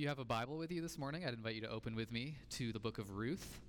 you 0.00 0.08
have 0.08 0.18
a 0.18 0.24
Bible 0.24 0.56
with 0.56 0.72
you 0.72 0.80
this 0.80 0.96
morning, 0.96 1.26
I'd 1.26 1.34
invite 1.34 1.56
you 1.56 1.60
to 1.60 1.68
open 1.68 1.94
with 1.94 2.10
me 2.10 2.34
to 2.52 2.72
the 2.72 2.78
book 2.78 2.96
of 2.96 3.18
Ruth. 3.18 3.60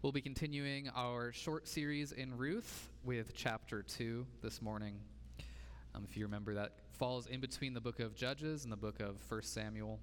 We'll 0.00 0.12
be 0.12 0.20
continuing 0.20 0.88
our 0.94 1.32
short 1.32 1.66
series 1.66 2.12
in 2.12 2.38
Ruth 2.38 2.88
with 3.02 3.34
chapter 3.34 3.82
2 3.82 4.24
this 4.42 4.62
morning. 4.62 4.94
Um, 5.92 6.06
if 6.08 6.16
you 6.16 6.24
remember, 6.24 6.54
that 6.54 6.74
falls 6.92 7.26
in 7.26 7.40
between 7.40 7.74
the 7.74 7.80
book 7.80 7.98
of 7.98 8.14
Judges 8.14 8.62
and 8.62 8.72
the 8.72 8.76
book 8.76 9.00
of 9.00 9.16
1 9.28 9.42
Samuel. 9.42 9.98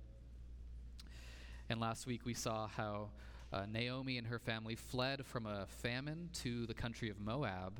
And 1.69 1.79
last 1.79 2.07
week 2.07 2.25
we 2.25 2.33
saw 2.33 2.67
how 2.67 3.11
uh, 3.53 3.67
Naomi 3.71 4.17
and 4.17 4.27
her 4.27 4.39
family 4.39 4.75
fled 4.75 5.25
from 5.25 5.45
a 5.45 5.65
famine 5.65 6.29
to 6.41 6.65
the 6.65 6.73
country 6.73 7.09
of 7.09 7.21
Moab. 7.21 7.79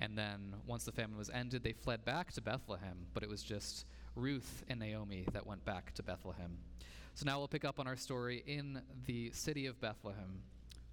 And 0.00 0.18
then 0.18 0.56
once 0.66 0.82
the 0.82 0.92
famine 0.92 1.16
was 1.16 1.30
ended, 1.30 1.62
they 1.62 1.72
fled 1.72 2.04
back 2.04 2.32
to 2.32 2.40
Bethlehem, 2.40 3.06
but 3.14 3.22
it 3.22 3.28
was 3.28 3.44
just 3.44 3.84
Ruth 4.16 4.64
and 4.68 4.80
Naomi 4.80 5.26
that 5.32 5.46
went 5.46 5.64
back 5.64 5.92
to 5.94 6.02
Bethlehem. 6.02 6.56
So 7.14 7.26
now 7.26 7.38
we'll 7.38 7.48
pick 7.48 7.64
up 7.64 7.78
on 7.78 7.86
our 7.86 7.96
story 7.96 8.42
in 8.46 8.80
the 9.04 9.30
city 9.32 9.66
of 9.66 9.80
Bethlehem 9.80 10.40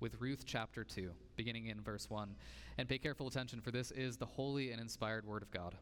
with 0.01 0.19
Ruth 0.19 0.43
chapter 0.45 0.83
2, 0.83 1.09
beginning 1.37 1.67
in 1.67 1.81
verse 1.81 2.09
1. 2.09 2.35
And 2.77 2.89
pay 2.89 2.97
careful 2.97 3.27
attention, 3.27 3.61
for 3.61 3.71
this 3.71 3.91
is 3.91 4.17
the 4.17 4.25
holy 4.25 4.71
and 4.71 4.81
inspired 4.81 5.25
word 5.25 5.41
of 5.41 5.51
God. 5.51 5.75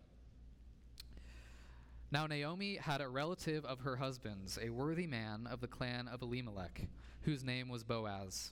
Now 2.11 2.27
Naomi 2.27 2.75
had 2.75 3.01
a 3.01 3.07
relative 3.07 3.65
of 3.65 3.79
her 3.79 3.95
husband's, 3.95 4.59
a 4.61 4.69
worthy 4.69 5.07
man 5.07 5.47
of 5.49 5.61
the 5.61 5.67
clan 5.67 6.07
of 6.07 6.21
Elimelech, 6.21 6.87
whose 7.21 7.43
name 7.43 7.69
was 7.69 7.83
Boaz. 7.83 8.51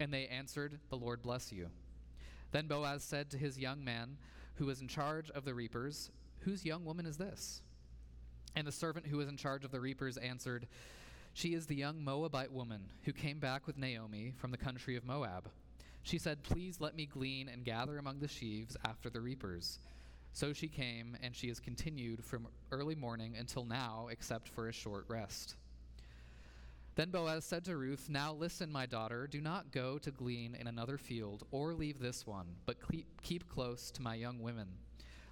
And 0.00 0.12
they 0.12 0.26
answered, 0.26 0.78
The 0.90 0.96
Lord 0.96 1.22
bless 1.22 1.52
you. 1.52 1.68
Then 2.52 2.66
Boaz 2.66 3.02
said 3.02 3.30
to 3.30 3.38
his 3.38 3.58
young 3.58 3.84
man, 3.84 4.16
who 4.56 4.66
was 4.66 4.80
in 4.80 4.88
charge 4.88 5.30
of 5.30 5.44
the 5.44 5.54
reapers, 5.54 6.10
Whose 6.40 6.64
young 6.64 6.84
woman 6.84 7.06
is 7.06 7.16
this? 7.16 7.62
And 8.54 8.66
the 8.66 8.72
servant 8.72 9.06
who 9.06 9.16
was 9.16 9.28
in 9.28 9.36
charge 9.36 9.64
of 9.64 9.70
the 9.70 9.80
reapers 9.80 10.16
answered, 10.16 10.66
She 11.32 11.54
is 11.54 11.66
the 11.66 11.74
young 11.74 12.04
Moabite 12.04 12.52
woman 12.52 12.82
who 13.02 13.12
came 13.12 13.38
back 13.38 13.66
with 13.66 13.78
Naomi 13.78 14.32
from 14.36 14.50
the 14.50 14.56
country 14.56 14.96
of 14.96 15.04
Moab. 15.04 15.48
She 16.02 16.18
said, 16.18 16.42
Please 16.42 16.80
let 16.80 16.94
me 16.94 17.06
glean 17.06 17.48
and 17.48 17.64
gather 17.64 17.98
among 17.98 18.20
the 18.20 18.28
sheaves 18.28 18.76
after 18.84 19.08
the 19.08 19.20
reapers. 19.20 19.78
So 20.32 20.52
she 20.52 20.68
came, 20.68 21.16
and 21.22 21.34
she 21.34 21.48
has 21.48 21.60
continued 21.60 22.24
from 22.24 22.48
early 22.70 22.94
morning 22.94 23.36
until 23.38 23.64
now, 23.64 24.08
except 24.10 24.48
for 24.48 24.68
a 24.68 24.72
short 24.72 25.06
rest. 25.08 25.56
Then 26.96 27.10
Boaz 27.10 27.44
said 27.44 27.64
to 27.64 27.76
Ruth, 27.76 28.08
Now 28.08 28.32
listen, 28.32 28.70
my 28.70 28.86
daughter, 28.86 29.26
do 29.26 29.40
not 29.40 29.72
go 29.72 29.98
to 29.98 30.12
glean 30.12 30.54
in 30.54 30.68
another 30.68 30.96
field, 30.96 31.44
or 31.50 31.74
leave 31.74 31.98
this 31.98 32.24
one, 32.24 32.46
but 32.66 32.76
keep 33.22 33.48
close 33.48 33.90
to 33.90 34.02
my 34.02 34.14
young 34.14 34.40
women. 34.40 34.68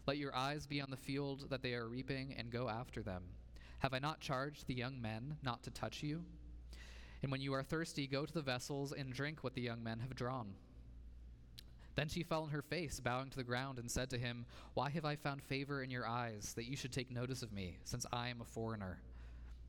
Let 0.07 0.19
your 0.19 0.35
eyes 0.35 0.67
be 0.67 0.81
on 0.81 0.91
the 0.91 0.97
field 0.97 1.51
that 1.51 1.63
they 1.63 1.75
are 1.75 1.89
reaping, 1.89 2.35
and 2.37 2.51
go 2.51 2.69
after 2.69 3.01
them. 3.01 3.23
Have 3.79 3.95
I 3.95 4.01
not 4.01 4.21
charged 4.21 4.67
the 4.67 4.75
young 4.75 5.01
men 5.01 5.37
not 5.43 5.63
to 5.63 5.71
touch 5.71 6.03
you? 6.03 6.25
And 7.23 7.31
when 7.31 7.41
you 7.41 7.53
are 7.53 7.63
thirsty, 7.63 8.09
go 8.09 8.27
to 8.27 8.35
the 8.35 8.43
vessels 8.43 8.93
and 8.93 9.13
drink 9.13 9.45
what 9.45 9.55
the 9.55 9.63
young 9.63 9.85
men 9.85 10.01
have 10.01 10.17
drawn. 10.17 10.55
Then 11.95 12.09
she 12.09 12.25
fell 12.25 12.43
on 12.43 12.51
her 12.51 12.63
face, 12.63 12.99
bowing 12.99 13.31
to 13.31 13.37
the 13.37 13.45
ground, 13.45 13.79
and 13.79 13.89
said 13.89 14.11
to 14.11 14.19
him, 14.19 14.47
Why 14.75 14.91
have 14.91 15.05
I 15.05 15.15
found 15.15 15.45
favor 15.45 15.83
in 15.83 15.91
your 15.91 16.09
eyes, 16.09 16.55
that 16.57 16.69
you 16.69 16.77
should 16.77 16.93
take 16.93 17.13
notice 17.13 17.43
of 17.43 17.53
me, 17.53 17.79
since 17.85 18.05
I 18.13 18.31
am 18.31 18.41
a 18.41 18.45
foreigner? 18.45 18.99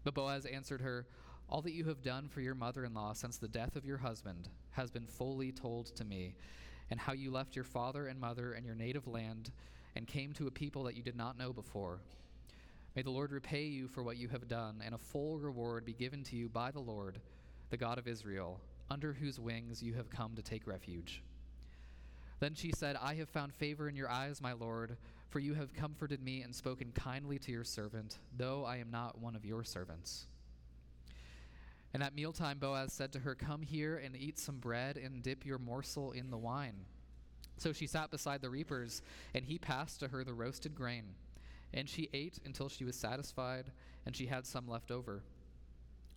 But 0.04 0.16
Boaz 0.16 0.46
answered 0.46 0.82
her, 0.82 1.06
all 1.50 1.62
that 1.62 1.74
you 1.74 1.86
have 1.86 2.02
done 2.02 2.28
for 2.28 2.42
your 2.42 2.56
mother 2.56 2.86
in 2.86 2.94
law 2.94 3.14
since 3.14 3.38
the 3.38 3.48
death 3.48 3.76
of 3.76 3.86
your 3.86 3.98
husband 3.98 4.50
has 4.72 4.90
been 4.90 5.06
fully 5.06 5.52
told 5.52 5.88
to 5.96 6.06
me, 6.06 6.36
and 6.90 7.00
how 7.00 7.14
you 7.14 7.32
left 7.32 7.56
your 7.56 7.66
father 7.66 8.08
and 8.08 8.20
mother 8.20 8.54
and 8.54 8.66
your 8.66 8.76
native 8.76 9.08
land 9.08 9.52
and 9.96 10.08
came 10.08 10.34
to 10.34 10.48
a 10.48 10.52
people 10.52 10.84
that 10.84 10.96
you 10.96 11.04
did 11.04 11.16
not 11.16 11.38
know 11.38 11.54
before. 11.54 12.00
May 12.96 13.02
the 13.02 13.12
Lord 13.12 13.32
repay 13.32 13.64
you 13.64 13.88
for 13.88 14.04
what 14.04 14.18
you 14.18 14.28
have 14.28 14.48
done, 14.48 14.82
and 14.86 14.94
a 14.94 15.00
full 15.00 15.40
reward 15.40 15.86
be 15.86 15.94
given 15.94 16.24
to 16.26 16.36
you 16.36 16.50
by 16.50 16.72
the 16.72 16.80
Lord, 16.80 17.20
the 17.70 17.78
God 17.78 17.98
of 17.98 18.08
Israel, 18.08 18.62
under 18.90 19.14
whose 19.14 19.40
wings 19.40 19.82
you 19.82 19.94
have 19.94 20.10
come 20.10 20.36
to 20.36 20.44
take 20.44 20.68
refuge. 20.68 21.24
Then 22.40 22.54
she 22.54 22.72
said, 22.76 22.98
I 23.02 23.16
have 23.16 23.30
found 23.30 23.54
favor 23.54 23.88
in 23.88 23.96
your 23.96 24.12
eyes, 24.12 24.42
my 24.42 24.54
Lord, 24.54 24.98
for 25.30 25.40
you 25.40 25.54
have 25.56 25.74
comforted 25.74 26.22
me 26.22 26.42
and 26.42 26.54
spoken 26.54 26.92
kindly 26.94 27.40
to 27.40 27.52
your 27.52 27.64
servant, 27.64 28.20
though 28.38 28.66
I 28.66 28.78
am 28.78 28.92
not 28.92 29.20
one 29.20 29.36
of 29.36 29.46
your 29.46 29.64
servants. 29.64 30.28
And 31.94 32.02
at 32.02 32.16
mealtime, 32.16 32.58
Boaz 32.58 32.92
said 32.92 33.14
to 33.14 33.20
her, 33.20 33.36
Come 33.36 33.62
here 33.62 33.98
and 33.98 34.16
eat 34.16 34.40
some 34.40 34.58
bread 34.58 34.98
and 34.98 35.22
dip 35.22 35.46
your 35.46 35.60
morsel 35.60 36.12
in 36.12 36.32
the 36.32 36.38
wine. 36.38 36.86
So 37.58 37.72
she 37.72 37.86
sat 37.86 38.10
beside 38.10 38.42
the 38.42 38.50
reapers, 38.50 39.04
and 39.36 39.46
he 39.46 39.60
passed 39.60 40.00
to 40.00 40.08
her 40.08 40.24
the 40.24 40.34
roasted 40.34 40.74
grain. 40.74 41.04
And 41.72 41.88
she 41.88 42.10
ate 42.14 42.40
until 42.46 42.68
she 42.68 42.84
was 42.84 42.96
satisfied, 42.96 43.66
and 44.06 44.16
she 44.16 44.26
had 44.26 44.48
some 44.48 44.68
left 44.68 44.90
over. 44.90 45.24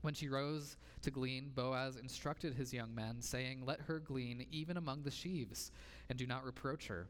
When 0.01 0.15
she 0.15 0.29
rose 0.29 0.77
to 1.03 1.11
glean, 1.11 1.51
Boaz 1.55 1.97
instructed 1.97 2.55
his 2.55 2.73
young 2.73 2.95
men, 2.95 3.21
saying, 3.21 3.65
Let 3.67 3.81
her 3.83 3.99
glean 3.99 4.47
even 4.51 4.79
among 4.79 5.03
the 5.03 5.11
sheaves, 5.11 5.73
and 6.09 6.19
do 6.19 6.27
not 6.27 6.45
reproach 6.45 6.87
her. 6.87 7.07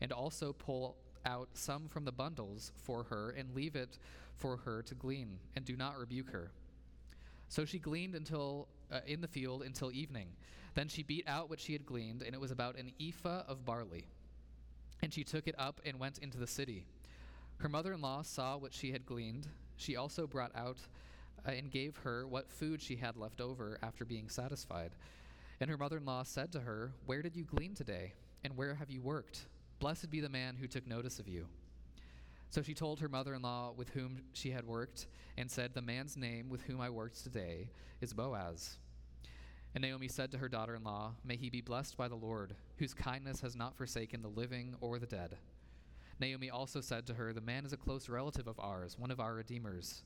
And 0.00 0.12
also 0.12 0.52
pull 0.52 0.96
out 1.26 1.50
some 1.52 1.88
from 1.88 2.04
the 2.04 2.12
bundles 2.12 2.72
for 2.76 3.04
her, 3.04 3.30
and 3.30 3.54
leave 3.54 3.76
it 3.76 3.98
for 4.36 4.56
her 4.58 4.82
to 4.82 4.94
glean, 4.94 5.38
and 5.54 5.64
do 5.64 5.76
not 5.76 5.98
rebuke 5.98 6.30
her. 6.30 6.50
So 7.50 7.64
she 7.64 7.80
gleaned 7.80 8.14
until 8.14 8.68
uh, 8.92 9.00
in 9.06 9.20
the 9.20 9.28
field 9.28 9.62
until 9.62 9.90
evening. 9.90 10.28
Then 10.74 10.86
she 10.86 11.02
beat 11.02 11.26
out 11.26 11.50
what 11.50 11.58
she 11.58 11.72
had 11.72 11.84
gleaned, 11.84 12.22
and 12.22 12.32
it 12.32 12.40
was 12.40 12.52
about 12.52 12.76
an 12.76 12.92
ephah 13.00 13.42
of 13.48 13.64
barley. 13.64 14.06
And 15.02 15.12
she 15.12 15.24
took 15.24 15.48
it 15.48 15.56
up 15.58 15.80
and 15.84 15.98
went 15.98 16.18
into 16.18 16.38
the 16.38 16.46
city. 16.46 16.86
Her 17.58 17.68
mother-in-law 17.68 18.22
saw 18.22 18.56
what 18.56 18.72
she 18.72 18.92
had 18.92 19.04
gleaned. 19.04 19.48
She 19.76 19.96
also 19.96 20.28
brought 20.28 20.54
out 20.54 20.78
uh, 21.44 21.50
and 21.50 21.72
gave 21.72 21.96
her 21.98 22.24
what 22.24 22.52
food 22.52 22.80
she 22.80 22.94
had 22.94 23.16
left 23.16 23.40
over 23.40 23.78
after 23.82 24.04
being 24.04 24.28
satisfied. 24.28 24.92
And 25.58 25.68
her 25.68 25.76
mother-in-law 25.76 26.22
said 26.22 26.52
to 26.52 26.60
her, 26.60 26.92
"Where 27.06 27.20
did 27.20 27.34
you 27.34 27.44
glean 27.44 27.74
today? 27.74 28.14
And 28.44 28.56
where 28.56 28.76
have 28.76 28.90
you 28.90 29.02
worked? 29.02 29.46
Blessed 29.80 30.08
be 30.08 30.20
the 30.20 30.28
man 30.28 30.54
who 30.54 30.68
took 30.68 30.86
notice 30.86 31.18
of 31.18 31.26
you." 31.26 31.48
So 32.50 32.62
she 32.62 32.74
told 32.74 32.98
her 32.98 33.08
mother 33.08 33.34
in 33.34 33.42
law 33.42 33.72
with 33.76 33.90
whom 33.90 34.22
she 34.32 34.50
had 34.50 34.66
worked, 34.66 35.06
and 35.38 35.48
said, 35.48 35.72
The 35.72 35.82
man's 35.82 36.16
name 36.16 36.48
with 36.48 36.62
whom 36.62 36.80
I 36.80 36.90
worked 36.90 37.22
today 37.22 37.70
is 38.00 38.12
Boaz. 38.12 38.76
And 39.72 39.82
Naomi 39.82 40.08
said 40.08 40.32
to 40.32 40.38
her 40.38 40.48
daughter 40.48 40.74
in 40.74 40.82
law, 40.82 41.14
May 41.24 41.36
he 41.36 41.48
be 41.48 41.60
blessed 41.60 41.96
by 41.96 42.08
the 42.08 42.16
Lord, 42.16 42.56
whose 42.78 42.92
kindness 42.92 43.40
has 43.42 43.54
not 43.54 43.76
forsaken 43.76 44.20
the 44.20 44.28
living 44.28 44.74
or 44.80 44.98
the 44.98 45.06
dead. 45.06 45.36
Naomi 46.18 46.50
also 46.50 46.80
said 46.80 47.06
to 47.06 47.14
her, 47.14 47.32
The 47.32 47.40
man 47.40 47.64
is 47.64 47.72
a 47.72 47.76
close 47.76 48.08
relative 48.08 48.48
of 48.48 48.58
ours, 48.58 48.98
one 48.98 49.12
of 49.12 49.20
our 49.20 49.34
redeemers. 49.34 50.02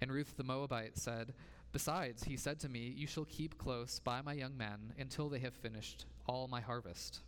And 0.00 0.10
Ruth 0.10 0.38
the 0.38 0.44
Moabite 0.44 0.96
said, 0.96 1.34
Besides, 1.72 2.24
he 2.24 2.38
said 2.38 2.58
to 2.60 2.68
me, 2.70 2.94
You 2.96 3.06
shall 3.06 3.26
keep 3.26 3.58
close 3.58 3.98
by 3.98 4.22
my 4.22 4.32
young 4.32 4.56
men 4.56 4.94
until 4.98 5.28
they 5.28 5.40
have 5.40 5.54
finished 5.54 6.06
all 6.26 6.48
my 6.48 6.62
harvest. 6.62 7.20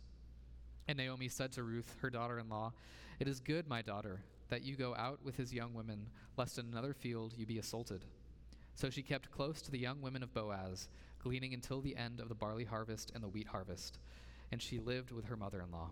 And 0.87 0.97
Naomi 0.97 1.27
said 1.27 1.51
to 1.53 1.63
Ruth, 1.63 1.95
her 2.01 2.09
daughter 2.09 2.39
in 2.39 2.49
law, 2.49 2.73
It 3.19 3.27
is 3.27 3.39
good, 3.39 3.67
my 3.67 3.81
daughter, 3.81 4.21
that 4.49 4.63
you 4.63 4.75
go 4.75 4.95
out 4.95 5.19
with 5.23 5.37
his 5.37 5.53
young 5.53 5.73
women, 5.73 6.07
lest 6.37 6.57
in 6.57 6.65
another 6.65 6.93
field 6.93 7.33
you 7.37 7.45
be 7.45 7.59
assaulted. 7.59 8.03
So 8.75 8.89
she 8.89 9.01
kept 9.01 9.31
close 9.31 9.61
to 9.61 9.71
the 9.71 9.79
young 9.79 10.01
women 10.01 10.23
of 10.23 10.33
Boaz, 10.33 10.87
gleaning 11.19 11.53
until 11.53 11.81
the 11.81 11.95
end 11.95 12.19
of 12.19 12.29
the 12.29 12.35
barley 12.35 12.65
harvest 12.65 13.11
and 13.13 13.23
the 13.23 13.27
wheat 13.27 13.47
harvest. 13.47 13.99
And 14.51 14.61
she 14.61 14.79
lived 14.79 15.11
with 15.11 15.25
her 15.25 15.37
mother 15.37 15.61
in 15.61 15.71
law. 15.71 15.91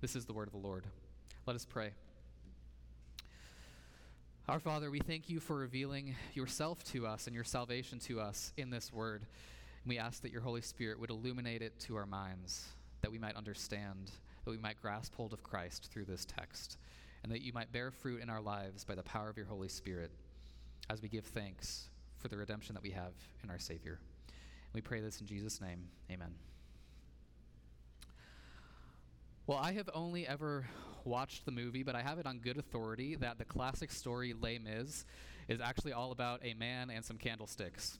This 0.00 0.16
is 0.16 0.24
the 0.24 0.32
word 0.32 0.48
of 0.48 0.52
the 0.52 0.58
Lord. 0.58 0.86
Let 1.46 1.56
us 1.56 1.64
pray. 1.64 1.90
Our 4.48 4.58
Father, 4.58 4.90
we 4.90 4.98
thank 4.98 5.30
you 5.30 5.38
for 5.38 5.56
revealing 5.56 6.16
yourself 6.34 6.82
to 6.84 7.06
us 7.06 7.26
and 7.26 7.34
your 7.34 7.44
salvation 7.44 8.00
to 8.00 8.20
us 8.20 8.52
in 8.56 8.70
this 8.70 8.92
word. 8.92 9.22
And 9.84 9.88
we 9.88 9.98
ask 9.98 10.22
that 10.22 10.32
your 10.32 10.40
Holy 10.40 10.60
Spirit 10.60 10.98
would 10.98 11.10
illuminate 11.10 11.62
it 11.62 11.78
to 11.80 11.96
our 11.96 12.06
minds 12.06 12.66
that 13.02 13.10
we 13.10 13.18
might 13.18 13.36
understand, 13.36 14.10
that 14.44 14.50
we 14.50 14.58
might 14.58 14.80
grasp 14.80 15.14
hold 15.14 15.32
of 15.32 15.42
Christ 15.42 15.90
through 15.92 16.04
this 16.04 16.24
text, 16.24 16.78
and 17.22 17.32
that 17.32 17.42
you 17.42 17.52
might 17.52 17.72
bear 17.72 17.90
fruit 17.90 18.22
in 18.22 18.30
our 18.30 18.40
lives 18.40 18.84
by 18.84 18.94
the 18.94 19.02
power 19.02 19.28
of 19.28 19.36
your 19.36 19.46
Holy 19.46 19.68
Spirit 19.68 20.10
as 20.88 21.02
we 21.02 21.08
give 21.08 21.24
thanks 21.24 21.88
for 22.18 22.28
the 22.28 22.36
redemption 22.36 22.74
that 22.74 22.82
we 22.82 22.90
have 22.90 23.12
in 23.42 23.50
our 23.50 23.58
Savior. 23.58 23.98
We 24.72 24.80
pray 24.80 25.00
this 25.00 25.20
in 25.20 25.26
Jesus' 25.26 25.60
name. 25.60 25.88
Amen. 26.10 26.34
Well, 29.46 29.58
I 29.58 29.72
have 29.72 29.90
only 29.94 30.26
ever 30.26 30.66
watched 31.04 31.44
the 31.44 31.50
movie, 31.50 31.82
but 31.82 31.96
I 31.96 32.02
have 32.02 32.18
it 32.18 32.26
on 32.26 32.38
good 32.38 32.56
authority 32.56 33.16
that 33.16 33.38
the 33.38 33.44
classic 33.44 33.90
story 33.90 34.32
Les 34.32 34.58
Mis 34.58 35.04
is 35.48 35.60
actually 35.60 35.92
all 35.92 36.12
about 36.12 36.40
a 36.44 36.54
man 36.54 36.90
and 36.90 37.04
some 37.04 37.16
candlesticks. 37.16 37.98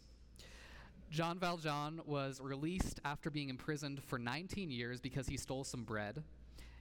Jean 1.10 1.38
Valjean 1.40 2.00
was 2.06 2.40
released 2.40 3.00
after 3.04 3.30
being 3.30 3.48
imprisoned 3.48 4.02
for 4.04 4.18
19 4.18 4.70
years 4.70 5.00
because 5.00 5.26
he 5.26 5.36
stole 5.36 5.64
some 5.64 5.82
bread. 5.82 6.22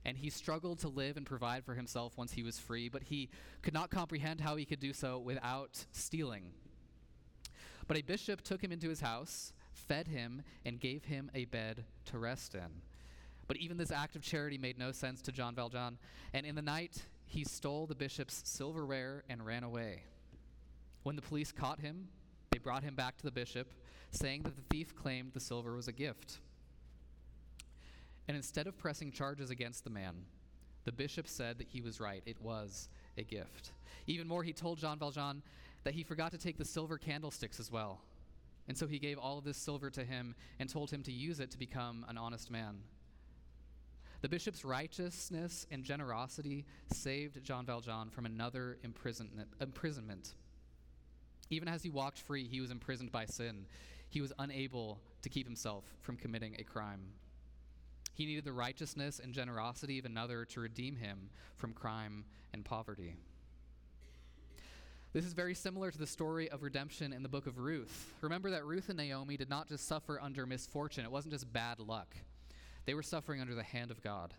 And 0.06 0.16
he 0.16 0.30
struggled 0.30 0.80
to 0.80 0.88
live 0.88 1.18
and 1.18 1.26
provide 1.26 1.66
for 1.66 1.74
himself 1.74 2.18
once 2.18 2.31
he 2.31 2.44
was 2.44 2.60
free, 2.60 2.90
but 2.90 3.04
he 3.04 3.30
could 3.62 3.74
not 3.74 3.90
comprehend 3.90 4.40
how 4.40 4.56
he 4.56 4.66
could 4.66 4.80
do 4.80 4.94
so 4.94 5.18
without 5.18 5.86
stealing. 5.92 6.52
But 7.88 7.98
a 7.98 8.04
bishop 8.04 8.42
took 8.42 8.64
him 8.64 8.72
into 8.72 8.88
his 8.88 9.02
house, 9.02 9.52
fed 9.74 10.08
him, 10.08 10.44
and 10.64 10.80
gave 10.80 11.06
him 11.06 11.31
a 11.34 11.46
bed 11.46 11.84
to 12.06 12.20
rest 12.20 12.54
in. 12.54 12.81
But 13.48 13.58
even 13.58 13.78
this 13.78 13.92
act 13.92 14.16
of 14.16 14.22
charity 14.22 14.60
made 14.60 14.78
no 14.78 14.92
sense 14.92 15.22
to 15.24 15.31
Jean 15.31 15.56
Valjean, 15.56 15.98
and 16.34 16.46
in 16.46 16.56
the 16.56 16.62
night 16.62 17.04
he 17.26 17.44
stole 17.44 17.88
the 17.88 17.96
bishop's 17.96 18.42
silverware 18.46 19.24
and 19.28 19.46
ran 19.46 19.64
away. 19.64 20.04
When 21.04 21.16
the 21.16 21.22
police 21.22 21.52
caught 21.52 21.80
him, 21.80 22.08
they 22.52 22.60
brought 22.60 22.84
him 22.84 22.96
back 22.96 23.18
to 23.18 23.24
the 23.24 23.31
bishop, 23.31 23.74
saying 24.12 24.44
that 24.44 24.56
the 24.56 24.64
thief 24.70 24.96
claimed 24.96 25.34
the 25.34 25.40
silver 25.40 25.76
was 25.76 25.88
a 25.88 25.94
gift. 25.94 26.40
And 28.28 28.38
instead 28.38 28.68
of 28.68 28.78
pressing 28.78 29.12
charges 29.12 29.50
against 29.50 29.84
the 29.84 29.90
man, 29.90 30.16
the 30.86 30.92
bishop 30.92 31.28
said 31.28 31.58
that 31.58 31.68
he 31.68 31.82
was 31.82 32.00
right. 32.00 32.24
It 32.26 32.42
was 32.42 32.90
a 33.18 33.24
gift. 33.24 33.72
Even 34.08 34.28
more, 34.28 34.44
he 34.44 34.54
told 34.54 34.80
Jean 34.80 34.98
Valjean 34.98 35.42
that 35.84 35.94
he 35.94 36.04
forgot 36.04 36.32
to 36.32 36.38
take 36.38 36.58
the 36.58 36.66
silver 36.66 36.98
candlesticks 36.98 37.60
as 37.60 37.72
well. 37.72 38.02
And 38.68 38.78
so 38.78 38.86
he 38.86 39.00
gave 39.00 39.18
all 39.18 39.40
of 39.40 39.44
this 39.44 39.58
silver 39.58 39.90
to 39.90 40.04
him 40.04 40.36
and 40.60 40.70
told 40.70 40.92
him 40.92 41.02
to 41.04 41.12
use 41.12 41.40
it 41.40 41.52
to 41.52 41.58
become 41.58 42.06
an 42.08 42.18
honest 42.18 42.52
man. 42.52 42.78
The 44.22 44.30
bishop's 44.30 44.66
righteousness 44.66 45.66
and 45.72 45.84
generosity 45.84 46.66
saved 46.92 47.44
Jean 47.44 47.66
Valjean 47.66 48.10
from 48.10 48.26
another 48.26 48.78
imprisonment. 48.84 50.34
Even 51.50 51.68
as 51.68 51.82
he 51.82 51.90
walked 51.90 52.20
free, 52.20 52.48
he 52.48 52.62
was 52.62 52.70
imprisoned 52.70 53.12
by 53.12 53.26
sin. 53.26 53.66
He 54.10 54.22
was 54.22 54.34
unable 54.40 55.00
to 55.22 55.30
keep 55.30 55.46
himself 55.46 55.86
from 56.02 56.18
committing 56.18 56.56
a 56.58 56.64
crime. 56.64 57.14
He 58.14 58.26
needed 58.26 58.44
the 58.44 58.52
righteousness 58.52 59.22
and 59.24 59.34
generosity 59.34 60.00
of 60.00 60.06
another 60.06 60.44
to 60.46 60.60
redeem 60.60 60.98
him 60.98 61.30
from 61.56 61.74
crime 61.74 62.26
and 62.54 62.66
poverty. 62.66 63.16
This 65.14 65.26
is 65.26 65.34
very 65.34 65.56
similar 65.56 65.90
to 65.90 65.98
the 65.98 66.06
story 66.06 66.50
of 66.50 66.62
redemption 66.62 67.14
in 67.14 67.24
the 67.24 67.30
book 67.30 67.48
of 67.48 67.58
Ruth. 67.58 68.14
Remember 68.22 68.52
that 68.52 68.66
Ruth 68.66 68.90
and 68.90 68.98
Naomi 68.98 69.38
did 69.38 69.50
not 69.50 69.68
just 69.68 69.88
suffer 69.88 70.20
under 70.22 70.46
misfortune, 70.46 71.06
it 71.06 71.12
wasn't 71.12 71.34
just 71.34 71.52
bad 71.52 71.80
luck. 71.80 72.16
They 72.86 72.94
were 72.94 73.04
suffering 73.04 73.42
under 73.42 73.56
the 73.56 73.64
hand 73.64 73.90
of 73.90 74.04
God. 74.04 74.34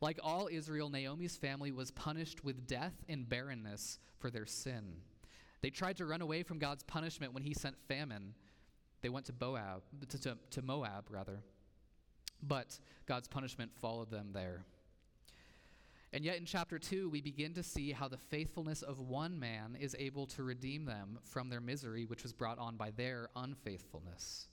Like 0.00 0.18
all 0.22 0.48
Israel, 0.50 0.88
Naomi's 0.88 1.36
family 1.36 1.72
was 1.72 1.90
punished 1.90 2.42
with 2.42 2.66
death 2.66 2.94
and 3.08 3.28
barrenness 3.28 3.98
for 4.18 4.30
their 4.30 4.46
sin. 4.46 5.02
They 5.60 5.70
tried 5.70 5.98
to 5.98 6.06
run 6.06 6.22
away 6.22 6.42
from 6.42 6.58
God's 6.58 6.82
punishment 6.82 7.34
when 7.34 7.42
he 7.42 7.52
sent 7.52 7.76
famine. 7.86 8.34
They 9.02 9.08
went 9.08 9.26
to 9.26 9.34
Moab, 9.40 9.82
to, 10.08 10.18
to, 10.20 10.38
to 10.50 10.62
Moab 10.62 11.04
rather. 11.10 11.40
But 12.42 12.78
God's 13.06 13.28
punishment 13.28 13.72
followed 13.80 14.10
them 14.10 14.30
there. 14.32 14.64
And 16.12 16.24
yet 16.24 16.38
in 16.38 16.44
chapter 16.44 16.78
2, 16.78 17.08
we 17.08 17.20
begin 17.20 17.54
to 17.54 17.62
see 17.62 17.92
how 17.92 18.08
the 18.08 18.16
faithfulness 18.16 18.82
of 18.82 18.98
one 18.98 19.38
man 19.38 19.76
is 19.78 19.94
able 19.98 20.26
to 20.28 20.42
redeem 20.42 20.84
them 20.84 21.18
from 21.22 21.48
their 21.48 21.60
misery, 21.60 22.04
which 22.04 22.24
was 22.24 22.32
brought 22.32 22.58
on 22.58 22.76
by 22.76 22.90
their 22.90 23.28
unfaithfulness. 23.36 24.48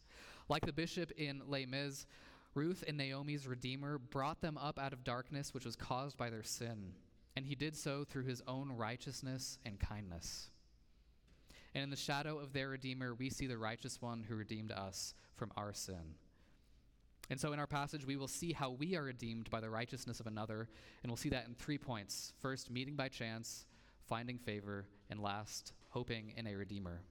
Like 0.49 0.65
the 0.65 0.73
bishop 0.73 1.11
in 1.17 1.41
Les 1.47 1.65
Mis, 1.65 2.05
Ruth 2.53 2.83
and 2.87 2.97
Naomi's 2.97 3.47
Redeemer 3.47 3.97
brought 3.97 4.41
them 4.41 4.57
up 4.57 4.77
out 4.79 4.93
of 4.93 5.03
darkness, 5.03 5.53
which 5.53 5.65
was 5.65 5.75
caused 5.75 6.17
by 6.17 6.29
their 6.29 6.43
sin. 6.43 6.93
And 7.35 7.45
he 7.45 7.55
did 7.55 7.75
so 7.75 8.03
through 8.03 8.25
his 8.25 8.41
own 8.47 8.71
righteousness 8.71 9.57
and 9.65 9.79
kindness. 9.79 10.49
And 11.77 11.83
in 11.83 11.89
the 11.91 11.95
shadow 11.95 12.39
of 12.39 12.53
their 12.53 12.69
Redeemer, 12.69 13.13
we 13.13 13.29
see 13.29 13.45
the 13.45 13.59
righteous 13.59 14.01
one 14.01 14.25
who 14.27 14.35
redeemed 14.35 14.71
us 14.71 15.13
from 15.35 15.51
our 15.55 15.73
sin. 15.73 16.15
And 17.29 17.39
so 17.39 17.53
in 17.53 17.59
our 17.59 17.67
passage, 17.67 18.03
we 18.03 18.15
will 18.15 18.27
see 18.27 18.51
how 18.51 18.71
we 18.71 18.95
are 18.95 19.03
redeemed 19.03 19.51
by 19.51 19.59
the 19.59 19.69
righteousness 19.69 20.19
of 20.19 20.25
another, 20.25 20.69
and 21.03 21.11
we'll 21.11 21.17
see 21.17 21.29
that 21.29 21.45
in 21.45 21.53
three 21.53 21.77
points. 21.77 22.33
First, 22.39 22.71
meeting 22.71 22.95
by 22.95 23.09
chance, 23.09 23.67
finding 24.09 24.39
favor, 24.39 24.87
and 25.11 25.21
last, 25.21 25.73
hoping 25.89 26.33
in 26.35 26.47
a 26.47 26.55
Redeemer. 26.55 27.01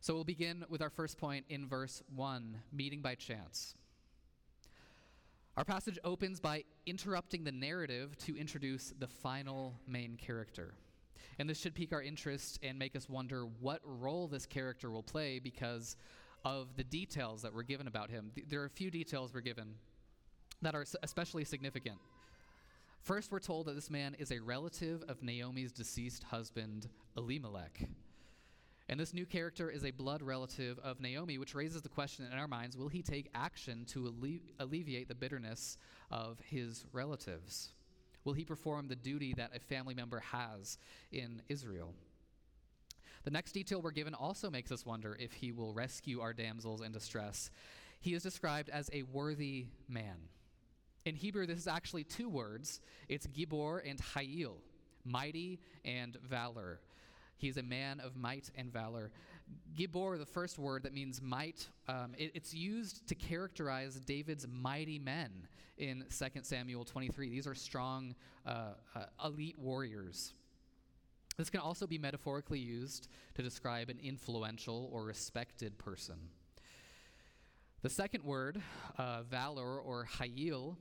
So 0.00 0.12
we'll 0.12 0.24
begin 0.24 0.64
with 0.68 0.82
our 0.82 0.90
first 0.90 1.16
point 1.16 1.44
in 1.48 1.68
verse 1.68 2.02
1 2.16 2.62
meeting 2.72 3.00
by 3.00 3.14
chance. 3.14 3.76
Our 5.56 5.64
passage 5.64 6.00
opens 6.02 6.40
by 6.40 6.64
interrupting 6.84 7.44
the 7.44 7.52
narrative 7.52 8.18
to 8.26 8.36
introduce 8.36 8.92
the 8.98 9.06
final 9.06 9.78
main 9.86 10.16
character. 10.16 10.74
And 11.38 11.48
this 11.48 11.58
should 11.58 11.74
pique 11.74 11.92
our 11.92 12.02
interest 12.02 12.58
and 12.62 12.78
make 12.78 12.94
us 12.96 13.08
wonder 13.08 13.46
what 13.60 13.80
role 13.84 14.28
this 14.28 14.46
character 14.46 14.90
will 14.90 15.02
play 15.02 15.38
because 15.38 15.96
of 16.44 16.76
the 16.76 16.84
details 16.84 17.42
that 17.42 17.52
were 17.52 17.62
given 17.62 17.86
about 17.86 18.10
him. 18.10 18.30
There 18.48 18.60
are 18.62 18.66
a 18.66 18.70
few 18.70 18.90
details 18.90 19.32
we're 19.32 19.40
given 19.40 19.74
that 20.62 20.74
are 20.74 20.84
especially 21.02 21.44
significant. 21.44 21.98
First, 23.02 23.32
we're 23.32 23.40
told 23.40 23.66
that 23.66 23.74
this 23.74 23.90
man 23.90 24.14
is 24.18 24.30
a 24.30 24.38
relative 24.38 25.02
of 25.08 25.22
Naomi's 25.22 25.72
deceased 25.72 26.24
husband, 26.24 26.88
Elimelech. 27.16 27.88
And 28.88 29.00
this 29.00 29.14
new 29.14 29.24
character 29.24 29.70
is 29.70 29.84
a 29.84 29.90
blood 29.90 30.22
relative 30.22 30.78
of 30.80 31.00
Naomi, 31.00 31.38
which 31.38 31.54
raises 31.54 31.82
the 31.82 31.88
question 31.88 32.26
in 32.30 32.38
our 32.38 32.48
minds 32.48 32.76
will 32.76 32.88
he 32.88 33.02
take 33.02 33.30
action 33.34 33.84
to 33.86 34.06
alle- 34.06 34.40
alleviate 34.58 35.08
the 35.08 35.14
bitterness 35.14 35.78
of 36.10 36.40
his 36.40 36.84
relatives? 36.92 37.72
Will 38.24 38.32
he 38.32 38.44
perform 38.44 38.88
the 38.88 38.96
duty 38.96 39.34
that 39.34 39.54
a 39.54 39.60
family 39.60 39.94
member 39.94 40.20
has 40.20 40.78
in 41.12 41.42
Israel? 41.48 41.94
The 43.24 43.30
next 43.30 43.52
detail 43.52 43.80
we're 43.80 43.90
given 43.90 44.14
also 44.14 44.50
makes 44.50 44.70
us 44.70 44.84
wonder 44.84 45.16
if 45.18 45.32
he 45.32 45.52
will 45.52 45.72
rescue 45.72 46.20
our 46.20 46.32
damsels 46.32 46.82
in 46.82 46.92
distress. 46.92 47.50
He 48.00 48.14
is 48.14 48.22
described 48.22 48.68
as 48.68 48.90
a 48.92 49.02
worthy 49.02 49.66
man. 49.88 50.16
In 51.06 51.14
Hebrew, 51.14 51.46
this 51.46 51.58
is 51.58 51.66
actually 51.66 52.04
two 52.04 52.28
words 52.28 52.80
it's 53.08 53.26
Gibor 53.26 53.80
and 53.88 53.98
Hayil, 53.98 54.56
mighty 55.04 55.60
and 55.84 56.16
valor. 56.16 56.80
He 57.36 57.48
is 57.48 57.56
a 57.56 57.62
man 57.62 58.00
of 58.00 58.16
might 58.16 58.50
and 58.56 58.72
valor. 58.72 59.10
Gibor, 59.76 60.18
the 60.18 60.26
first 60.26 60.58
word 60.58 60.84
that 60.84 60.94
means 60.94 61.20
might, 61.20 61.68
um, 61.88 62.14
it, 62.16 62.30
it's 62.34 62.54
used 62.54 63.06
to 63.08 63.14
characterize 63.14 63.96
David's 63.96 64.46
mighty 64.46 64.98
men 64.98 65.30
in 65.78 66.04
2 66.16 66.26
Samuel 66.42 66.84
23. 66.84 67.28
These 67.28 67.46
are 67.46 67.54
strong, 67.54 68.14
uh, 68.46 68.74
uh, 68.94 69.04
elite 69.24 69.58
warriors. 69.58 70.34
This 71.36 71.50
can 71.50 71.60
also 71.60 71.86
be 71.86 71.98
metaphorically 71.98 72.60
used 72.60 73.08
to 73.34 73.42
describe 73.42 73.90
an 73.90 73.98
influential 74.02 74.88
or 74.92 75.04
respected 75.04 75.76
person. 75.78 76.16
The 77.82 77.90
second 77.90 78.22
word, 78.22 78.62
uh, 78.96 79.24
valor 79.24 79.78
or 79.80 80.06
hayil, 80.18 80.76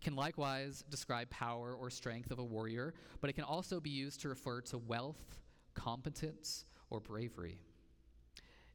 can 0.00 0.16
likewise 0.16 0.84
describe 0.90 1.28
power 1.28 1.74
or 1.74 1.90
strength 1.90 2.30
of 2.30 2.38
a 2.38 2.44
warrior, 2.44 2.94
but 3.20 3.28
it 3.28 3.34
can 3.34 3.44
also 3.44 3.80
be 3.80 3.90
used 3.90 4.20
to 4.22 4.28
refer 4.28 4.60
to 4.62 4.78
wealth, 4.78 5.38
competence, 5.74 6.64
or 6.90 7.00
bravery. 7.00 7.58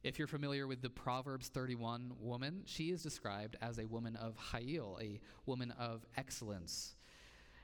If 0.04 0.20
you're 0.20 0.28
familiar 0.28 0.68
with 0.68 0.82
the 0.82 0.90
Proverbs 0.90 1.48
31 1.48 2.12
woman, 2.20 2.64
she 2.66 2.92
is 2.92 3.02
described 3.02 3.56
as 3.62 3.80
a 3.80 3.86
woman 3.86 4.18
of 4.18 4.36
Ha'il, 4.36 5.00
a 5.02 5.22
woman 5.46 5.72
of 5.80 6.06
excellence. 6.18 6.98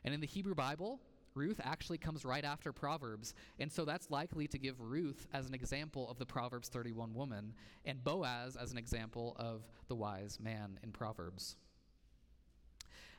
And 0.06 0.14
in 0.14 0.22
the 0.22 0.28
Hebrew 0.28 0.56
Bible, 0.56 1.02
Ruth 1.36 1.60
actually 1.62 1.98
comes 1.98 2.24
right 2.24 2.46
after 2.46 2.72
Proverbs, 2.72 3.34
and 3.60 3.70
so 3.70 3.84
that's 3.84 4.10
likely 4.10 4.48
to 4.48 4.58
give 4.58 4.80
Ruth 4.80 5.28
as 5.34 5.48
an 5.48 5.54
example 5.54 6.10
of 6.10 6.18
the 6.18 6.26
Proverbs 6.26 6.70
31 6.70 7.14
woman, 7.14 7.54
and 7.84 8.02
Boaz 8.02 8.56
as 8.56 8.72
an 8.72 8.78
example 8.78 9.36
of 9.38 9.68
the 9.90 9.96
wise 9.96 10.40
man 10.40 10.80
in 10.82 10.94
Proverbs. 10.94 11.58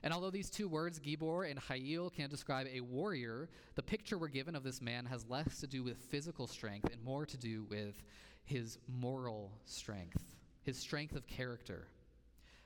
And 0.02 0.14
although 0.14 0.30
these 0.30 0.48
two 0.48 0.66
words, 0.66 0.98
Gibor 0.98 1.48
and 1.48 1.58
Ha'il, 1.58 2.08
can 2.08 2.30
describe 2.30 2.66
a 2.72 2.80
warrior, 2.80 3.50
the 3.74 3.82
picture 3.82 4.16
we're 4.16 4.28
given 4.28 4.56
of 4.56 4.62
this 4.62 4.80
man 4.80 5.04
has 5.04 5.28
less 5.28 5.60
to 5.60 5.66
do 5.66 5.82
with 5.82 5.98
physical 5.98 6.46
strength 6.46 6.90
and 6.90 7.04
more 7.04 7.26
to 7.26 7.36
do 7.36 7.66
with 7.68 8.02
his 8.50 8.78
moral 8.88 9.52
strength, 9.64 10.24
his 10.62 10.76
strength 10.76 11.14
of 11.14 11.26
character. 11.28 11.86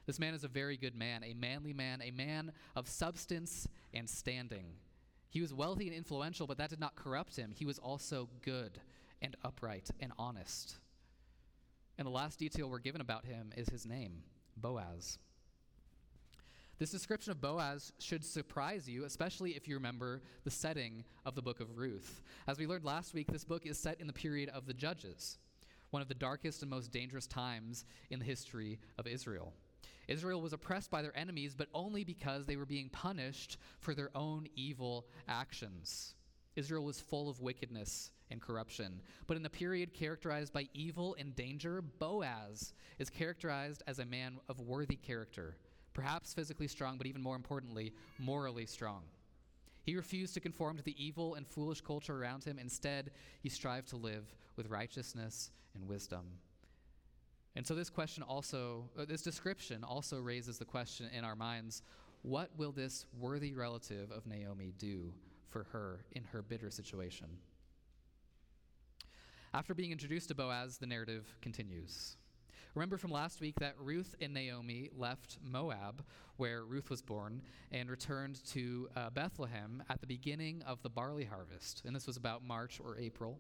This 0.06 0.18
man 0.18 0.32
is 0.32 0.42
a 0.42 0.48
very 0.48 0.78
good 0.78 0.96
man, 0.96 1.22
a 1.22 1.34
manly 1.34 1.74
man, 1.74 2.00
a 2.02 2.10
man 2.10 2.52
of 2.74 2.88
substance 2.88 3.68
and 3.92 4.08
standing. 4.08 4.64
He 5.28 5.42
was 5.42 5.52
wealthy 5.52 5.86
and 5.86 5.94
influential, 5.94 6.46
but 6.46 6.56
that 6.56 6.70
did 6.70 6.80
not 6.80 6.96
corrupt 6.96 7.36
him. 7.36 7.52
He 7.54 7.66
was 7.66 7.78
also 7.78 8.30
good 8.42 8.80
and 9.20 9.36
upright 9.44 9.90
and 10.00 10.12
honest. 10.18 10.76
And 11.98 12.06
the 12.06 12.10
last 12.10 12.38
detail 12.38 12.70
we're 12.70 12.78
given 12.78 13.02
about 13.02 13.26
him 13.26 13.52
is 13.54 13.68
his 13.68 13.84
name, 13.84 14.22
Boaz. 14.56 15.18
This 16.78 16.90
description 16.90 17.30
of 17.30 17.42
Boaz 17.42 17.92
should 17.98 18.24
surprise 18.24 18.88
you, 18.88 19.04
especially 19.04 19.50
if 19.50 19.68
you 19.68 19.74
remember 19.74 20.22
the 20.44 20.50
setting 20.50 21.04
of 21.26 21.34
the 21.34 21.42
book 21.42 21.60
of 21.60 21.76
Ruth. 21.76 22.22
As 22.48 22.58
we 22.58 22.66
learned 22.66 22.84
last 22.84 23.12
week, 23.12 23.30
this 23.30 23.44
book 23.44 23.66
is 23.66 23.78
set 23.78 24.00
in 24.00 24.06
the 24.06 24.12
period 24.12 24.48
of 24.48 24.66
the 24.66 24.74
Judges, 24.74 25.38
one 25.94 26.02
of 26.02 26.08
the 26.08 26.14
darkest 26.14 26.60
and 26.60 26.70
most 26.72 26.90
dangerous 26.90 27.28
times 27.28 27.84
in 28.10 28.18
the 28.18 28.24
history 28.24 28.80
of 28.98 29.06
Israel. 29.06 29.52
Israel 30.08 30.40
was 30.40 30.52
oppressed 30.52 30.90
by 30.90 31.02
their 31.02 31.16
enemies, 31.16 31.54
but 31.56 31.68
only 31.72 32.02
because 32.02 32.46
they 32.46 32.56
were 32.56 32.66
being 32.66 32.88
punished 32.88 33.58
for 33.78 33.94
their 33.94 34.10
own 34.12 34.48
evil 34.56 35.06
actions. 35.28 36.16
Israel 36.56 36.82
was 36.82 37.00
full 37.00 37.28
of 37.28 37.40
wickedness 37.40 38.10
and 38.28 38.42
corruption. 38.42 39.02
But 39.28 39.36
in 39.36 39.46
a 39.46 39.50
period 39.50 39.94
characterized 39.94 40.52
by 40.52 40.66
evil 40.74 41.14
and 41.16 41.36
danger, 41.36 41.80
Boaz 41.80 42.74
is 42.98 43.08
characterized 43.08 43.84
as 43.86 44.00
a 44.00 44.04
man 44.04 44.40
of 44.48 44.58
worthy 44.58 44.96
character, 44.96 45.54
perhaps 45.92 46.34
physically 46.34 46.66
strong, 46.66 46.98
but 46.98 47.06
even 47.06 47.22
more 47.22 47.36
importantly, 47.36 47.92
morally 48.18 48.66
strong. 48.66 49.04
He 49.84 49.96
refused 49.96 50.34
to 50.34 50.40
conform 50.40 50.78
to 50.78 50.82
the 50.82 51.02
evil 51.02 51.34
and 51.34 51.46
foolish 51.46 51.82
culture 51.82 52.16
around 52.16 52.44
him. 52.44 52.58
Instead, 52.58 53.10
he 53.42 53.48
strived 53.48 53.88
to 53.88 53.96
live 53.96 54.34
with 54.56 54.70
righteousness 54.70 55.50
and 55.74 55.86
wisdom. 55.86 56.24
And 57.54 57.66
so, 57.66 57.74
this 57.74 57.90
question 57.90 58.22
also, 58.22 58.88
uh, 58.98 59.04
this 59.04 59.22
description 59.22 59.84
also 59.84 60.20
raises 60.20 60.58
the 60.58 60.64
question 60.64 61.08
in 61.16 61.24
our 61.24 61.36
minds 61.36 61.82
what 62.22 62.50
will 62.56 62.72
this 62.72 63.04
worthy 63.20 63.52
relative 63.52 64.10
of 64.10 64.26
Naomi 64.26 64.72
do 64.78 65.12
for 65.50 65.64
her 65.64 66.06
in 66.12 66.24
her 66.24 66.40
bitter 66.40 66.70
situation? 66.70 67.28
After 69.52 69.74
being 69.74 69.92
introduced 69.92 70.28
to 70.28 70.34
Boaz, 70.34 70.78
the 70.78 70.86
narrative 70.86 71.36
continues. 71.42 72.16
Remember 72.74 72.96
from 72.96 73.12
last 73.12 73.40
week 73.40 73.54
that 73.60 73.74
Ruth 73.78 74.16
and 74.20 74.34
Naomi 74.34 74.90
left 74.96 75.38
Moab, 75.44 76.02
where 76.38 76.64
Ruth 76.64 76.90
was 76.90 77.02
born, 77.02 77.40
and 77.70 77.88
returned 77.88 78.44
to 78.46 78.88
uh, 78.96 79.10
Bethlehem 79.10 79.80
at 79.88 80.00
the 80.00 80.08
beginning 80.08 80.60
of 80.66 80.82
the 80.82 80.88
barley 80.88 81.24
harvest. 81.24 81.82
And 81.86 81.94
this 81.94 82.08
was 82.08 82.16
about 82.16 82.42
March 82.42 82.80
or 82.84 82.98
April. 82.98 83.38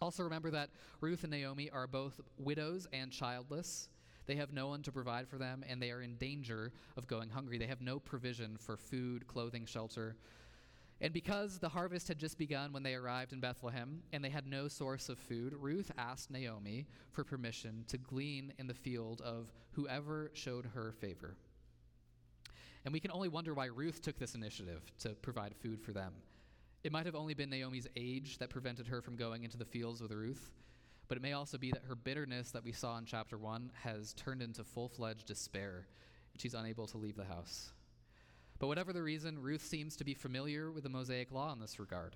Also, 0.00 0.22
remember 0.22 0.52
that 0.52 0.70
Ruth 1.00 1.24
and 1.24 1.32
Naomi 1.32 1.70
are 1.70 1.88
both 1.88 2.20
widows 2.38 2.86
and 2.92 3.10
childless. 3.10 3.88
They 4.26 4.36
have 4.36 4.52
no 4.52 4.68
one 4.68 4.82
to 4.82 4.92
provide 4.92 5.26
for 5.26 5.36
them, 5.36 5.64
and 5.68 5.82
they 5.82 5.90
are 5.90 6.00
in 6.00 6.14
danger 6.14 6.70
of 6.96 7.08
going 7.08 7.30
hungry. 7.30 7.58
They 7.58 7.66
have 7.66 7.80
no 7.80 7.98
provision 7.98 8.56
for 8.56 8.76
food, 8.76 9.26
clothing, 9.26 9.66
shelter. 9.66 10.14
And 11.02 11.14
because 11.14 11.58
the 11.58 11.68
harvest 11.68 12.08
had 12.08 12.18
just 12.18 12.36
begun 12.36 12.72
when 12.72 12.82
they 12.82 12.94
arrived 12.94 13.32
in 13.32 13.40
Bethlehem 13.40 14.02
and 14.12 14.22
they 14.22 14.28
had 14.28 14.46
no 14.46 14.68
source 14.68 15.08
of 15.08 15.18
food, 15.18 15.54
Ruth 15.58 15.90
asked 15.96 16.30
Naomi 16.30 16.86
for 17.12 17.24
permission 17.24 17.84
to 17.88 17.96
glean 17.96 18.52
in 18.58 18.66
the 18.66 18.74
field 18.74 19.22
of 19.22 19.50
whoever 19.72 20.30
showed 20.34 20.66
her 20.66 20.92
favor. 20.92 21.36
And 22.84 22.92
we 22.92 23.00
can 23.00 23.10
only 23.12 23.28
wonder 23.28 23.54
why 23.54 23.66
Ruth 23.66 24.02
took 24.02 24.18
this 24.18 24.34
initiative 24.34 24.82
to 25.00 25.10
provide 25.10 25.54
food 25.54 25.80
for 25.80 25.92
them. 25.92 26.12
It 26.82 26.92
might 26.92 27.06
have 27.06 27.14
only 27.14 27.34
been 27.34 27.50
Naomi's 27.50 27.88
age 27.96 28.38
that 28.38 28.50
prevented 28.50 28.86
her 28.86 29.00
from 29.00 29.16
going 29.16 29.44
into 29.44 29.58
the 29.58 29.64
fields 29.64 30.00
with 30.00 30.12
Ruth, 30.12 30.50
but 31.08 31.16
it 31.16 31.22
may 31.22 31.32
also 31.32 31.58
be 31.58 31.70
that 31.72 31.84
her 31.88 31.94
bitterness 31.94 32.50
that 32.52 32.64
we 32.64 32.72
saw 32.72 32.96
in 32.98 33.04
chapter 33.04 33.36
1 33.36 33.72
has 33.82 34.14
turned 34.14 34.42
into 34.42 34.64
full 34.64 34.88
fledged 34.88 35.26
despair, 35.26 35.86
and 36.32 36.40
she's 36.40 36.54
unable 36.54 36.86
to 36.86 36.98
leave 36.98 37.16
the 37.16 37.24
house. 37.24 37.72
But 38.60 38.66
whatever 38.66 38.92
the 38.92 39.02
reason, 39.02 39.40
Ruth 39.40 39.64
seems 39.64 39.96
to 39.96 40.04
be 40.04 40.12
familiar 40.12 40.70
with 40.70 40.82
the 40.84 40.90
Mosaic 40.90 41.32
law 41.32 41.50
in 41.52 41.58
this 41.58 41.80
regard. 41.80 42.14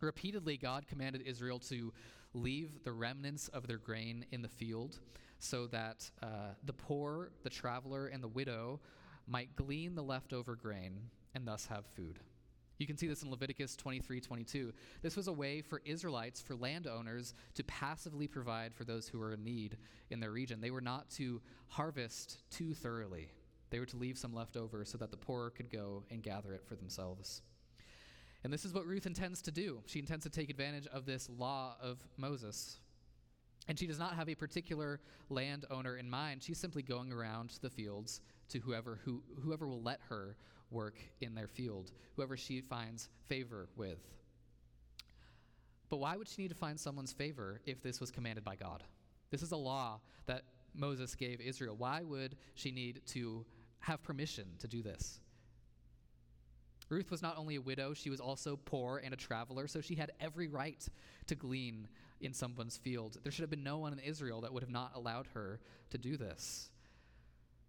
Repeatedly, 0.00 0.56
God 0.56 0.88
commanded 0.88 1.22
Israel 1.22 1.60
to 1.60 1.92
leave 2.34 2.82
the 2.82 2.92
remnants 2.92 3.46
of 3.48 3.68
their 3.68 3.78
grain 3.78 4.26
in 4.32 4.42
the 4.42 4.48
field 4.48 4.98
so 5.38 5.68
that 5.68 6.10
uh, 6.22 6.54
the 6.64 6.72
poor, 6.72 7.30
the 7.44 7.50
traveler, 7.50 8.08
and 8.08 8.22
the 8.22 8.28
widow 8.28 8.80
might 9.28 9.54
glean 9.54 9.94
the 9.94 10.02
leftover 10.02 10.56
grain 10.56 10.98
and 11.36 11.46
thus 11.46 11.66
have 11.66 11.86
food. 11.86 12.18
You 12.78 12.86
can 12.86 12.96
see 12.96 13.06
this 13.06 13.22
in 13.22 13.30
Leviticus 13.30 13.76
23 13.76 14.20
22. 14.20 14.72
This 15.02 15.16
was 15.16 15.28
a 15.28 15.32
way 15.32 15.62
for 15.62 15.82
Israelites, 15.84 16.40
for 16.40 16.56
landowners, 16.56 17.34
to 17.54 17.64
passively 17.64 18.26
provide 18.26 18.74
for 18.74 18.84
those 18.84 19.06
who 19.06 19.18
were 19.18 19.32
in 19.32 19.44
need 19.44 19.76
in 20.10 20.18
their 20.18 20.32
region. 20.32 20.60
They 20.60 20.70
were 20.72 20.80
not 20.80 21.10
to 21.10 21.40
harvest 21.68 22.38
too 22.50 22.74
thoroughly. 22.74 23.30
They 23.70 23.80
were 23.80 23.86
to 23.86 23.96
leave 23.96 24.18
some 24.18 24.34
left 24.34 24.56
over 24.56 24.84
so 24.84 24.98
that 24.98 25.10
the 25.10 25.16
poor 25.16 25.50
could 25.50 25.70
go 25.70 26.04
and 26.10 26.22
gather 26.22 26.52
it 26.54 26.64
for 26.66 26.74
themselves. 26.74 27.42
And 28.44 28.52
this 28.52 28.64
is 28.64 28.72
what 28.72 28.86
Ruth 28.86 29.06
intends 29.06 29.42
to 29.42 29.50
do. 29.50 29.80
She 29.86 29.98
intends 29.98 30.24
to 30.24 30.30
take 30.30 30.48
advantage 30.48 30.86
of 30.86 31.06
this 31.06 31.28
law 31.38 31.76
of 31.82 31.98
Moses. 32.16 32.78
And 33.66 33.78
she 33.78 33.86
does 33.86 33.98
not 33.98 34.14
have 34.14 34.28
a 34.28 34.34
particular 34.34 35.00
landowner 35.28 35.96
in 35.96 36.08
mind. 36.08 36.42
She's 36.42 36.58
simply 36.58 36.82
going 36.82 37.12
around 37.12 37.58
the 37.60 37.68
fields 37.68 38.20
to 38.50 38.60
whoever 38.60 39.00
who, 39.04 39.22
whoever 39.42 39.66
will 39.66 39.82
let 39.82 40.00
her 40.08 40.36
work 40.70 40.98
in 41.20 41.34
their 41.34 41.48
field, 41.48 41.92
whoever 42.16 42.36
she 42.36 42.60
finds 42.60 43.08
favor 43.26 43.68
with. 43.76 43.98
But 45.90 45.98
why 45.98 46.16
would 46.16 46.28
she 46.28 46.42
need 46.42 46.48
to 46.48 46.54
find 46.54 46.78
someone's 46.78 47.12
favor 47.12 47.60
if 47.66 47.82
this 47.82 48.00
was 48.00 48.10
commanded 48.10 48.44
by 48.44 48.56
God? 48.56 48.84
This 49.30 49.42
is 49.42 49.52
a 49.52 49.56
law 49.56 50.00
that 50.26 50.42
Moses 50.74 51.14
gave 51.14 51.40
Israel. 51.40 51.74
Why 51.76 52.02
would 52.02 52.36
she 52.54 52.70
need 52.70 53.00
to 53.08 53.44
have 53.80 54.02
permission 54.02 54.46
to 54.58 54.68
do 54.68 54.82
this. 54.82 55.20
Ruth 56.88 57.10
was 57.10 57.20
not 57.20 57.36
only 57.36 57.56
a 57.56 57.60
widow, 57.60 57.92
she 57.92 58.10
was 58.10 58.20
also 58.20 58.58
poor 58.64 59.00
and 59.04 59.12
a 59.12 59.16
traveler, 59.16 59.66
so 59.66 59.80
she 59.80 59.94
had 59.94 60.12
every 60.20 60.48
right 60.48 60.86
to 61.26 61.34
glean 61.34 61.86
in 62.20 62.32
someone's 62.32 62.76
field. 62.76 63.18
There 63.22 63.30
should 63.30 63.42
have 63.42 63.50
been 63.50 63.62
no 63.62 63.78
one 63.78 63.92
in 63.92 63.98
Israel 63.98 64.40
that 64.40 64.52
would 64.52 64.62
have 64.62 64.72
not 64.72 64.92
allowed 64.94 65.26
her 65.34 65.60
to 65.90 65.98
do 65.98 66.16
this. 66.16 66.70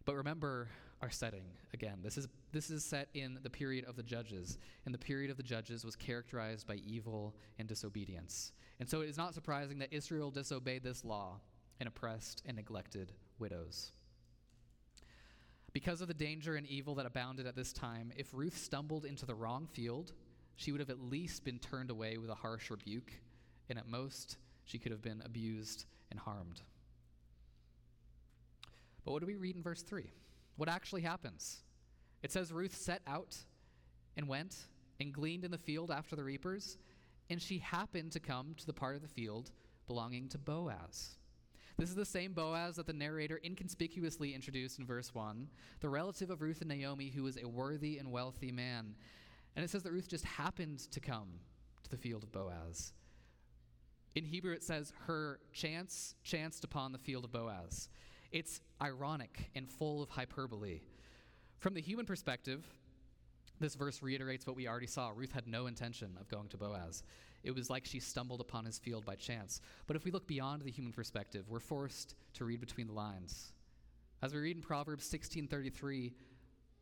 But 0.05 0.15
remember 0.15 0.69
our 1.01 1.09
setting 1.09 1.45
again. 1.73 1.99
This 2.03 2.17
is 2.17 2.27
this 2.51 2.69
is 2.69 2.83
set 2.83 3.09
in 3.13 3.39
the 3.43 3.49
period 3.49 3.85
of 3.85 3.95
the 3.95 4.03
judges, 4.03 4.57
and 4.85 4.93
the 4.93 4.99
period 4.99 5.31
of 5.31 5.37
the 5.37 5.43
judges 5.43 5.85
was 5.85 5.95
characterized 5.95 6.67
by 6.67 6.75
evil 6.75 7.35
and 7.57 7.67
disobedience. 7.67 8.51
And 8.79 8.89
so 8.89 9.01
it 9.01 9.09
is 9.09 9.17
not 9.17 9.33
surprising 9.33 9.79
that 9.79 9.93
Israel 9.93 10.31
disobeyed 10.31 10.83
this 10.83 11.05
law 11.05 11.39
and 11.79 11.87
oppressed 11.87 12.41
and 12.45 12.57
neglected 12.57 13.13
widows. 13.37 13.91
Because 15.79 16.01
of 16.01 16.09
the 16.09 16.13
danger 16.13 16.57
and 16.57 16.67
evil 16.67 16.95
that 16.95 17.05
abounded 17.05 17.48
at 17.48 17.55
this 17.55 17.71
time, 17.71 18.12
if 18.17 18.33
Ruth 18.33 18.57
stumbled 18.57 19.05
into 19.05 19.25
the 19.25 19.33
wrong 19.33 19.65
field, 19.65 20.12
she 20.57 20.74
would 20.74 20.81
have 20.81 20.89
at 20.89 21.00
least 21.00 21.45
been 21.45 21.57
turned 21.57 21.89
away 21.89 22.17
with 22.17 22.29
a 22.29 22.36
harsh 22.36 22.69
rebuke, 22.69 23.13
and 23.69 23.79
at 23.79 23.88
most, 23.88 24.36
she 24.65 24.77
could 24.77 24.91
have 24.91 25.01
been 25.01 25.21
abused 25.24 25.86
and 26.12 26.19
harmed. 26.19 26.59
But 29.05 29.13
what 29.13 29.21
do 29.21 29.25
we 29.25 29.38
read 29.38 29.55
in 29.55 29.63
verse 29.63 29.81
3? 29.81 30.12
What 30.57 30.67
actually 30.67 31.03
happens? 31.03 31.62
It 32.24 32.33
says 32.33 32.51
Ruth 32.51 32.75
set 32.75 33.01
out 33.07 33.38
and 34.17 34.27
went 34.27 34.57
and 35.00 35.13
gleaned 35.13 35.45
in 35.45 35.51
the 35.51 35.57
field 35.57 35.91
after 35.91 36.17
the 36.17 36.25
reapers, 36.25 36.77
and 37.29 37.41
she 37.41 37.59
happened 37.59 38.12
to 38.12 38.19
come 38.19 38.53
to 38.57 38.65
the 38.65 38.74
part 38.74 38.98
of 38.98 39.01
the 39.01 39.07
field 39.07 39.51
belonging 39.88 40.27
to 40.27 40.38
Boaz. 40.38 41.18
This 41.79 41.88
is 41.88 41.95
the 41.95 42.03
same 42.03 42.33
Boaz 42.33 42.75
that 42.75 42.88
the 42.88 42.93
narrator 42.93 43.39
inconspicuously 43.41 44.36
introduced 44.36 44.79
in 44.79 44.86
verse 44.86 45.15
1, 45.15 45.48
the 45.79 45.88
relative 45.88 46.29
of 46.29 46.41
Ruth 46.41 46.59
and 46.59 46.67
Naomi, 46.67 47.07
who 47.07 47.24
was 47.24 47.38
a 47.38 47.48
worthy 47.48 47.98
and 48.00 48.12
wealthy 48.12 48.51
man. 48.51 48.95
And 49.55 49.63
it 49.63 49.69
says 49.69 49.83
that 49.83 49.93
Ruth 49.93 50.09
just 50.09 50.25
happened 50.25 50.79
to 50.91 51.00
come 51.00 51.29
to 51.83 51.89
the 51.89 51.95
field 51.95 52.24
of 52.24 52.33
Boaz. 52.33 52.91
In 54.13 54.25
Hebrew, 54.25 54.51
it 54.51 54.62
says, 54.62 54.91
her 55.07 55.39
chance 55.53 56.15
chanced 56.21 56.65
upon 56.65 56.91
the 56.91 56.98
field 56.98 57.24
of 57.24 57.31
Boaz. 57.31 57.88
It's 58.33 58.59
ironic 58.81 59.50
and 59.55 59.69
full 59.69 60.03
of 60.03 60.09
hyperbole. 60.09 60.81
From 61.59 61.75
the 61.75 61.81
human 61.81 62.05
perspective, 62.05 62.67
this 63.59 63.75
verse 63.75 64.01
reiterates 64.01 64.47
what 64.47 64.55
we 64.55 64.67
already 64.67 64.87
saw. 64.87 65.11
Ruth 65.13 65.31
had 65.31 65.47
no 65.47 65.67
intention 65.67 66.17
of 66.19 66.29
going 66.29 66.47
to 66.49 66.57
Boaz. 66.57 67.03
It 67.43 67.55
was 67.55 67.69
like 67.69 67.85
she 67.85 67.99
stumbled 67.99 68.41
upon 68.41 68.65
his 68.65 68.79
field 68.79 69.05
by 69.05 69.15
chance. 69.15 69.61
But 69.87 69.95
if 69.95 70.05
we 70.05 70.11
look 70.11 70.27
beyond 70.27 70.61
the 70.61 70.71
human 70.71 70.91
perspective, 70.91 71.45
we're 71.47 71.59
forced 71.59 72.15
to 72.33 72.45
read 72.45 72.59
between 72.59 72.87
the 72.87 72.93
lines. 72.93 73.53
As 74.21 74.33
we 74.33 74.39
read 74.39 74.57
in 74.57 74.61
Proverbs 74.61 75.05
16:33, 75.09 76.13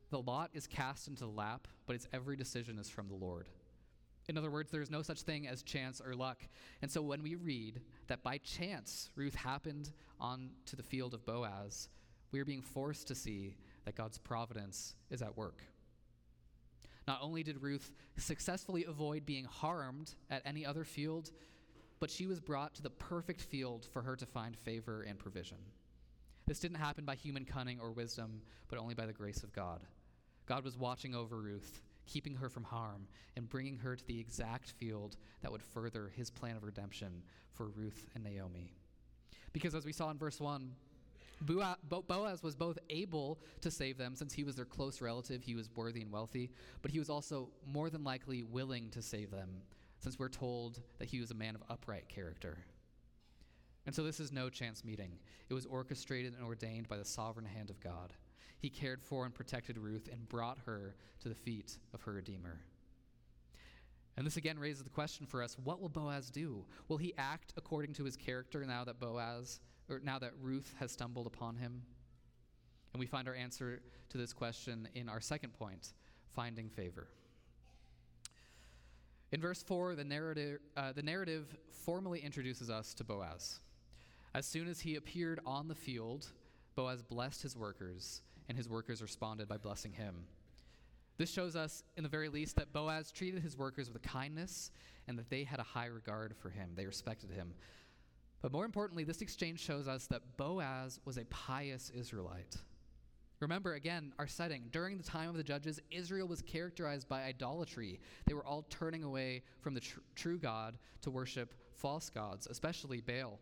the 0.10 0.22
lot 0.22 0.50
is 0.54 0.68
cast 0.68 1.08
into 1.08 1.26
the 1.26 1.32
lap, 1.32 1.68
but 1.86 1.96
its 1.96 2.08
every 2.14 2.36
decision 2.36 2.80
is 2.80 2.90
from 2.90 3.08
the 3.08 3.16
Lord. 3.16 3.50
In 4.28 4.38
other 4.38 4.52
words, 4.52 4.72
there 4.72 4.82
is 4.82 4.92
no 4.92 5.02
such 5.02 5.22
thing 5.22 5.48
as 5.48 5.64
chance 5.64 6.02
or 6.02 6.14
luck. 6.14 6.42
And 6.82 6.92
so 6.92 7.02
when 7.02 7.24
we 7.24 7.36
read 7.36 7.82
that 8.08 8.24
by 8.24 8.40
chance 8.40 9.10
Ruth 9.16 9.36
happened 9.36 9.92
on 10.20 10.50
to 10.66 10.76
the 10.76 10.84
field 10.84 11.14
of 11.14 11.26
Boaz, 11.26 11.90
we 12.32 12.40
are 12.40 12.46
being 12.46 12.62
forced 12.62 13.08
to 13.08 13.16
see 13.16 13.56
that 13.86 13.96
God's 13.96 14.18
providence 14.18 14.96
is 15.10 15.22
at 15.22 15.38
work. 15.38 15.64
Not 17.08 17.20
only 17.22 17.42
did 17.42 17.64
Ruth 17.64 17.92
successfully 18.18 18.86
avoid 18.86 19.26
being 19.26 19.46
harmed 19.46 20.14
at 20.30 20.42
any 20.46 20.66
other 20.66 20.84
field, 20.84 21.32
but 22.00 22.12
she 22.12 22.28
was 22.28 22.40
brought 22.40 22.76
to 22.76 22.84
the 22.84 22.90
perfect 22.90 23.42
field 23.42 23.86
for 23.86 24.02
her 24.02 24.16
to 24.18 24.26
find 24.26 24.58
favor 24.58 25.04
and 25.04 25.18
provision. 25.18 25.58
This 26.46 26.60
didn't 26.60 26.78
happen 26.78 27.06
by 27.06 27.16
human 27.16 27.46
cunning 27.46 27.80
or 27.80 27.92
wisdom, 27.92 28.42
but 28.68 28.78
only 28.78 28.94
by 28.94 29.06
the 29.06 29.14
grace 29.14 29.44
of 29.44 29.54
God. 29.54 29.82
God 30.46 30.64
was 30.64 30.78
watching 30.78 31.16
over 31.16 31.38
Ruth, 31.38 31.82
keeping 32.06 32.36
her 32.36 32.50
from 32.50 32.64
harm, 32.64 33.08
and 33.36 33.50
bringing 33.50 33.78
her 33.78 33.96
to 33.96 34.06
the 34.06 34.20
exact 34.20 34.72
field 34.72 35.18
that 35.42 35.52
would 35.52 35.64
further 35.64 36.12
his 36.16 36.30
plan 36.30 36.56
of 36.56 36.64
redemption 36.64 37.24
for 37.52 37.68
Ruth 37.68 38.08
and 38.16 38.24
Naomi. 38.24 38.72
Because 39.52 39.76
as 39.76 39.86
we 39.86 39.92
saw 39.92 40.10
in 40.10 40.18
verse 40.18 40.40
1, 40.40 40.72
Boaz 41.42 42.44
was 42.44 42.56
both 42.56 42.80
able 42.90 43.40
to 43.62 43.70
save 43.70 43.98
them 43.98 44.16
since 44.16 44.34
he 44.34 44.44
was 44.44 44.56
their 44.56 44.66
close 44.66 45.02
relative, 45.02 45.42
he 45.42 45.56
was 45.56 45.70
worthy 45.76 46.02
and 46.02 46.12
wealthy, 46.12 46.52
but 46.82 46.92
he 46.92 47.00
was 47.00 47.10
also 47.10 47.50
more 47.66 47.90
than 47.90 48.04
likely 48.04 48.44
willing 48.44 48.90
to 48.92 49.02
save 49.02 49.32
them 49.32 49.50
since 50.00 50.18
we're 50.18 50.30
told 50.30 50.82
that 51.00 51.08
he 51.08 51.20
was 51.20 51.32
a 51.32 51.36
man 51.36 51.56
of 51.56 51.64
upright 51.70 52.08
character. 52.08 52.60
And 53.86 53.96
so 53.96 54.04
this 54.04 54.20
is 54.20 54.32
no 54.32 54.50
chance 54.50 54.84
meeting. 54.84 55.18
It 55.50 55.54
was 55.54 55.66
orchestrated 55.66 56.34
and 56.34 56.44
ordained 56.44 56.88
by 56.88 56.98
the 56.98 57.06
sovereign 57.06 57.46
hand 57.46 57.70
of 57.70 57.80
God. 57.80 58.14
He 58.60 58.70
cared 58.70 59.02
for 59.02 59.24
and 59.26 59.34
protected 59.34 59.78
Ruth 59.78 60.10
and 60.12 60.28
brought 60.28 60.58
her 60.66 60.96
to 61.22 61.30
the 61.30 61.36
feet 61.36 61.78
of 61.94 62.02
her 62.02 62.14
Redeemer. 62.14 62.60
And 64.18 64.26
this 64.26 64.36
again 64.36 64.58
raises 64.58 64.84
the 64.84 64.90
question 64.90 65.28
for 65.28 65.44
us 65.44 65.56
what 65.64 65.80
will 65.80 65.90
Boaz 65.90 66.30
do? 66.30 66.66
Will 66.88 66.98
he 66.98 67.14
act 67.18 67.54
according 67.56 67.94
to 67.94 68.04
his 68.04 68.18
character 68.18 68.66
now 68.66 68.84
that 68.84 69.00
Boaz, 69.00 69.60
or 69.90 70.00
now 70.04 70.20
that 70.20 70.32
Ruth 70.42 70.74
has 70.80 70.92
stumbled 70.92 71.28
upon 71.28 71.56
him? 71.56 71.84
And 72.94 73.00
we 73.00 73.06
find 73.06 73.28
our 73.28 73.36
answer 73.36 73.82
to 74.10 74.18
this 74.18 74.34
question 74.34 74.88
in 74.96 75.10
our 75.10 75.22
second 75.22 75.54
point 75.54 75.94
finding 76.34 76.70
favor. 76.70 77.08
In 79.32 79.42
verse 79.42 79.62
4, 79.64 79.96
the 79.96 80.04
narrative, 80.04 80.60
uh, 80.78 80.94
the 80.94 81.02
narrative 81.02 81.58
formally 81.70 82.20
introduces 82.20 82.70
us 82.70 82.94
to 82.94 83.04
Boaz. 83.04 83.60
As 84.34 84.46
soon 84.46 84.68
as 84.68 84.80
he 84.80 84.96
appeared 84.96 85.40
on 85.46 85.68
the 85.68 85.76
field, 85.76 86.28
Boaz 86.76 87.02
blessed 87.02 87.42
his 87.42 87.58
workers, 87.58 88.22
and 88.48 88.58
his 88.58 88.70
workers 88.70 89.02
responded 89.02 89.48
by 89.48 89.58
blessing 89.58 89.92
him. 89.92 90.28
This 91.18 91.32
shows 91.32 91.56
us, 91.56 91.84
in 91.98 92.04
the 92.04 92.10
very 92.10 92.30
least, 92.30 92.56
that 92.58 92.72
Boaz 92.72 93.12
treated 93.12 93.42
his 93.42 93.58
workers 93.58 93.92
with 93.92 94.04
kindness 94.04 94.72
and 95.08 95.18
that 95.18 95.30
they 95.30 95.44
had 95.44 95.60
a 95.60 95.64
high 95.64 95.88
regard 95.88 96.36
for 96.38 96.50
him. 96.50 96.70
They 96.76 96.86
respected 96.86 97.32
him. 97.32 97.54
But 98.42 98.52
more 98.52 98.66
importantly, 98.66 99.04
this 99.04 99.22
exchange 99.22 99.60
shows 99.60 99.88
us 99.88 100.08
that 100.08 100.38
Boaz 100.38 101.00
was 101.06 101.18
a 101.18 101.26
pious 101.26 101.90
Israelite. 101.90 102.58
Remember, 103.40 103.74
again, 103.74 104.14
our 104.18 104.28
setting. 104.28 104.64
During 104.72 104.98
the 104.98 105.04
time 105.04 105.30
of 105.30 105.36
the 105.36 105.44
judges, 105.44 105.80
Israel 105.92 106.28
was 106.28 106.42
characterized 106.42 107.08
by 107.08 107.24
idolatry. 107.24 108.00
They 108.26 108.34
were 108.34 108.46
all 108.46 108.66
turning 108.70 109.04
away 109.04 109.44
from 109.62 109.74
the 109.76 109.80
tr- 109.80 110.00
true 110.16 110.40
God 110.40 110.78
to 111.02 111.12
worship 111.12 111.54
false 111.76 112.10
gods, 112.10 112.48
especially 112.48 113.02
Baal. 113.02 113.40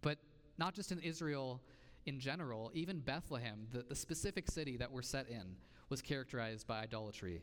But 0.00 0.18
not 0.56 0.74
just 0.74 0.90
in 0.90 1.00
Israel 1.00 1.60
in 2.06 2.18
general, 2.18 2.70
even 2.72 3.00
Bethlehem, 3.00 3.66
the, 3.70 3.82
the 3.82 3.94
specific 3.94 4.50
city 4.50 4.78
that 4.78 4.90
we're 4.90 5.02
set 5.02 5.28
in, 5.28 5.56
was 5.90 6.00
characterized 6.00 6.66
by 6.66 6.80
idolatry. 6.80 7.42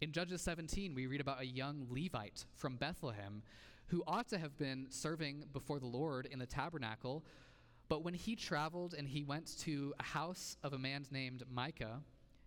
In 0.00 0.12
Judges 0.12 0.40
17, 0.42 0.94
we 0.94 1.06
read 1.06 1.20
about 1.20 1.40
a 1.40 1.46
young 1.46 1.86
Levite 1.90 2.46
from 2.54 2.76
Bethlehem 2.76 3.42
who 3.86 4.02
ought 4.06 4.28
to 4.28 4.38
have 4.38 4.56
been 4.56 4.86
serving 4.90 5.44
before 5.52 5.78
the 5.78 5.86
Lord 5.86 6.26
in 6.26 6.38
the 6.38 6.46
tabernacle 6.46 7.24
but 7.88 8.02
when 8.02 8.14
he 8.14 8.34
traveled 8.34 8.94
and 8.94 9.06
he 9.06 9.22
went 9.22 9.58
to 9.60 9.94
a 9.98 10.02
house 10.02 10.56
of 10.62 10.72
a 10.72 10.78
man 10.78 11.04
named 11.10 11.42
Micah, 11.50 12.00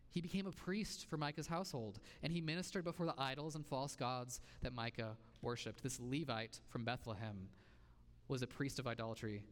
he 0.09 0.21
became 0.21 0.47
a 0.47 0.51
priest 0.51 1.05
for 1.09 1.17
Micah's 1.17 1.47
household, 1.47 1.99
and 2.23 2.33
he 2.33 2.41
ministered 2.41 2.83
before 2.83 3.05
the 3.05 3.13
idols 3.17 3.55
and 3.55 3.65
false 3.65 3.95
gods 3.95 4.39
that 4.61 4.73
Micah 4.73 5.15
worshipped. 5.41 5.83
This 5.83 5.99
Levite 5.99 6.59
from 6.69 6.85
Bethlehem 6.85 7.49
was 8.27 8.41
a 8.41 8.47
priest 8.47 8.79
of 8.79 8.87
idolatry. 8.87 9.43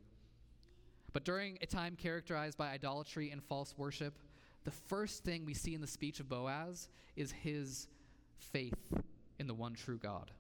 But 1.13 1.23
during 1.23 1.57
a 1.61 1.65
time 1.65 1.95
characterized 1.95 2.57
by 2.57 2.71
idolatry 2.71 3.29
and 3.29 3.43
false 3.43 3.77
worship, 3.77 4.17
the 4.63 4.71
first 4.71 5.23
thing 5.23 5.45
we 5.45 5.53
see 5.53 5.75
in 5.75 5.81
the 5.81 5.87
speech 5.87 6.19
of 6.19 6.27
Boaz 6.27 6.89
is 7.15 7.31
his 7.31 7.87
faith 8.37 8.91
in 9.39 9.45
the 9.45 9.53
one 9.53 9.75
true 9.75 9.99
God. 9.99 10.31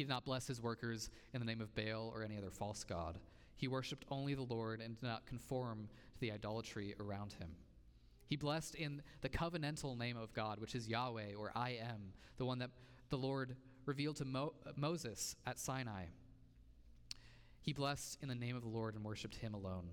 He 0.00 0.04
did 0.04 0.08
not 0.08 0.24
bless 0.24 0.46
his 0.46 0.62
workers 0.62 1.10
in 1.34 1.40
the 1.40 1.44
name 1.44 1.60
of 1.60 1.74
Baal 1.74 2.10
or 2.14 2.22
any 2.22 2.38
other 2.38 2.48
false 2.48 2.84
god. 2.84 3.18
He 3.58 3.68
worshiped 3.68 4.06
only 4.10 4.32
the 4.32 4.40
Lord 4.40 4.80
and 4.80 4.98
did 4.98 5.06
not 5.06 5.26
conform 5.26 5.90
to 6.14 6.20
the 6.20 6.32
idolatry 6.32 6.94
around 6.98 7.34
him. 7.34 7.50
He 8.24 8.34
blessed 8.34 8.76
in 8.76 9.02
the 9.20 9.28
covenantal 9.28 9.98
name 9.98 10.16
of 10.16 10.32
God, 10.32 10.58
which 10.58 10.74
is 10.74 10.88
Yahweh 10.88 11.34
or 11.38 11.52
I 11.54 11.72
am, 11.82 12.14
the 12.38 12.46
one 12.46 12.60
that 12.60 12.70
the 13.10 13.18
Lord 13.18 13.56
revealed 13.84 14.16
to 14.16 14.24
Mo- 14.24 14.54
Moses 14.74 15.36
at 15.46 15.58
Sinai. 15.58 16.04
He 17.60 17.74
blessed 17.74 18.22
in 18.22 18.28
the 18.30 18.34
name 18.34 18.56
of 18.56 18.62
the 18.62 18.70
Lord 18.70 18.94
and 18.94 19.04
worshiped 19.04 19.34
him 19.34 19.52
alone. 19.52 19.90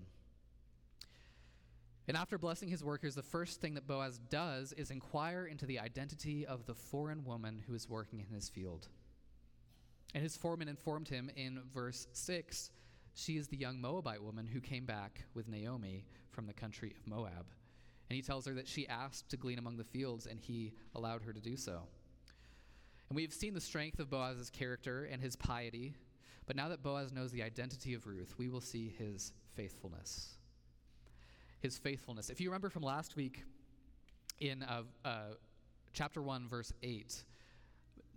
And 2.08 2.16
after 2.16 2.38
blessing 2.38 2.70
his 2.70 2.82
workers, 2.82 3.14
the 3.14 3.24
first 3.24 3.60
thing 3.60 3.74
that 3.74 3.88
Boaz 3.88 4.22
does 4.30 4.72
is 4.72 4.90
inquire 4.90 5.48
into 5.48 5.66
the 5.66 5.80
identity 5.80 6.46
of 6.46 6.66
the 6.66 6.76
foreign 6.76 7.26
woman 7.26 7.62
who 7.68 7.74
is 7.74 7.90
working 7.90 8.22
in 8.22 8.34
his 8.34 8.48
field. 8.48 8.88
And 10.14 10.24
his 10.24 10.38
foreman 10.38 10.68
informed 10.68 11.10
him 11.10 11.30
in 11.36 11.62
verse 11.74 12.08
6 12.14 12.72
she 13.18 13.38
is 13.38 13.48
the 13.48 13.58
young 13.58 13.82
Moabite 13.82 14.22
woman 14.22 14.46
who 14.46 14.62
came 14.62 14.86
back 14.86 15.24
with 15.34 15.48
Naomi 15.48 16.06
from 16.30 16.46
the 16.46 16.54
country 16.54 16.94
of 16.96 17.08
Moab. 17.08 17.48
And 18.10 18.16
he 18.16 18.22
tells 18.22 18.46
her 18.46 18.54
that 18.54 18.68
she 18.68 18.88
asked 18.88 19.30
to 19.30 19.38
glean 19.38 19.58
among 19.58 19.78
the 19.78 19.84
fields, 19.84 20.28
and 20.28 20.40
he 20.40 20.74
allowed 20.94 21.24
her 21.24 21.34
to 21.34 21.42
do 21.42 21.58
so. 21.58 21.82
And 23.10 23.16
we 23.16 23.24
have 23.24 23.34
seen 23.34 23.56
the 23.56 23.62
strength 23.62 23.98
of 24.00 24.12
Boaz's 24.12 24.52
character 24.52 25.06
and 25.12 25.20
his 25.20 25.36
piety, 25.36 25.96
but 26.46 26.56
now 26.56 26.70
that 26.70 26.84
Boaz 26.84 27.12
knows 27.12 27.32
the 27.32 27.42
identity 27.42 27.96
of 27.96 28.06
Ruth, 28.06 28.36
we 28.38 28.50
will 28.50 28.62
see 28.62 28.94
his 29.00 29.34
faithfulness. 29.56 30.36
His 31.60 31.76
faithfulness. 31.80 32.30
If 32.30 32.40
you 32.40 32.50
remember 32.50 32.70
from 32.70 32.84
last 32.84 33.16
week 33.16 33.44
in 34.40 34.62
uh, 34.62 34.84
uh, 35.04 35.20
chapter 35.92 36.22
1, 36.22 36.48
verse 36.48 36.72
8, 36.84 37.24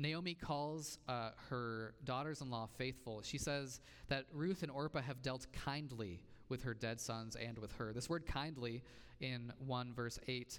Naomi 0.01 0.33
calls 0.33 0.99
uh, 1.09 1.31
her 1.51 1.93
daughters 2.05 2.41
in 2.41 2.51
law 2.51 2.67
faithful. 2.79 3.21
She 3.23 3.37
says 3.37 3.81
that 4.09 4.25
Ruth 4.33 4.63
and 4.63 4.73
Orpah 4.73 5.03
have 5.03 5.21
dealt 5.21 5.47
kindly 5.53 6.23
with 6.49 6.63
her 6.63 6.73
dead 6.73 6.99
sons 6.99 7.37
and 7.37 7.59
with 7.59 7.71
her. 7.73 7.93
This 7.93 8.09
word 8.09 8.27
kindly 8.27 8.83
in 9.21 9.53
1 9.59 9.93
verse 9.93 10.19
8 10.27 10.59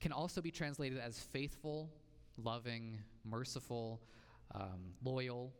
can 0.00 0.12
also 0.12 0.42
be 0.42 0.50
translated 0.50 0.98
as 0.98 1.18
faithful, 1.18 1.88
loving, 2.36 2.98
merciful, 3.24 4.02
um, 4.54 4.92
loyal. 5.02 5.50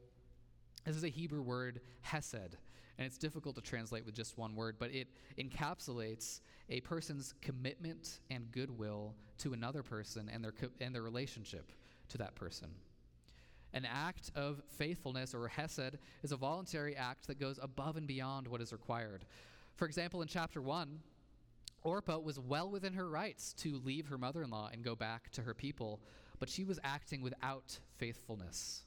This 0.85 0.95
is 0.95 1.05
a 1.05 1.09
Hebrew 1.09 1.41
word, 1.41 1.81
hesed, 2.03 2.35
and 2.99 3.07
it's 3.07 3.17
difficult 3.17 3.57
to 3.57 3.63
translate 3.63 4.05
with 4.05 4.15
just 4.15 4.37
one 4.37 4.55
word, 4.55 4.77
but 4.79 4.91
it 4.91 5.09
encapsulates 5.39 6.41
a 6.69 6.83
person's 6.83 7.33
commitment 7.41 8.21
and 8.31 8.53
goodwill 8.53 9.15
to 9.39 9.55
another 9.55 9.83
person 9.83 10.31
and 10.31 10.45
their, 10.45 10.53
co- 10.53 10.69
and 10.83 10.95
their 10.95 11.03
relationship 11.03 11.73
to 12.11 12.19
that 12.19 12.35
person. 12.35 12.69
An 13.75 13.85
act 13.85 14.31
of 14.37 14.63
faithfulness 14.79 15.35
or 15.35 15.49
hesed 15.49 15.99
is 16.23 16.31
a 16.31 16.37
voluntary 16.37 16.97
act 16.97 17.27
that 17.27 17.41
goes 17.41 17.59
above 17.61 17.97
and 17.97 18.07
beyond 18.07 18.47
what 18.47 18.61
is 18.61 18.73
required. 18.73 19.25
For 19.75 19.85
example, 19.85 20.23
in 20.23 20.29
chapter 20.29 20.63
1, 20.63 21.01
Orpah 21.83 22.21
was 22.21 22.39
well 22.39 22.71
within 22.71 22.93
her 22.93 23.11
rights 23.11 23.53
to 23.55 23.81
leave 23.85 24.07
her 24.07 24.17
mother 24.17 24.45
in 24.45 24.51
law 24.51 24.71
and 24.73 24.85
go 24.85 24.95
back 24.95 25.29
to 25.33 25.43
her 25.43 25.55
people, 25.55 26.01
but 26.39 26.49
she 26.49 26.63
was 26.63 26.79
acting 26.85 27.21
without 27.21 27.77
faithfulness. 27.97 28.85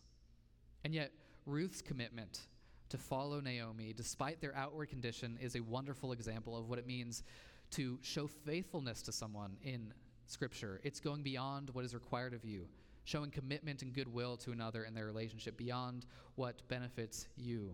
And 0.86 0.96
yet, 0.96 1.12
Ruth's 1.46 1.82
commitment 1.82 2.48
to 2.88 2.98
follow 2.98 3.42
Naomi, 3.42 3.92
despite 3.94 4.40
their 4.40 4.56
outward 4.56 4.88
condition, 4.88 5.38
is 5.42 5.58
a 5.58 5.60
wonderful 5.60 6.14
example 6.14 6.56
of 6.56 6.70
what 6.70 6.80
it 6.80 6.88
means 6.88 7.24
to 7.72 8.00
show 8.02 8.26
faithfulness 8.26 9.02
to 9.02 9.12
someone 9.12 9.58
in 9.62 9.94
Scripture. 10.28 10.80
It's 10.86 11.02
going 11.02 11.24
beyond 11.24 11.72
what 11.72 11.84
is 11.84 11.94
required 11.94 12.34
of 12.34 12.46
you 12.46 12.70
showing 13.08 13.32
commitment 13.32 13.82
and 13.82 13.94
goodwill 13.94 14.36
to 14.36 14.52
another 14.52 14.84
in 14.84 14.94
their 14.94 15.06
relationship 15.06 15.56
beyond 15.56 16.06
what 16.36 16.68
benefits 16.68 17.26
you. 17.38 17.74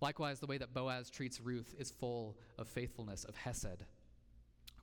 Likewise, 0.00 0.40
the 0.40 0.46
way 0.46 0.58
that 0.58 0.74
Boaz 0.74 1.10
treats 1.10 1.40
Ruth 1.40 1.76
is 1.78 1.92
full 1.92 2.36
of 2.58 2.66
faithfulness, 2.66 3.22
of 3.22 3.36
hesed. 3.36 3.84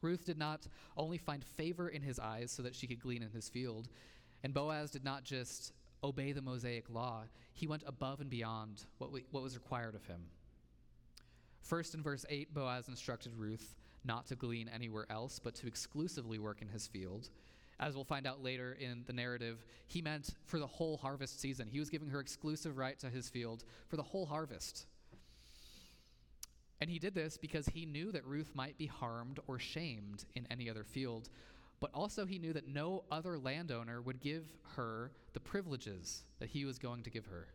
Ruth 0.01 0.23
did 0.23 0.37
not 0.37 0.65
only 0.95 1.17
find 1.17 1.43
favor 1.43 1.89
in 1.89 2.01
his 2.01 2.19
eyes 2.19 2.53
so 2.53 2.63
that 2.63 2.73
she 2.73 2.87
could 2.87 3.01
glean 3.01 3.21
in 3.21 3.31
his 3.31 3.49
field, 3.49 3.89
and 4.45 4.53
Boaz 4.53 4.91
did 4.91 5.03
not 5.03 5.25
just 5.25 5.73
obey 6.01 6.31
the 6.31 6.41
Mosaic 6.41 6.89
law, 6.89 7.23
he 7.53 7.67
went 7.67 7.83
above 7.85 8.21
and 8.21 8.29
beyond 8.29 8.85
what, 8.97 9.11
we, 9.11 9.25
what 9.31 9.43
was 9.43 9.55
required 9.55 9.93
of 9.93 10.05
him. 10.05 10.21
First, 11.63 11.95
in 11.95 12.01
verse 12.01 12.25
8, 12.29 12.53
Boaz 12.53 12.87
instructed 12.87 13.33
Ruth 13.35 13.75
not 14.05 14.25
to 14.27 14.37
glean 14.37 14.69
anywhere 14.73 15.05
else, 15.09 15.37
but 15.37 15.53
to 15.55 15.67
exclusively 15.67 16.39
work 16.39 16.61
in 16.61 16.69
his 16.69 16.87
field 16.87 17.29
as 17.81 17.95
we'll 17.95 18.05
find 18.05 18.27
out 18.27 18.43
later 18.43 18.77
in 18.79 19.03
the 19.07 19.13
narrative, 19.13 19.65
he 19.87 20.01
meant 20.01 20.29
for 20.45 20.59
the 20.59 20.67
whole 20.67 20.97
harvest 20.97 21.41
season. 21.41 21.67
He 21.67 21.79
was 21.79 21.89
giving 21.89 22.09
her 22.09 22.19
exclusive 22.19 22.77
right 22.77 22.97
to 22.99 23.09
his 23.09 23.27
field 23.27 23.63
for 23.89 23.97
the 23.97 24.03
whole 24.03 24.27
harvest. 24.27 24.85
And 26.79 26.89
he 26.89 26.99
did 26.99 27.15
this 27.15 27.37
because 27.37 27.67
he 27.67 27.85
knew 27.85 28.11
that 28.11 28.25
Ruth 28.25 28.51
might 28.53 28.77
be 28.77 28.85
harmed 28.85 29.39
or 29.47 29.59
shamed 29.59 30.25
in 30.35 30.47
any 30.51 30.69
other 30.69 30.83
field, 30.83 31.29
but 31.79 31.91
also 31.93 32.25
he 32.25 32.39
knew 32.39 32.53
that 32.53 32.67
no 32.67 33.03
other 33.11 33.37
landowner 33.37 34.01
would 34.01 34.19
give 34.19 34.45
her 34.75 35.11
the 35.33 35.39
privileges 35.39 36.23
that 36.39 36.49
he 36.49 36.65
was 36.65 36.77
going 36.77 37.03
to 37.03 37.09
give 37.09 37.25
her. 37.25 37.47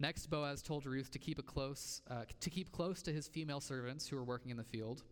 Next, 0.00 0.26
Boaz 0.26 0.60
told 0.60 0.86
Ruth 0.86 1.10
to 1.12 1.18
keep 1.18 1.38
a 1.38 1.42
close 1.42 2.02
uh, 2.10 2.24
to 2.40 2.50
keep 2.50 2.72
close 2.72 3.00
to 3.02 3.12
his 3.12 3.28
female 3.28 3.60
servants 3.60 4.08
who 4.08 4.16
were 4.16 4.24
working 4.24 4.50
in 4.50 4.56
the 4.56 4.64
field 4.64 5.04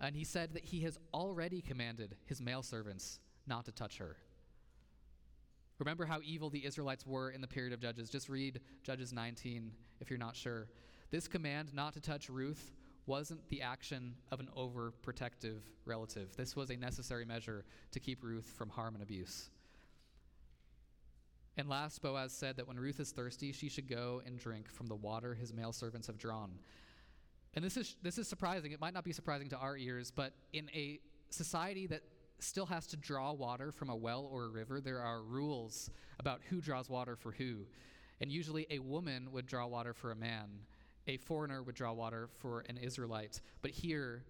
and 0.00 0.14
he 0.14 0.24
said 0.24 0.54
that 0.54 0.64
he 0.64 0.80
has 0.80 0.98
already 1.12 1.60
commanded 1.60 2.16
his 2.26 2.40
male 2.40 2.62
servants 2.62 3.18
not 3.46 3.64
to 3.64 3.72
touch 3.72 3.98
her. 3.98 4.16
Remember 5.78 6.04
how 6.04 6.20
evil 6.24 6.50
the 6.50 6.64
Israelites 6.64 7.06
were 7.06 7.30
in 7.30 7.40
the 7.40 7.46
period 7.46 7.72
of 7.72 7.80
Judges. 7.80 8.10
Just 8.10 8.28
read 8.28 8.60
Judges 8.82 9.12
19 9.12 9.70
if 10.00 10.10
you're 10.10 10.18
not 10.18 10.36
sure. 10.36 10.68
This 11.10 11.28
command 11.28 11.72
not 11.72 11.94
to 11.94 12.00
touch 12.00 12.28
Ruth 12.28 12.72
wasn't 13.06 13.48
the 13.48 13.62
action 13.62 14.14
of 14.30 14.40
an 14.40 14.48
overprotective 14.56 15.60
relative. 15.84 16.36
This 16.36 16.54
was 16.54 16.70
a 16.70 16.76
necessary 16.76 17.24
measure 17.24 17.64
to 17.92 18.00
keep 18.00 18.22
Ruth 18.22 18.52
from 18.56 18.68
harm 18.68 18.94
and 18.94 19.02
abuse. 19.02 19.50
And 21.56 21.68
last, 21.68 22.02
Boaz 22.02 22.32
said 22.32 22.56
that 22.56 22.68
when 22.68 22.78
Ruth 22.78 23.00
is 23.00 23.10
thirsty, 23.10 23.50
she 23.52 23.68
should 23.68 23.88
go 23.88 24.22
and 24.24 24.38
drink 24.38 24.70
from 24.70 24.86
the 24.86 24.94
water 24.94 25.34
his 25.34 25.52
male 25.52 25.72
servants 25.72 26.06
have 26.06 26.18
drawn. 26.18 26.52
And 27.54 27.64
this 27.64 27.76
is, 27.76 27.96
this 28.02 28.18
is 28.18 28.28
surprising. 28.28 28.72
It 28.72 28.80
might 28.80 28.94
not 28.94 29.04
be 29.04 29.12
surprising 29.12 29.48
to 29.50 29.56
our 29.56 29.76
ears, 29.76 30.10
but 30.10 30.32
in 30.52 30.70
a 30.74 31.00
society 31.30 31.86
that 31.88 32.02
still 32.40 32.66
has 32.66 32.86
to 32.88 32.96
draw 32.96 33.32
water 33.32 33.72
from 33.72 33.90
a 33.90 33.96
well 33.96 34.28
or 34.30 34.44
a 34.44 34.48
river, 34.48 34.80
there 34.80 35.00
are 35.00 35.22
rules 35.22 35.90
about 36.18 36.40
who 36.48 36.60
draws 36.60 36.88
water 36.88 37.16
for 37.16 37.32
who. 37.32 37.66
And 38.20 38.30
usually 38.30 38.66
a 38.70 38.78
woman 38.78 39.32
would 39.32 39.46
draw 39.46 39.66
water 39.66 39.92
for 39.92 40.10
a 40.10 40.16
man, 40.16 40.48
a 41.06 41.16
foreigner 41.16 41.62
would 41.62 41.74
draw 41.74 41.92
water 41.92 42.28
for 42.38 42.64
an 42.68 42.76
Israelite. 42.76 43.40
But 43.62 43.70
here, 43.70 44.24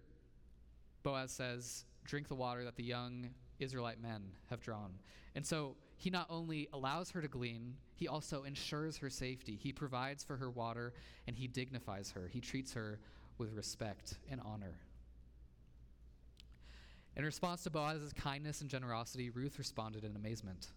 Boaz 1.03 1.31
says, 1.31 1.85
Drink 2.05 2.27
the 2.27 2.35
water 2.35 2.63
that 2.63 2.75
the 2.75 2.83
young 2.83 3.29
Israelite 3.59 4.01
men 4.01 4.23
have 4.49 4.61
drawn. 4.61 4.93
And 5.35 5.45
so 5.45 5.75
he 5.99 6.09
not 6.09 6.27
only 6.29 6.69
allows 6.71 7.11
her 7.11 7.21
to 7.21 7.27
glean, 7.27 7.75
he 7.93 8.07
also 8.07 8.43
ensures 8.43 8.95
her 8.97 9.09
safety. 9.09 9.59
He 9.61 9.73
provides 9.73 10.23
for 10.23 10.37
her 10.37 10.49
water 10.49 10.93
and 11.27 11.35
he 11.35 11.45
dignifies 11.45 12.09
her. 12.11 12.29
He 12.31 12.39
treats 12.39 12.73
her 12.73 12.99
with 13.37 13.51
respect 13.53 14.15
and 14.31 14.39
honor. 14.45 14.75
In 17.17 17.25
response 17.25 17.63
to 17.63 17.69
Boaz's 17.69 18.13
kindness 18.13 18.61
and 18.61 18.69
generosity, 18.69 19.29
Ruth 19.29 19.59
responded 19.59 20.05
in 20.05 20.15
amazement. 20.15 20.67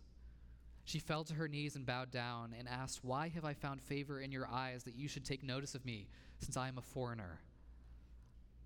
She 0.86 0.98
fell 0.98 1.22
to 1.22 1.34
her 1.34 1.46
knees 1.46 1.76
and 1.76 1.86
bowed 1.86 2.10
down 2.10 2.52
and 2.58 2.68
asked, 2.68 3.04
Why 3.04 3.28
have 3.28 3.44
I 3.44 3.54
found 3.54 3.80
favor 3.80 4.20
in 4.20 4.32
your 4.32 4.48
eyes 4.50 4.82
that 4.82 4.96
you 4.96 5.06
should 5.06 5.24
take 5.24 5.44
notice 5.44 5.76
of 5.76 5.84
me, 5.84 6.08
since 6.40 6.56
I 6.56 6.66
am 6.66 6.78
a 6.78 6.82
foreigner? 6.82 7.38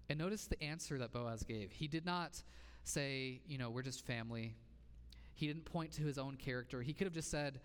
And 0.08 0.18
notice 0.18 0.46
the 0.46 0.62
answer 0.62 0.96
that 0.96 1.12
Boaz 1.12 1.42
gave. 1.42 1.70
He 1.70 1.86
did 1.86 2.06
not 2.06 2.42
say, 2.82 3.42
You 3.46 3.58
know, 3.58 3.68
we're 3.68 3.82
just 3.82 4.06
family. 4.06 4.54
He 5.36 5.46
didn't 5.46 5.66
point 5.66 5.92
to 5.92 6.02
his 6.02 6.18
own 6.18 6.36
character. 6.36 6.80
He 6.82 6.94
could 6.94 7.06
have 7.06 7.14
just 7.14 7.30
said, 7.30 7.60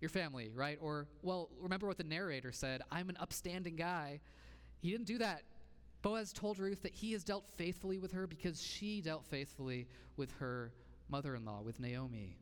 Your 0.00 0.10
family, 0.10 0.50
right? 0.52 0.78
Or, 0.82 1.06
well, 1.22 1.48
remember 1.60 1.86
what 1.86 1.96
the 1.96 2.04
narrator 2.04 2.52
said 2.52 2.82
I'm 2.90 3.08
an 3.08 3.16
upstanding 3.18 3.76
guy. 3.76 4.20
He 4.80 4.90
didn't 4.90 5.06
do 5.06 5.18
that. 5.18 5.42
Boaz 6.02 6.32
told 6.32 6.58
Ruth 6.58 6.82
that 6.82 6.92
he 6.92 7.12
has 7.12 7.24
dealt 7.24 7.44
faithfully 7.56 7.98
with 7.98 8.12
her 8.12 8.26
because 8.26 8.60
she 8.60 9.00
dealt 9.00 9.24
faithfully 9.24 9.86
with 10.16 10.30
her 10.32 10.72
mother 11.08 11.34
in 11.34 11.44
law, 11.44 11.62
with 11.62 11.80
Naomi. 11.80 12.36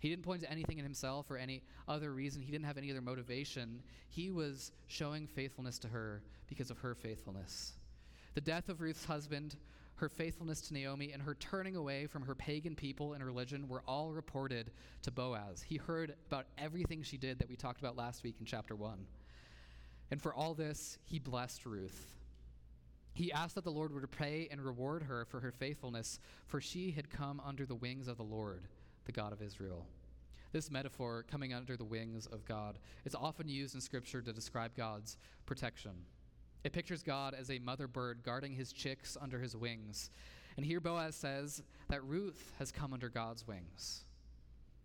He 0.00 0.08
didn't 0.08 0.24
point 0.24 0.42
to 0.42 0.50
anything 0.50 0.78
in 0.78 0.84
himself 0.84 1.30
or 1.30 1.36
any 1.36 1.62
other 1.86 2.12
reason. 2.12 2.40
He 2.40 2.50
didn't 2.50 2.64
have 2.64 2.78
any 2.78 2.90
other 2.90 3.02
motivation. 3.02 3.82
He 4.08 4.30
was 4.30 4.72
showing 4.86 5.26
faithfulness 5.26 5.78
to 5.80 5.88
her 5.88 6.22
because 6.48 6.70
of 6.70 6.78
her 6.78 6.94
faithfulness. 6.94 7.74
The 8.34 8.40
death 8.40 8.70
of 8.70 8.80
Ruth's 8.80 9.04
husband, 9.04 9.56
her 10.00 10.08
faithfulness 10.08 10.62
to 10.62 10.74
Naomi, 10.74 11.12
and 11.12 11.22
her 11.22 11.34
turning 11.34 11.76
away 11.76 12.06
from 12.06 12.22
her 12.22 12.34
pagan 12.34 12.74
people 12.74 13.12
and 13.12 13.24
religion 13.24 13.68
were 13.68 13.82
all 13.86 14.12
reported 14.12 14.70
to 15.02 15.10
Boaz. 15.10 15.62
He 15.62 15.76
heard 15.76 16.14
about 16.26 16.46
everything 16.56 17.02
she 17.02 17.18
did 17.18 17.38
that 17.38 17.48
we 17.48 17.56
talked 17.56 17.80
about 17.80 17.96
last 17.96 18.24
week 18.24 18.36
in 18.40 18.46
chapter 18.46 18.74
1. 18.74 19.06
And 20.10 20.20
for 20.20 20.34
all 20.34 20.54
this, 20.54 20.98
he 21.04 21.18
blessed 21.18 21.66
Ruth. 21.66 22.14
He 23.12 23.30
asked 23.30 23.56
that 23.56 23.64
the 23.64 23.70
Lord 23.70 23.92
would 23.92 24.02
repay 24.02 24.48
and 24.50 24.64
reward 24.64 25.02
her 25.02 25.26
for 25.26 25.40
her 25.40 25.52
faithfulness, 25.52 26.18
for 26.46 26.60
she 26.60 26.90
had 26.92 27.10
come 27.10 27.40
under 27.44 27.66
the 27.66 27.74
wings 27.74 28.08
of 28.08 28.16
the 28.16 28.24
Lord 28.24 28.66
the 29.04 29.12
God 29.12 29.32
of 29.32 29.42
Israel. 29.42 29.86
This 30.52 30.70
metaphor, 30.70 31.24
coming 31.30 31.52
under 31.52 31.76
the 31.76 31.84
wings 31.84 32.26
of 32.26 32.44
God, 32.44 32.78
is 33.04 33.14
often 33.14 33.48
used 33.48 33.74
in 33.74 33.80
Scripture 33.80 34.22
to 34.22 34.32
describe 34.32 34.74
God's 34.76 35.16
protection. 35.46 35.92
It 36.64 36.72
pictures 36.72 37.02
God 37.02 37.34
as 37.34 37.50
a 37.50 37.58
mother 37.58 37.86
bird 37.86 38.22
guarding 38.22 38.52
his 38.52 38.72
chicks 38.72 39.16
under 39.20 39.40
his 39.40 39.56
wings. 39.56 40.10
And 40.56 40.66
here 40.66 40.80
Boaz 40.80 41.14
says 41.14 41.62
that 41.88 42.04
Ruth 42.04 42.52
has 42.58 42.70
come 42.70 42.92
under 42.92 43.08
God's 43.08 43.46
wings. 43.46 44.04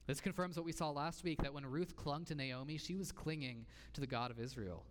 This 0.08 0.22
confirms 0.22 0.56
what 0.56 0.66
we 0.66 0.72
saw 0.72 0.92
last 0.92 1.24
week 1.24 1.42
that 1.42 1.54
when 1.54 1.66
Ruth 1.66 1.96
clung 1.96 2.26
to 2.26 2.36
Naomi, 2.36 2.78
she 2.78 2.96
was 2.96 3.12
clinging 3.12 3.66
to 3.94 4.02
the 4.02 4.08
God 4.08 4.32
of 4.32 4.40
Israel. 4.40 4.84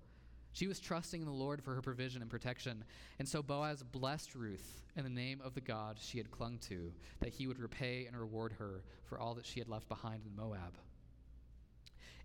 She 0.52 0.66
was 0.66 0.80
trusting 0.80 1.20
in 1.20 1.26
the 1.26 1.32
Lord 1.32 1.62
for 1.62 1.74
her 1.74 1.82
provision 1.82 2.22
and 2.22 2.30
protection. 2.30 2.84
And 3.18 3.28
so 3.28 3.42
Boaz 3.42 3.82
blessed 3.82 4.34
Ruth 4.34 4.82
in 4.96 5.04
the 5.04 5.10
name 5.10 5.40
of 5.44 5.54
the 5.54 5.60
God 5.60 5.98
she 6.00 6.18
had 6.18 6.30
clung 6.30 6.58
to, 6.68 6.92
that 7.20 7.30
he 7.30 7.46
would 7.46 7.58
repay 7.58 8.06
and 8.06 8.16
reward 8.16 8.52
her 8.58 8.84
for 9.04 9.18
all 9.18 9.34
that 9.34 9.46
she 9.46 9.58
had 9.58 9.68
left 9.68 9.88
behind 9.88 10.22
in 10.24 10.36
Moab. 10.36 10.78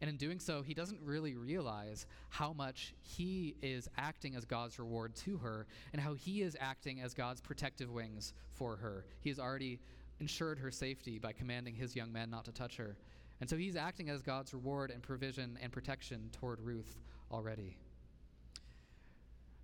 And 0.01 0.09
in 0.09 0.15
doing 0.15 0.39
so, 0.39 0.61
he 0.61 0.73
doesn't 0.73 1.01
really 1.03 1.35
realize 1.35 2.05
how 2.29 2.53
much 2.53 2.93
he 3.01 3.55
is 3.61 3.89
acting 3.97 4.35
as 4.35 4.45
God's 4.45 4.79
reward 4.79 5.15
to 5.17 5.37
her 5.37 5.67
and 5.91 6.01
how 6.01 6.13
he 6.13 6.41
is 6.41 6.55
acting 6.59 7.01
as 7.01 7.13
God's 7.13 7.41
protective 7.41 7.91
wings 7.91 8.33
for 8.53 8.77
her. 8.77 9.05
He 9.19 9.29
has 9.29 9.39
already 9.39 9.79
ensured 10.19 10.59
her 10.59 10.71
safety 10.71 11.19
by 11.19 11.33
commanding 11.33 11.75
his 11.75 11.95
young 11.95 12.11
men 12.11 12.29
not 12.29 12.45
to 12.45 12.51
touch 12.51 12.77
her. 12.77 12.97
And 13.41 13.49
so 13.49 13.57
he's 13.57 13.75
acting 13.75 14.09
as 14.09 14.21
God's 14.21 14.53
reward 14.53 14.91
and 14.91 15.01
provision 15.01 15.57
and 15.61 15.71
protection 15.71 16.29
toward 16.31 16.61
Ruth 16.61 16.99
already. 17.31 17.77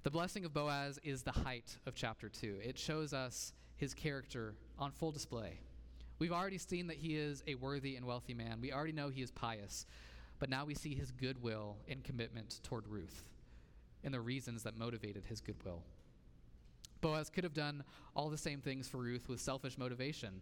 The 0.04 0.12
blessing 0.12 0.46
of 0.46 0.54
Boaz 0.54 1.00
is 1.04 1.24
the 1.24 1.32
height 1.32 1.78
of 1.86 1.96
chapter 1.96 2.30
2. 2.30 2.60
It 2.64 2.78
shows 2.78 3.14
us 3.14 3.54
his 3.78 3.94
character 3.94 4.54
on 4.78 4.92
full 4.92 5.12
display. 5.12 5.60
We've 6.20 6.32
already 6.32 6.58
seen 6.58 6.88
that 6.88 6.98
he 6.98 7.16
is 7.18 7.44
a 7.48 7.56
worthy 7.56 7.96
and 7.96 8.06
wealthy 8.06 8.34
man. 8.34 8.62
We 8.62 8.72
already 8.72 8.94
know 8.94 9.10
he 9.10 9.22
is 9.22 9.32
pious. 9.32 9.86
But 10.40 10.50
now 10.50 10.66
we 10.66 10.76
see 10.76 10.96
his 10.96 11.12
goodwill 11.12 11.78
and 11.88 12.04
commitment 12.04 12.60
toward 12.64 12.88
Ruth 12.88 13.30
and 14.04 14.14
the 14.14 14.20
reasons 14.20 14.64
that 14.64 14.78
motivated 14.78 15.26
his 15.26 15.42
goodwill. 15.42 15.82
Boaz 17.02 17.30
could 17.30 17.44
have 17.44 17.54
done 17.54 17.84
all 18.16 18.30
the 18.30 18.38
same 18.38 18.62
things 18.62 18.88
for 18.88 18.98
Ruth 18.98 19.30
with 19.30 19.40
selfish 19.40 19.78
motivation. 19.78 20.42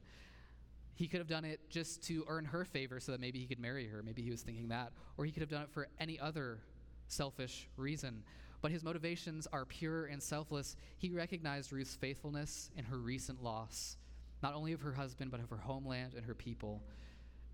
He 0.96 1.08
could 1.08 1.20
have 1.20 1.28
done 1.28 1.46
it 1.46 1.60
just 1.70 2.04
to 2.08 2.26
earn 2.28 2.46
her 2.46 2.66
favor 2.66 3.00
so 3.00 3.12
that 3.12 3.22
maybe 3.22 3.40
he 3.40 3.46
could 3.46 3.60
marry 3.60 3.88
her. 3.88 4.04
Maybe 4.04 4.22
he 4.22 4.32
was 4.32 4.42
thinking 4.42 4.70
that. 4.70 4.92
Or 5.18 5.26
he 5.26 5.32
could 5.32 5.42
have 5.42 5.50
done 5.50 5.64
it 5.64 5.72
for 5.72 5.88
any 6.00 6.20
other 6.20 6.60
selfish 7.08 7.68
reason 7.78 8.24
but 8.64 8.72
his 8.72 8.82
motivations 8.82 9.46
are 9.52 9.66
pure 9.66 10.06
and 10.06 10.24
selfless. 10.24 10.78
He 10.98 11.10
recognized 11.10 11.74
Ruth's 11.74 11.98
faithfulness 11.98 12.72
and 12.78 12.88
her 12.88 12.98
recent 12.98 13.44
loss, 13.44 13.98
not 14.42 14.56
only 14.56 14.72
of 14.72 14.80
her 14.82 14.94
husband, 14.94 15.32
but 15.32 15.42
of 15.42 15.50
her 15.50 15.58
homeland 15.58 16.14
and 16.16 16.26
her 16.26 16.34
people. 16.34 16.82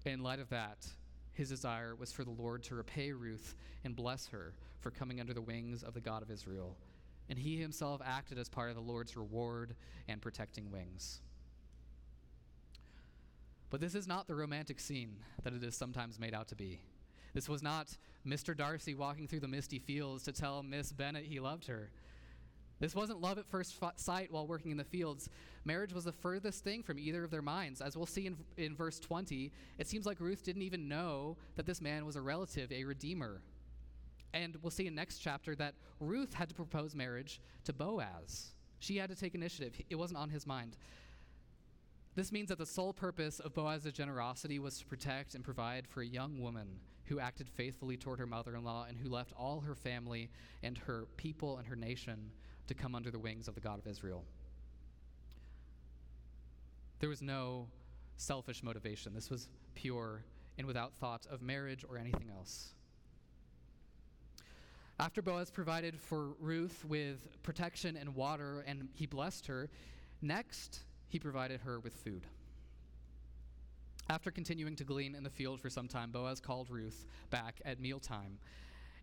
In 0.06 0.22
light 0.22 0.38
of 0.38 0.50
that, 0.50 0.86
his 1.40 1.48
desire 1.48 1.96
was 1.96 2.12
for 2.12 2.26
the 2.26 2.30
Lord 2.30 2.64
to 2.64 2.76
repay 2.76 3.14
Ruth 3.14 3.56
and 3.86 3.96
bless 3.96 4.28
her 4.28 4.54
for 4.82 4.92
coming 4.92 5.22
under 5.22 5.34
the 5.34 5.42
wings 5.42 5.84
of 5.84 5.94
the 5.94 6.02
God 6.02 6.22
of 6.22 6.30
Israel. 6.30 6.76
And 7.30 7.40
he 7.40 7.56
himself 7.56 8.02
acted 8.06 8.38
as 8.38 8.50
part 8.50 8.70
of 8.70 8.76
the 8.76 8.82
Lord's 8.82 9.16
reward 9.16 9.74
and 10.10 10.22
protecting 10.22 10.70
wings. 10.70 11.22
But 13.70 13.80
this 13.80 13.96
is 13.96 14.06
not 14.06 14.28
the 14.28 14.36
romantic 14.36 14.82
scene 14.82 15.16
that 15.44 15.54
it 15.54 15.64
is 15.64 15.76
sometimes 15.76 16.20
made 16.20 16.34
out 16.34 16.50
to 16.50 16.56
be. 16.56 16.82
This 17.34 17.48
was 17.48 17.64
not 17.64 17.96
Mr. 18.28 18.58
Darcy 18.58 18.94
walking 18.94 19.26
through 19.26 19.40
the 19.40 19.48
misty 19.48 19.80
fields 19.80 20.24
to 20.24 20.34
tell 20.34 20.62
Miss 20.62 20.92
Bennet 20.92 21.24
he 21.24 21.40
loved 21.40 21.68
her. 21.68 21.90
This 22.80 22.96
wasn't 22.96 23.20
love 23.20 23.38
at 23.38 23.46
first 23.46 23.78
sight 23.98 24.32
while 24.32 24.48
working 24.48 24.72
in 24.72 24.78
the 24.78 24.84
fields. 24.84 25.30
Marriage 25.66 25.94
was 25.94 26.06
the 26.06 26.14
furthest 26.14 26.64
thing 26.64 26.82
from 26.82 26.98
either 26.98 27.24
of 27.24 27.32
their 27.32 27.42
minds. 27.42 27.82
As 27.82 27.98
we'll 27.98 28.06
see 28.06 28.26
in, 28.26 28.38
in 28.58 28.76
verse 28.76 29.00
20, 29.00 29.52
it 29.78 29.88
seems 29.88 30.06
like 30.06 30.20
Ruth 30.20 30.44
didn't 30.44 30.62
even 30.62 30.88
know 30.88 31.38
that 31.56 31.66
this 31.66 31.82
man 31.82 32.06
was 32.06 32.16
a 32.16 32.22
relative, 32.22 32.72
a 32.72 32.86
redeemer. 32.86 33.42
And 34.34 34.56
we'll 34.62 34.72
see 34.72 34.88
in 34.88 34.96
next 34.96 35.20
chapter 35.20 35.56
that 35.56 35.74
Ruth 36.00 36.34
had 36.34 36.48
to 36.50 36.56
propose 36.56 36.96
marriage 36.96 37.42
to 37.66 37.74
Boaz. 37.74 38.54
She 38.80 38.98
had 38.98 39.10
to 39.10 39.16
take 39.16 39.36
initiative. 39.36 39.74
It 39.90 39.96
wasn't 39.96 40.20
on 40.20 40.30
his 40.30 40.48
mind. 40.48 40.78
This 42.16 42.32
means 42.32 42.50
that 42.50 42.58
the 42.58 42.66
sole 42.66 42.94
purpose 42.94 43.40
of 43.40 43.54
Boaz's 43.54 43.94
generosity 43.94 44.58
was 44.58 44.78
to 44.80 44.86
protect 44.86 45.36
and 45.36 45.44
provide 45.44 45.88
for 45.88 46.02
a 46.02 46.06
young 46.06 46.40
woman 46.42 46.80
who 47.06 47.20
acted 47.20 47.50
faithfully 47.50 47.98
toward 47.98 48.20
her 48.20 48.28
mother 48.28 48.56
in 48.56 48.64
law 48.64 48.86
and 48.88 48.98
who 48.98 49.10
left 49.10 49.34
all 49.38 49.62
her 49.62 49.76
family 49.76 50.30
and 50.64 50.78
her 50.78 51.08
people 51.18 51.58
and 51.58 51.68
her 51.68 51.76
nation 51.76 52.32
to 52.70 52.76
come 52.76 52.94
under 52.94 53.10
the 53.10 53.20
wings 53.20 53.48
of 53.48 53.56
the 53.56 53.62
God 53.62 53.80
of 53.80 53.88
Israel. 53.88 54.24
There 57.00 57.10
was 57.10 57.22
no 57.22 57.68
selfish 58.16 58.62
motivation. 58.62 59.14
This 59.16 59.30
was 59.30 59.50
pure 59.74 60.24
and 60.58 60.68
without 60.68 60.94
thought 60.94 61.26
of 61.32 61.42
marriage 61.42 61.84
or 61.90 61.98
anything 61.98 62.30
else. 62.30 62.76
After 65.00 65.24
Boaz 65.24 65.50
provided 65.50 66.00
for 66.00 66.36
Ruth 66.40 66.86
with 66.88 67.42
protection 67.42 67.98
and 67.98 68.14
water 68.14 68.64
and 68.68 68.90
he 68.94 69.08
blessed 69.08 69.48
her, 69.48 69.70
next 70.22 70.82
he 71.08 71.18
provided 71.18 71.62
her 71.62 71.80
with 71.80 71.96
food. 71.96 72.28
After 74.12 74.30
continuing 74.30 74.76
to 74.76 74.84
glean 74.84 75.16
in 75.16 75.24
the 75.24 75.30
field 75.30 75.60
for 75.60 75.72
some 75.72 75.88
time, 75.88 76.12
Boaz 76.12 76.40
called 76.40 76.70
Ruth 76.70 77.08
back 77.32 77.62
at 77.66 77.80
mealtime 77.80 78.38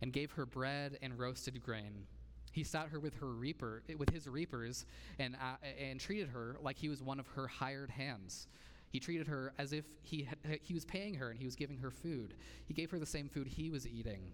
and 0.02 0.12
gave 0.12 0.30
her 0.32 0.46
bread 0.46 0.98
and 1.02 1.18
roasted 1.18 1.60
grain. 1.60 2.06
He 2.56 2.64
sat 2.64 2.88
her 2.88 2.98
with 2.98 3.12
her 3.16 3.26
reaper, 3.26 3.82
with 3.98 4.08
his 4.08 4.26
reapers, 4.26 4.86
and 5.18 5.36
uh, 5.36 5.56
and 5.78 6.00
treated 6.00 6.30
her 6.30 6.56
like 6.62 6.78
he 6.78 6.88
was 6.88 7.02
one 7.02 7.20
of 7.20 7.26
her 7.26 7.46
hired 7.46 7.90
hands. 7.90 8.48
He 8.88 8.98
treated 8.98 9.26
her 9.26 9.52
as 9.58 9.74
if 9.74 9.84
he 10.00 10.22
had, 10.22 10.38
he 10.62 10.72
was 10.72 10.86
paying 10.86 11.12
her 11.16 11.28
and 11.28 11.38
he 11.38 11.44
was 11.44 11.54
giving 11.54 11.76
her 11.76 11.90
food. 11.90 12.32
He 12.64 12.72
gave 12.72 12.90
her 12.92 12.98
the 12.98 13.04
same 13.04 13.28
food 13.28 13.46
he 13.46 13.68
was 13.68 13.86
eating. 13.86 14.32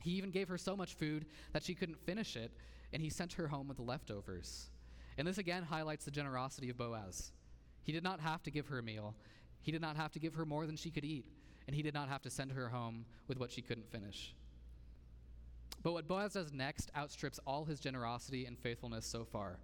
He 0.00 0.12
even 0.12 0.30
gave 0.30 0.48
her 0.48 0.56
so 0.56 0.74
much 0.74 0.94
food 0.94 1.26
that 1.52 1.62
she 1.62 1.74
couldn't 1.74 1.98
finish 1.98 2.34
it, 2.34 2.50
and 2.94 3.02
he 3.02 3.10
sent 3.10 3.34
her 3.34 3.48
home 3.48 3.68
with 3.68 3.76
the 3.76 3.82
leftovers. 3.82 4.70
And 5.18 5.28
this 5.28 5.36
again 5.36 5.64
highlights 5.64 6.06
the 6.06 6.10
generosity 6.10 6.70
of 6.70 6.78
Boaz. 6.78 7.32
He 7.82 7.92
did 7.92 8.04
not 8.04 8.20
have 8.20 8.42
to 8.44 8.50
give 8.50 8.68
her 8.68 8.78
a 8.78 8.82
meal. 8.82 9.14
He 9.60 9.70
did 9.70 9.82
not 9.82 9.96
have 9.96 10.12
to 10.12 10.18
give 10.18 10.32
her 10.32 10.46
more 10.46 10.64
than 10.64 10.76
she 10.76 10.90
could 10.90 11.04
eat, 11.04 11.26
and 11.66 11.76
he 11.76 11.82
did 11.82 11.92
not 11.92 12.08
have 12.08 12.22
to 12.22 12.30
send 12.30 12.52
her 12.52 12.70
home 12.70 13.04
with 13.26 13.38
what 13.38 13.52
she 13.52 13.60
couldn't 13.60 13.92
finish. 13.92 14.34
But 15.82 15.92
what 15.92 16.08
Boaz 16.08 16.32
does 16.32 16.52
next 16.52 16.90
outstrips 16.96 17.38
all 17.46 17.64
his 17.64 17.80
generosity 17.80 18.46
and 18.46 18.58
faithfulness 18.58 19.06
so 19.06 19.24
far. 19.24 19.58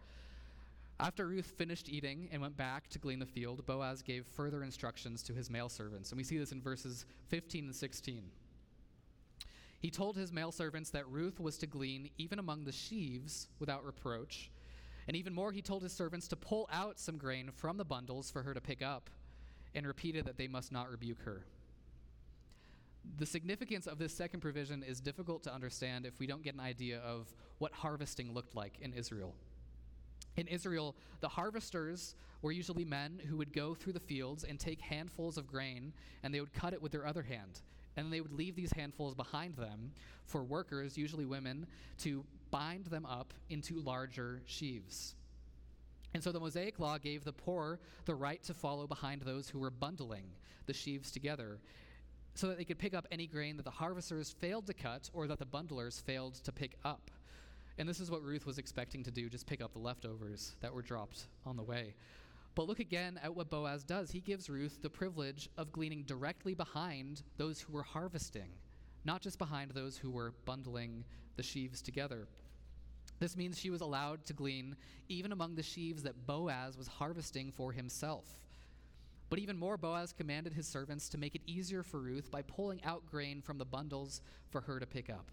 After 1.00 1.26
Ruth 1.26 1.52
finished 1.58 1.88
eating 1.88 2.28
and 2.30 2.40
went 2.40 2.56
back 2.56 2.88
to 2.90 3.00
glean 3.00 3.18
the 3.18 3.26
field, 3.26 3.66
Boaz 3.66 4.00
gave 4.00 4.24
further 4.26 4.62
instructions 4.62 5.22
to 5.24 5.32
his 5.32 5.50
male 5.50 5.68
servants. 5.68 6.10
And 6.10 6.16
we 6.16 6.24
see 6.24 6.38
this 6.38 6.52
in 6.52 6.62
verses 6.62 7.04
15 7.28 7.64
and 7.64 7.74
16. 7.74 8.22
He 9.80 9.90
told 9.90 10.16
his 10.16 10.32
male 10.32 10.52
servants 10.52 10.90
that 10.90 11.08
Ruth 11.10 11.40
was 11.40 11.58
to 11.58 11.66
glean 11.66 12.08
even 12.16 12.38
among 12.38 12.64
the 12.64 12.72
sheaves 12.72 13.48
without 13.58 13.84
reproach. 13.84 14.50
And 15.08 15.16
even 15.16 15.34
more, 15.34 15.52
he 15.52 15.60
told 15.60 15.82
his 15.82 15.92
servants 15.92 16.28
to 16.28 16.36
pull 16.36 16.68
out 16.72 16.98
some 16.98 17.18
grain 17.18 17.50
from 17.54 17.76
the 17.76 17.84
bundles 17.84 18.30
for 18.30 18.42
her 18.42 18.54
to 18.54 18.60
pick 18.60 18.80
up, 18.80 19.10
and 19.74 19.86
repeated 19.86 20.24
that 20.24 20.38
they 20.38 20.48
must 20.48 20.72
not 20.72 20.90
rebuke 20.90 21.20
her. 21.24 21.44
The 23.18 23.26
significance 23.26 23.86
of 23.86 23.98
this 23.98 24.14
second 24.14 24.40
provision 24.40 24.82
is 24.82 25.00
difficult 25.00 25.42
to 25.44 25.54
understand 25.54 26.06
if 26.06 26.18
we 26.18 26.26
don't 26.26 26.42
get 26.42 26.54
an 26.54 26.60
idea 26.60 26.98
of 27.00 27.32
what 27.58 27.72
harvesting 27.72 28.32
looked 28.32 28.54
like 28.54 28.78
in 28.80 28.92
Israel. 28.92 29.34
In 30.36 30.48
Israel, 30.48 30.96
the 31.20 31.28
harvesters 31.28 32.16
were 32.42 32.52
usually 32.52 32.84
men 32.84 33.20
who 33.28 33.36
would 33.36 33.52
go 33.52 33.74
through 33.74 33.92
the 33.92 34.00
fields 34.00 34.44
and 34.44 34.58
take 34.58 34.80
handfuls 34.80 35.38
of 35.38 35.46
grain 35.46 35.92
and 36.22 36.34
they 36.34 36.40
would 36.40 36.52
cut 36.52 36.72
it 36.72 36.82
with 36.82 36.92
their 36.92 37.06
other 37.06 37.22
hand. 37.22 37.60
And 37.96 38.12
they 38.12 38.20
would 38.20 38.32
leave 38.32 38.56
these 38.56 38.72
handfuls 38.72 39.14
behind 39.14 39.56
them 39.56 39.92
for 40.24 40.42
workers, 40.42 40.98
usually 40.98 41.24
women, 41.24 41.66
to 41.98 42.24
bind 42.50 42.86
them 42.86 43.06
up 43.06 43.32
into 43.48 43.80
larger 43.80 44.42
sheaves. 44.46 45.14
And 46.12 46.22
so 46.22 46.32
the 46.32 46.40
Mosaic 46.40 46.80
Law 46.80 46.98
gave 46.98 47.24
the 47.24 47.32
poor 47.32 47.78
the 48.04 48.14
right 48.14 48.42
to 48.44 48.54
follow 48.54 48.86
behind 48.86 49.22
those 49.22 49.48
who 49.48 49.60
were 49.60 49.70
bundling 49.70 50.26
the 50.66 50.72
sheaves 50.72 51.10
together 51.10 51.58
so 52.34 52.48
that 52.48 52.58
they 52.58 52.64
could 52.64 52.78
pick 52.78 52.94
up 52.94 53.06
any 53.10 53.26
grain 53.26 53.56
that 53.56 53.64
the 53.64 53.70
harvesters 53.70 54.34
failed 54.40 54.66
to 54.66 54.74
cut 54.74 55.08
or 55.12 55.26
that 55.26 55.38
the 55.38 55.46
bundlers 55.46 56.02
failed 56.02 56.34
to 56.34 56.52
pick 56.52 56.76
up. 56.84 57.10
And 57.78 57.88
this 57.88 58.00
is 58.00 58.10
what 58.10 58.22
Ruth 58.22 58.46
was 58.46 58.58
expecting 58.58 59.02
to 59.04 59.10
do 59.10 59.28
just 59.28 59.46
pick 59.46 59.62
up 59.62 59.72
the 59.72 59.78
leftovers 59.78 60.54
that 60.60 60.72
were 60.72 60.82
dropped 60.82 61.26
on 61.46 61.56
the 61.56 61.62
way. 61.62 61.94
But 62.54 62.68
look 62.68 62.78
again 62.78 63.18
at 63.22 63.34
what 63.34 63.50
Boaz 63.50 63.82
does. 63.82 64.10
He 64.10 64.20
gives 64.20 64.48
Ruth 64.48 64.78
the 64.80 64.90
privilege 64.90 65.48
of 65.58 65.72
gleaning 65.72 66.04
directly 66.04 66.54
behind 66.54 67.22
those 67.36 67.60
who 67.60 67.72
were 67.72 67.82
harvesting, 67.82 68.50
not 69.04 69.22
just 69.22 69.38
behind 69.38 69.72
those 69.72 69.96
who 69.96 70.10
were 70.10 70.34
bundling 70.44 71.04
the 71.36 71.42
sheaves 71.42 71.82
together. 71.82 72.28
This 73.18 73.36
means 73.36 73.58
she 73.58 73.70
was 73.70 73.80
allowed 73.80 74.24
to 74.26 74.32
glean 74.32 74.76
even 75.08 75.32
among 75.32 75.54
the 75.54 75.62
sheaves 75.62 76.02
that 76.04 76.26
Boaz 76.26 76.76
was 76.76 76.86
harvesting 76.86 77.52
for 77.52 77.72
himself. 77.72 78.38
But 79.34 79.42
even 79.42 79.58
more, 79.58 79.76
Boaz 79.76 80.12
commanded 80.12 80.52
his 80.52 80.68
servants 80.68 81.08
to 81.08 81.18
make 81.18 81.34
it 81.34 81.40
easier 81.44 81.82
for 81.82 81.98
Ruth 81.98 82.30
by 82.30 82.42
pulling 82.42 82.80
out 82.84 83.04
grain 83.04 83.42
from 83.42 83.58
the 83.58 83.64
bundles 83.64 84.20
for 84.48 84.60
her 84.60 84.78
to 84.78 84.86
pick 84.86 85.10
up. 85.10 85.28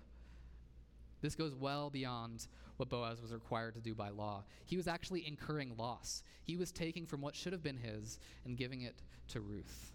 This 1.22 1.36
goes 1.36 1.54
well 1.54 1.92
beyond 1.92 2.48
what 2.78 2.90
Boaz 2.90 3.22
was 3.22 3.32
required 3.32 3.76
to 3.76 3.80
do 3.80 3.94
by 3.94 4.10
law. 4.10 4.44
He 4.66 4.76
was 4.76 4.88
actually 4.88 5.28
incurring 5.28 5.76
loss. 5.78 6.24
He 6.42 6.58
was 6.58 6.72
taking 6.72 7.06
from 7.06 7.22
what 7.22 7.36
should 7.36 7.54
have 7.54 7.62
been 7.62 7.78
his 7.78 8.18
and 8.44 8.58
giving 8.58 8.82
it 8.82 9.04
to 9.28 9.40
Ruth, 9.40 9.92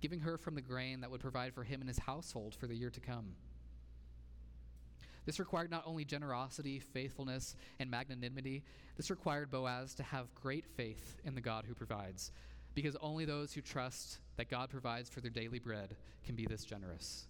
giving 0.00 0.20
her 0.20 0.38
from 0.38 0.54
the 0.54 0.62
grain 0.62 1.02
that 1.02 1.10
would 1.10 1.20
provide 1.20 1.52
for 1.52 1.64
him 1.64 1.82
and 1.82 1.90
his 1.90 1.98
household 1.98 2.54
for 2.54 2.68
the 2.68 2.74
year 2.74 2.88
to 2.88 3.00
come. 3.00 3.34
This 5.26 5.38
required 5.38 5.70
not 5.70 5.82
only 5.84 6.06
generosity, 6.06 6.78
faithfulness, 6.78 7.54
and 7.80 7.90
magnanimity, 7.90 8.64
this 8.96 9.10
required 9.10 9.50
Boaz 9.50 9.94
to 9.96 10.02
have 10.02 10.34
great 10.34 10.64
faith 10.64 11.18
in 11.26 11.34
the 11.34 11.42
God 11.42 11.66
who 11.68 11.74
provides, 11.74 12.32
because 12.74 12.96
only 13.00 13.24
those 13.24 13.52
who 13.52 13.60
trust 13.60 14.18
that 14.36 14.50
God 14.50 14.70
provides 14.70 15.08
for 15.08 15.20
their 15.20 15.30
daily 15.30 15.58
bread 15.58 15.96
can 16.24 16.34
be 16.34 16.46
this 16.46 16.64
generous. 16.64 17.26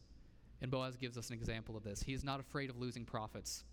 And 0.61 0.71
Boaz 0.71 0.97
gives 0.97 1.17
us 1.17 1.29
an 1.29 1.35
example 1.35 1.77
of 1.77 1.85
this. 1.85 2.03
He 2.03 2.13
is 2.13 2.25
not 2.25 2.41
afraid 2.41 2.69
of 2.71 2.79
losing 2.79 3.05
profits. 3.05 3.65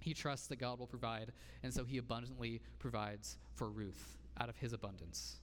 He 0.00 0.14
trusts 0.14 0.46
that 0.48 0.58
God 0.58 0.78
will 0.78 0.86
provide, 0.86 1.32
and 1.62 1.72
so 1.72 1.84
he 1.84 1.98
abundantly 1.98 2.60
provides 2.78 3.38
for 3.54 3.68
Ruth 3.68 4.18
out 4.40 4.48
of 4.48 4.56
his 4.56 4.72
abundance. 4.72 5.36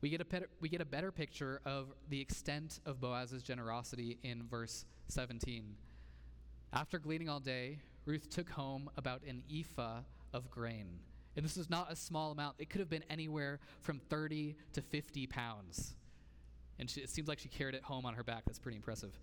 We 0.00 0.08
get, 0.08 0.20
a 0.20 0.42
we 0.60 0.68
get 0.68 0.80
a 0.80 0.86
better 0.86 1.12
picture 1.12 1.60
of 1.66 1.92
the 2.08 2.20
extent 2.20 2.80
of 2.86 3.00
Boaz's 3.00 3.42
generosity 3.42 4.18
in 4.22 4.46
verse 4.48 4.86
17. 5.08 5.76
After 6.72 6.98
gleaning 6.98 7.28
all 7.28 7.40
day, 7.40 7.80
Ruth 8.06 8.30
took 8.30 8.48
home 8.48 8.88
about 8.96 9.22
an 9.28 9.42
ephah 9.52 10.00
of 10.32 10.50
grain. 10.50 11.00
And 11.40 11.44
this 11.48 11.56
was 11.56 11.70
not 11.70 11.90
a 11.90 11.96
small 11.96 12.32
amount, 12.32 12.56
it 12.58 12.68
could 12.68 12.80
have 12.80 12.90
been 12.90 13.02
anywhere 13.08 13.60
from 13.80 13.98
30 13.98 14.56
to 14.74 14.82
50 14.82 15.26
pounds 15.26 15.94
and 16.78 16.90
she, 16.90 17.00
it 17.00 17.08
seems 17.08 17.28
like 17.28 17.38
she 17.38 17.48
carried 17.48 17.74
it 17.74 17.82
home 17.82 18.04
on 18.04 18.12
her 18.12 18.22
back. 18.22 18.42
That's 18.44 18.58
pretty 18.58 18.76
impressive. 18.76 19.18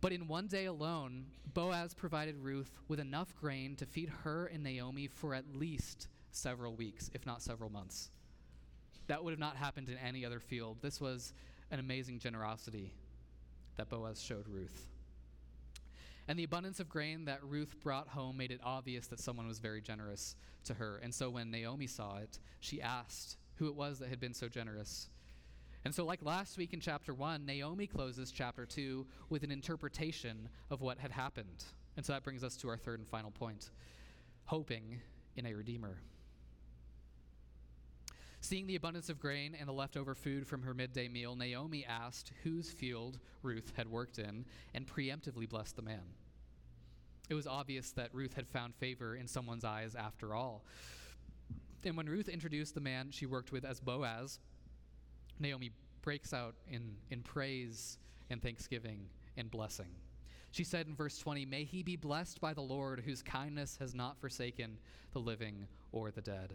But 0.00 0.10
in 0.10 0.26
one 0.26 0.48
day 0.48 0.64
alone, 0.64 1.26
Boaz 1.54 1.94
provided 1.94 2.36
Ruth 2.36 2.80
with 2.88 2.98
enough 2.98 3.32
grain 3.36 3.76
to 3.76 3.86
feed 3.86 4.10
her 4.24 4.46
and 4.46 4.64
Naomi 4.64 5.06
for 5.06 5.34
at 5.34 5.44
least 5.54 6.08
several 6.32 6.74
weeks, 6.74 7.12
if 7.14 7.24
not 7.26 7.42
several 7.42 7.70
months. 7.70 8.10
That 9.06 9.22
would 9.22 9.30
have 9.30 9.38
not 9.38 9.54
happened 9.54 9.88
in 9.88 9.98
any 9.98 10.24
other 10.24 10.40
field. 10.40 10.78
This 10.80 11.00
was 11.00 11.32
an 11.70 11.78
amazing 11.78 12.18
generosity 12.18 12.92
that 13.76 13.88
Boaz 13.88 14.20
showed 14.20 14.48
Ruth. 14.48 14.88
And 16.28 16.38
the 16.38 16.44
abundance 16.44 16.80
of 16.80 16.88
grain 16.88 17.24
that 17.26 17.44
Ruth 17.44 17.76
brought 17.80 18.08
home 18.08 18.36
made 18.36 18.50
it 18.50 18.60
obvious 18.64 19.06
that 19.08 19.20
someone 19.20 19.46
was 19.46 19.58
very 19.58 19.80
generous 19.80 20.34
to 20.64 20.74
her. 20.74 20.98
And 21.02 21.14
so 21.14 21.30
when 21.30 21.50
Naomi 21.50 21.86
saw 21.86 22.16
it, 22.16 22.38
she 22.60 22.82
asked 22.82 23.36
who 23.56 23.68
it 23.68 23.74
was 23.74 24.00
that 24.00 24.08
had 24.08 24.20
been 24.20 24.34
so 24.34 24.48
generous. 24.48 25.08
And 25.84 25.94
so, 25.94 26.04
like 26.04 26.20
last 26.20 26.58
week 26.58 26.72
in 26.72 26.80
chapter 26.80 27.14
1, 27.14 27.46
Naomi 27.46 27.86
closes 27.86 28.32
chapter 28.32 28.66
2 28.66 29.06
with 29.30 29.44
an 29.44 29.52
interpretation 29.52 30.48
of 30.68 30.80
what 30.80 30.98
had 30.98 31.12
happened. 31.12 31.64
And 31.96 32.04
so 32.04 32.12
that 32.12 32.24
brings 32.24 32.42
us 32.42 32.56
to 32.56 32.68
our 32.68 32.76
third 32.76 32.98
and 32.98 33.08
final 33.08 33.30
point 33.30 33.70
hoping 34.46 35.00
in 35.36 35.46
a 35.46 35.54
Redeemer. 35.54 35.98
Seeing 38.46 38.68
the 38.68 38.76
abundance 38.76 39.08
of 39.08 39.18
grain 39.18 39.56
and 39.58 39.68
the 39.68 39.72
leftover 39.72 40.14
food 40.14 40.46
from 40.46 40.62
her 40.62 40.72
midday 40.72 41.08
meal, 41.08 41.34
Naomi 41.34 41.84
asked 41.84 42.30
whose 42.44 42.70
field 42.70 43.18
Ruth 43.42 43.72
had 43.76 43.90
worked 43.90 44.20
in 44.20 44.44
and 44.72 44.86
preemptively 44.86 45.48
blessed 45.48 45.74
the 45.74 45.82
man. 45.82 46.04
It 47.28 47.34
was 47.34 47.48
obvious 47.48 47.90
that 47.90 48.14
Ruth 48.14 48.34
had 48.34 48.46
found 48.46 48.76
favor 48.76 49.16
in 49.16 49.26
someone's 49.26 49.64
eyes 49.64 49.96
after 49.96 50.32
all. 50.32 50.62
And 51.84 51.96
when 51.96 52.06
Ruth 52.06 52.28
introduced 52.28 52.76
the 52.76 52.80
man 52.80 53.10
she 53.10 53.26
worked 53.26 53.50
with 53.50 53.64
as 53.64 53.80
Boaz, 53.80 54.38
Naomi 55.40 55.72
breaks 56.00 56.32
out 56.32 56.54
in, 56.70 56.94
in 57.10 57.22
praise 57.22 57.98
and 58.30 58.40
thanksgiving 58.40 59.08
and 59.36 59.50
blessing. 59.50 59.90
She 60.52 60.62
said 60.62 60.86
in 60.86 60.94
verse 60.94 61.18
20, 61.18 61.46
May 61.46 61.64
he 61.64 61.82
be 61.82 61.96
blessed 61.96 62.40
by 62.40 62.54
the 62.54 62.60
Lord, 62.60 63.02
whose 63.04 63.24
kindness 63.24 63.76
has 63.80 63.92
not 63.92 64.20
forsaken 64.20 64.78
the 65.12 65.18
living 65.18 65.66
or 65.90 66.12
the 66.12 66.22
dead. 66.22 66.54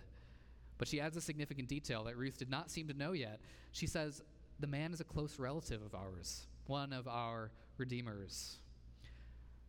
But 0.82 0.88
she 0.88 1.00
adds 1.00 1.16
a 1.16 1.22
significant 1.22 1.68
detail 1.68 2.06
that 2.06 2.18
Ruth 2.18 2.40
did 2.40 2.50
not 2.50 2.72
seem 2.72 2.88
to 2.88 2.96
know 2.96 3.12
yet. 3.12 3.40
She 3.72 3.86
says, 3.86 4.24
The 4.60 4.66
man 4.66 4.94
is 4.94 5.00
a 5.00 5.04
close 5.04 5.38
relative 5.38 5.80
of 5.84 5.94
ours, 5.94 6.48
one 6.66 6.92
of 6.92 7.08
our 7.08 7.52
redeemers. 7.78 8.58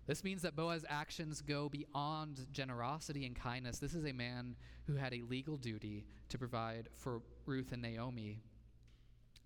This 0.06 0.24
means 0.24 0.40
that 0.40 0.56
Boaz's 0.56 0.86
actions 0.88 1.42
go 1.42 1.68
beyond 1.68 2.46
generosity 2.50 3.26
and 3.26 3.36
kindness. 3.36 3.78
This 3.78 3.94
is 3.94 4.06
a 4.06 4.12
man 4.14 4.56
who 4.86 4.94
had 4.94 5.12
a 5.12 5.20
legal 5.28 5.58
duty 5.58 6.06
to 6.30 6.38
provide 6.38 6.88
for 6.94 7.20
Ruth 7.44 7.72
and 7.72 7.82
Naomi 7.82 8.40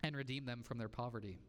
and 0.05 0.15
redeem 0.15 0.45
them 0.45 0.63
from 0.63 0.79
their 0.79 0.89
poverty. 0.89 1.41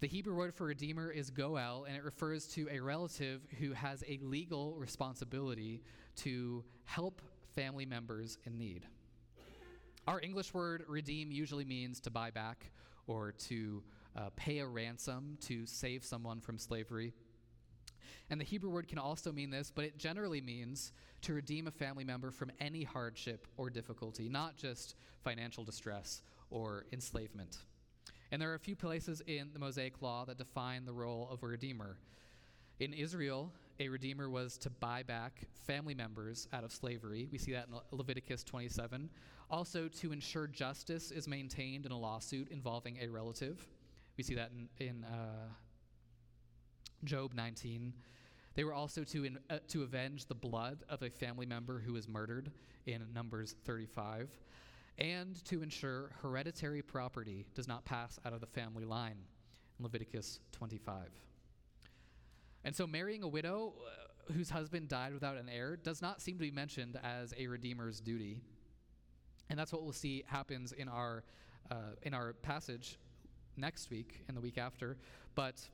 The 0.00 0.06
Hebrew 0.06 0.34
word 0.34 0.54
for 0.54 0.64
redeemer 0.64 1.10
is 1.10 1.28
goel, 1.28 1.84
and 1.86 1.94
it 1.94 2.02
refers 2.02 2.46
to 2.54 2.66
a 2.70 2.80
relative 2.80 3.42
who 3.58 3.74
has 3.74 4.02
a 4.08 4.18
legal 4.22 4.74
responsibility 4.76 5.82
to 6.16 6.64
help 6.86 7.20
family 7.58 7.84
members 7.84 8.38
in 8.46 8.56
need. 8.56 8.86
Our 10.06 10.20
English 10.20 10.54
word 10.54 10.84
redeem 10.86 11.32
usually 11.32 11.64
means 11.64 11.98
to 12.02 12.10
buy 12.10 12.30
back 12.30 12.70
or 13.08 13.32
to 13.48 13.82
uh, 14.16 14.30
pay 14.36 14.60
a 14.60 14.66
ransom 14.66 15.36
to 15.40 15.66
save 15.66 16.04
someone 16.04 16.40
from 16.40 16.56
slavery. 16.56 17.12
And 18.30 18.40
the 18.40 18.44
Hebrew 18.44 18.70
word 18.70 18.86
can 18.86 18.98
also 18.98 19.32
mean 19.32 19.50
this, 19.50 19.72
but 19.74 19.84
it 19.84 19.98
generally 19.98 20.40
means 20.40 20.92
to 21.22 21.34
redeem 21.34 21.66
a 21.66 21.72
family 21.72 22.04
member 22.04 22.30
from 22.30 22.52
any 22.60 22.84
hardship 22.84 23.48
or 23.56 23.70
difficulty, 23.70 24.28
not 24.28 24.56
just 24.56 24.94
financial 25.24 25.64
distress 25.64 26.22
or 26.50 26.86
enslavement. 26.92 27.58
And 28.30 28.40
there 28.40 28.52
are 28.52 28.54
a 28.54 28.60
few 28.60 28.76
places 28.76 29.20
in 29.26 29.50
the 29.52 29.58
Mosaic 29.58 30.00
Law 30.00 30.24
that 30.26 30.38
define 30.38 30.84
the 30.84 30.92
role 30.92 31.28
of 31.28 31.42
a 31.42 31.48
redeemer. 31.48 31.98
In 32.78 32.92
Israel, 32.92 33.50
a 33.80 33.88
redeemer 33.88 34.28
was 34.28 34.58
to 34.58 34.70
buy 34.70 35.02
back 35.02 35.42
family 35.66 35.94
members 35.94 36.48
out 36.52 36.64
of 36.64 36.72
slavery. 36.72 37.28
We 37.30 37.38
see 37.38 37.52
that 37.52 37.68
in 37.68 37.78
Leviticus 37.96 38.42
27. 38.42 39.08
Also, 39.50 39.88
to 39.88 40.12
ensure 40.12 40.46
justice 40.46 41.10
is 41.10 41.28
maintained 41.28 41.86
in 41.86 41.92
a 41.92 41.98
lawsuit 41.98 42.48
involving 42.50 42.98
a 43.00 43.08
relative. 43.08 43.66
We 44.16 44.24
see 44.24 44.34
that 44.34 44.50
in, 44.50 44.86
in 44.86 45.04
uh, 45.04 45.48
Job 47.04 47.34
19. 47.34 47.92
They 48.54 48.64
were 48.64 48.74
also 48.74 49.04
to, 49.04 49.24
in, 49.24 49.38
uh, 49.48 49.58
to 49.68 49.84
avenge 49.84 50.26
the 50.26 50.34
blood 50.34 50.82
of 50.88 51.02
a 51.02 51.10
family 51.10 51.46
member 51.46 51.78
who 51.78 51.92
was 51.92 52.08
murdered 52.08 52.50
in 52.86 53.06
Numbers 53.14 53.54
35 53.64 54.28
and 54.98 55.44
to 55.44 55.62
ensure 55.62 56.10
hereditary 56.20 56.82
property 56.82 57.46
does 57.54 57.68
not 57.68 57.84
pass 57.84 58.18
out 58.24 58.32
of 58.32 58.40
the 58.40 58.46
family 58.46 58.84
line. 58.84 59.18
in 59.78 59.84
Leviticus 59.84 60.40
25. 60.50 61.27
And 62.68 62.76
so 62.76 62.86
marrying 62.86 63.22
a 63.22 63.28
widow 63.28 63.72
uh, 63.78 64.32
whose 64.34 64.50
husband 64.50 64.88
died 64.90 65.14
without 65.14 65.38
an 65.38 65.48
heir 65.48 65.74
does 65.74 66.02
not 66.02 66.20
seem 66.20 66.34
to 66.34 66.42
be 66.42 66.50
mentioned 66.50 67.00
as 67.02 67.32
a 67.38 67.46
redeemer's 67.46 67.98
duty. 67.98 68.36
And 69.48 69.58
that's 69.58 69.72
what 69.72 69.84
we'll 69.84 69.94
see 69.94 70.22
happens 70.26 70.72
in 70.72 70.86
our, 70.86 71.24
uh, 71.70 71.94
in 72.02 72.12
our 72.12 72.34
passage 72.34 72.98
next 73.56 73.88
week 73.88 74.22
and 74.28 74.36
the 74.36 74.42
week 74.42 74.58
after. 74.58 74.98
But 75.34 75.66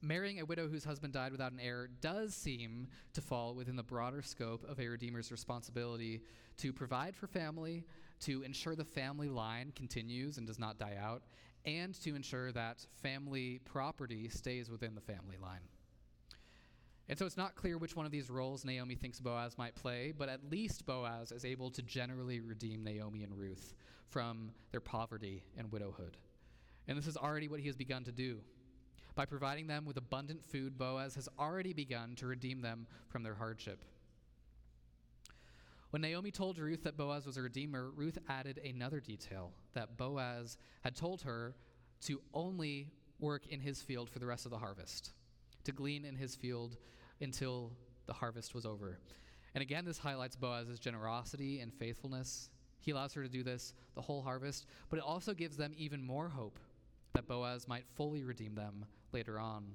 marrying 0.00 0.40
a 0.40 0.44
widow 0.44 0.66
whose 0.66 0.84
husband 0.84 1.12
died 1.12 1.30
without 1.30 1.52
an 1.52 1.60
heir 1.60 1.88
does 2.00 2.34
seem 2.34 2.88
to 3.12 3.20
fall 3.20 3.54
within 3.54 3.76
the 3.76 3.84
broader 3.84 4.22
scope 4.22 4.68
of 4.68 4.80
a 4.80 4.88
redeemer's 4.88 5.30
responsibility 5.30 6.20
to 6.56 6.72
provide 6.72 7.14
for 7.14 7.28
family, 7.28 7.84
to 8.22 8.42
ensure 8.42 8.74
the 8.74 8.84
family 8.84 9.28
line 9.28 9.72
continues 9.76 10.38
and 10.38 10.48
does 10.48 10.58
not 10.58 10.80
die 10.80 10.96
out, 11.00 11.22
and 11.64 11.94
to 12.02 12.14
ensure 12.14 12.52
that 12.52 12.84
family 13.02 13.60
property 13.64 14.28
stays 14.28 14.70
within 14.70 14.94
the 14.94 15.00
family 15.00 15.36
line. 15.40 15.60
And 17.08 17.18
so 17.18 17.26
it's 17.26 17.36
not 17.36 17.56
clear 17.56 17.78
which 17.78 17.96
one 17.96 18.06
of 18.06 18.12
these 18.12 18.30
roles 18.30 18.64
Naomi 18.64 18.94
thinks 18.94 19.20
Boaz 19.20 19.58
might 19.58 19.74
play, 19.74 20.12
but 20.16 20.28
at 20.28 20.50
least 20.50 20.86
Boaz 20.86 21.32
is 21.32 21.44
able 21.44 21.70
to 21.70 21.82
generally 21.82 22.40
redeem 22.40 22.84
Naomi 22.84 23.22
and 23.22 23.36
Ruth 23.36 23.74
from 24.08 24.52
their 24.70 24.80
poverty 24.80 25.42
and 25.58 25.70
widowhood. 25.72 26.16
And 26.88 26.96
this 26.96 27.06
is 27.06 27.16
already 27.16 27.48
what 27.48 27.60
he 27.60 27.66
has 27.66 27.76
begun 27.76 28.04
to 28.04 28.12
do. 28.12 28.38
By 29.14 29.26
providing 29.26 29.66
them 29.66 29.84
with 29.84 29.98
abundant 29.98 30.42
food, 30.42 30.78
Boaz 30.78 31.14
has 31.16 31.28
already 31.38 31.72
begun 31.72 32.14
to 32.16 32.26
redeem 32.26 32.62
them 32.62 32.86
from 33.08 33.22
their 33.22 33.34
hardship. 33.34 33.84
When 35.92 36.00
Naomi 36.00 36.30
told 36.30 36.58
Ruth 36.58 36.84
that 36.84 36.96
Boaz 36.96 37.26
was 37.26 37.36
a 37.36 37.42
redeemer, 37.42 37.90
Ruth 37.90 38.16
added 38.26 38.58
another 38.64 38.98
detail 38.98 39.52
that 39.74 39.98
Boaz 39.98 40.56
had 40.80 40.96
told 40.96 41.20
her 41.20 41.54
to 42.06 42.18
only 42.32 42.88
work 43.20 43.46
in 43.48 43.60
his 43.60 43.82
field 43.82 44.08
for 44.08 44.18
the 44.18 44.24
rest 44.24 44.46
of 44.46 44.50
the 44.52 44.56
harvest, 44.56 45.12
to 45.64 45.72
glean 45.72 46.06
in 46.06 46.16
his 46.16 46.34
field 46.34 46.78
until 47.20 47.72
the 48.06 48.14
harvest 48.14 48.54
was 48.54 48.64
over. 48.64 49.00
And 49.54 49.60
again, 49.60 49.84
this 49.84 49.98
highlights 49.98 50.34
Boaz's 50.34 50.80
generosity 50.80 51.60
and 51.60 51.74
faithfulness. 51.74 52.48
He 52.80 52.92
allows 52.92 53.12
her 53.12 53.22
to 53.22 53.28
do 53.28 53.42
this 53.42 53.74
the 53.94 54.00
whole 54.00 54.22
harvest, 54.22 54.64
but 54.88 54.98
it 54.98 55.04
also 55.04 55.34
gives 55.34 55.58
them 55.58 55.74
even 55.76 56.02
more 56.02 56.30
hope 56.30 56.58
that 57.12 57.28
Boaz 57.28 57.68
might 57.68 57.84
fully 57.96 58.24
redeem 58.24 58.54
them 58.54 58.86
later 59.12 59.38
on. 59.38 59.74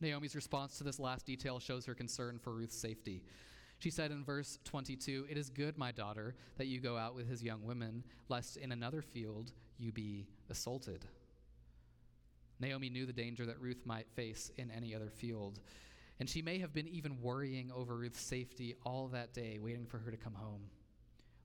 Naomi's 0.00 0.34
response 0.34 0.78
to 0.78 0.84
this 0.84 0.98
last 0.98 1.26
detail 1.26 1.60
shows 1.60 1.84
her 1.84 1.94
concern 1.94 2.38
for 2.38 2.54
Ruth's 2.54 2.78
safety. 2.78 3.22
She 3.80 3.88
said 3.88 4.10
in 4.10 4.22
verse 4.22 4.58
22 4.64 5.26
It 5.30 5.38
is 5.38 5.48
good, 5.48 5.78
my 5.78 5.90
daughter, 5.90 6.34
that 6.58 6.66
you 6.66 6.80
go 6.80 6.98
out 6.98 7.14
with 7.14 7.28
his 7.28 7.42
young 7.42 7.64
women, 7.64 8.04
lest 8.28 8.58
in 8.58 8.72
another 8.72 9.00
field 9.00 9.52
you 9.78 9.90
be 9.90 10.28
assaulted. 10.50 11.06
Naomi 12.60 12.90
knew 12.90 13.06
the 13.06 13.12
danger 13.14 13.46
that 13.46 13.58
Ruth 13.58 13.80
might 13.86 14.06
face 14.10 14.52
in 14.58 14.70
any 14.70 14.94
other 14.94 15.08
field, 15.08 15.60
and 16.18 16.28
she 16.28 16.42
may 16.42 16.58
have 16.58 16.74
been 16.74 16.88
even 16.88 17.22
worrying 17.22 17.72
over 17.74 17.96
Ruth's 17.96 18.20
safety 18.20 18.76
all 18.84 19.08
that 19.08 19.32
day, 19.32 19.58
waiting 19.58 19.86
for 19.86 19.96
her 19.96 20.10
to 20.10 20.16
come 20.18 20.34
home. 20.34 20.64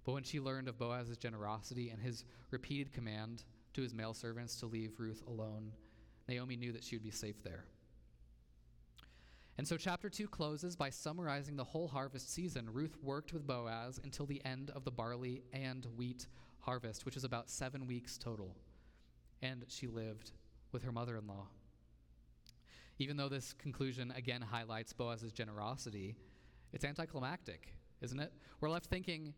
But 0.03 0.11
when 0.11 0.23
she 0.23 0.41
learned 0.41 0.67
of 0.67 0.77
Boaz's 0.77 1.17
generosity 1.17 1.89
and 1.89 2.01
his 2.01 2.25
repeated 2.51 2.91
command 2.91 3.45
to 3.75 3.81
his 3.81 3.93
male 3.93 4.13
servants 4.13 4.59
to 4.59 4.65
leave 4.65 4.99
Ruth 4.99 5.23
alone, 5.25 5.71
Naomi 6.27 6.57
knew 6.57 6.73
that 6.73 6.83
she 6.83 6.97
would 6.97 7.03
be 7.03 7.11
safe 7.11 7.41
there. 7.43 7.63
And 9.57 9.65
so, 9.65 9.77
chapter 9.77 10.09
2 10.09 10.27
closes 10.27 10.75
by 10.75 10.89
summarizing 10.89 11.55
the 11.55 11.63
whole 11.63 11.87
harvest 11.87 12.33
season. 12.33 12.69
Ruth 12.71 12.97
worked 13.01 13.31
with 13.31 13.47
Boaz 13.47 14.01
until 14.03 14.25
the 14.25 14.43
end 14.43 14.69
of 14.71 14.83
the 14.83 14.91
barley 14.91 15.43
and 15.53 15.87
wheat 15.95 16.27
harvest, 16.59 17.05
which 17.05 17.15
is 17.15 17.23
about 17.23 17.49
seven 17.49 17.87
weeks 17.87 18.17
total. 18.17 18.55
And 19.41 19.63
she 19.69 19.87
lived 19.87 20.31
with 20.73 20.83
her 20.83 20.91
mother 20.91 21.15
in 21.15 21.25
law. 21.25 21.47
Even 22.99 23.15
though 23.15 23.29
this 23.29 23.53
conclusion 23.53 24.13
again 24.15 24.41
highlights 24.41 24.91
Boaz's 24.91 25.31
generosity, 25.31 26.17
it's 26.73 26.83
anticlimactic, 26.83 27.69
isn't 28.01 28.19
it? 28.19 28.33
We're 28.59 28.69
left 28.69 28.87
thinking, 28.87 29.33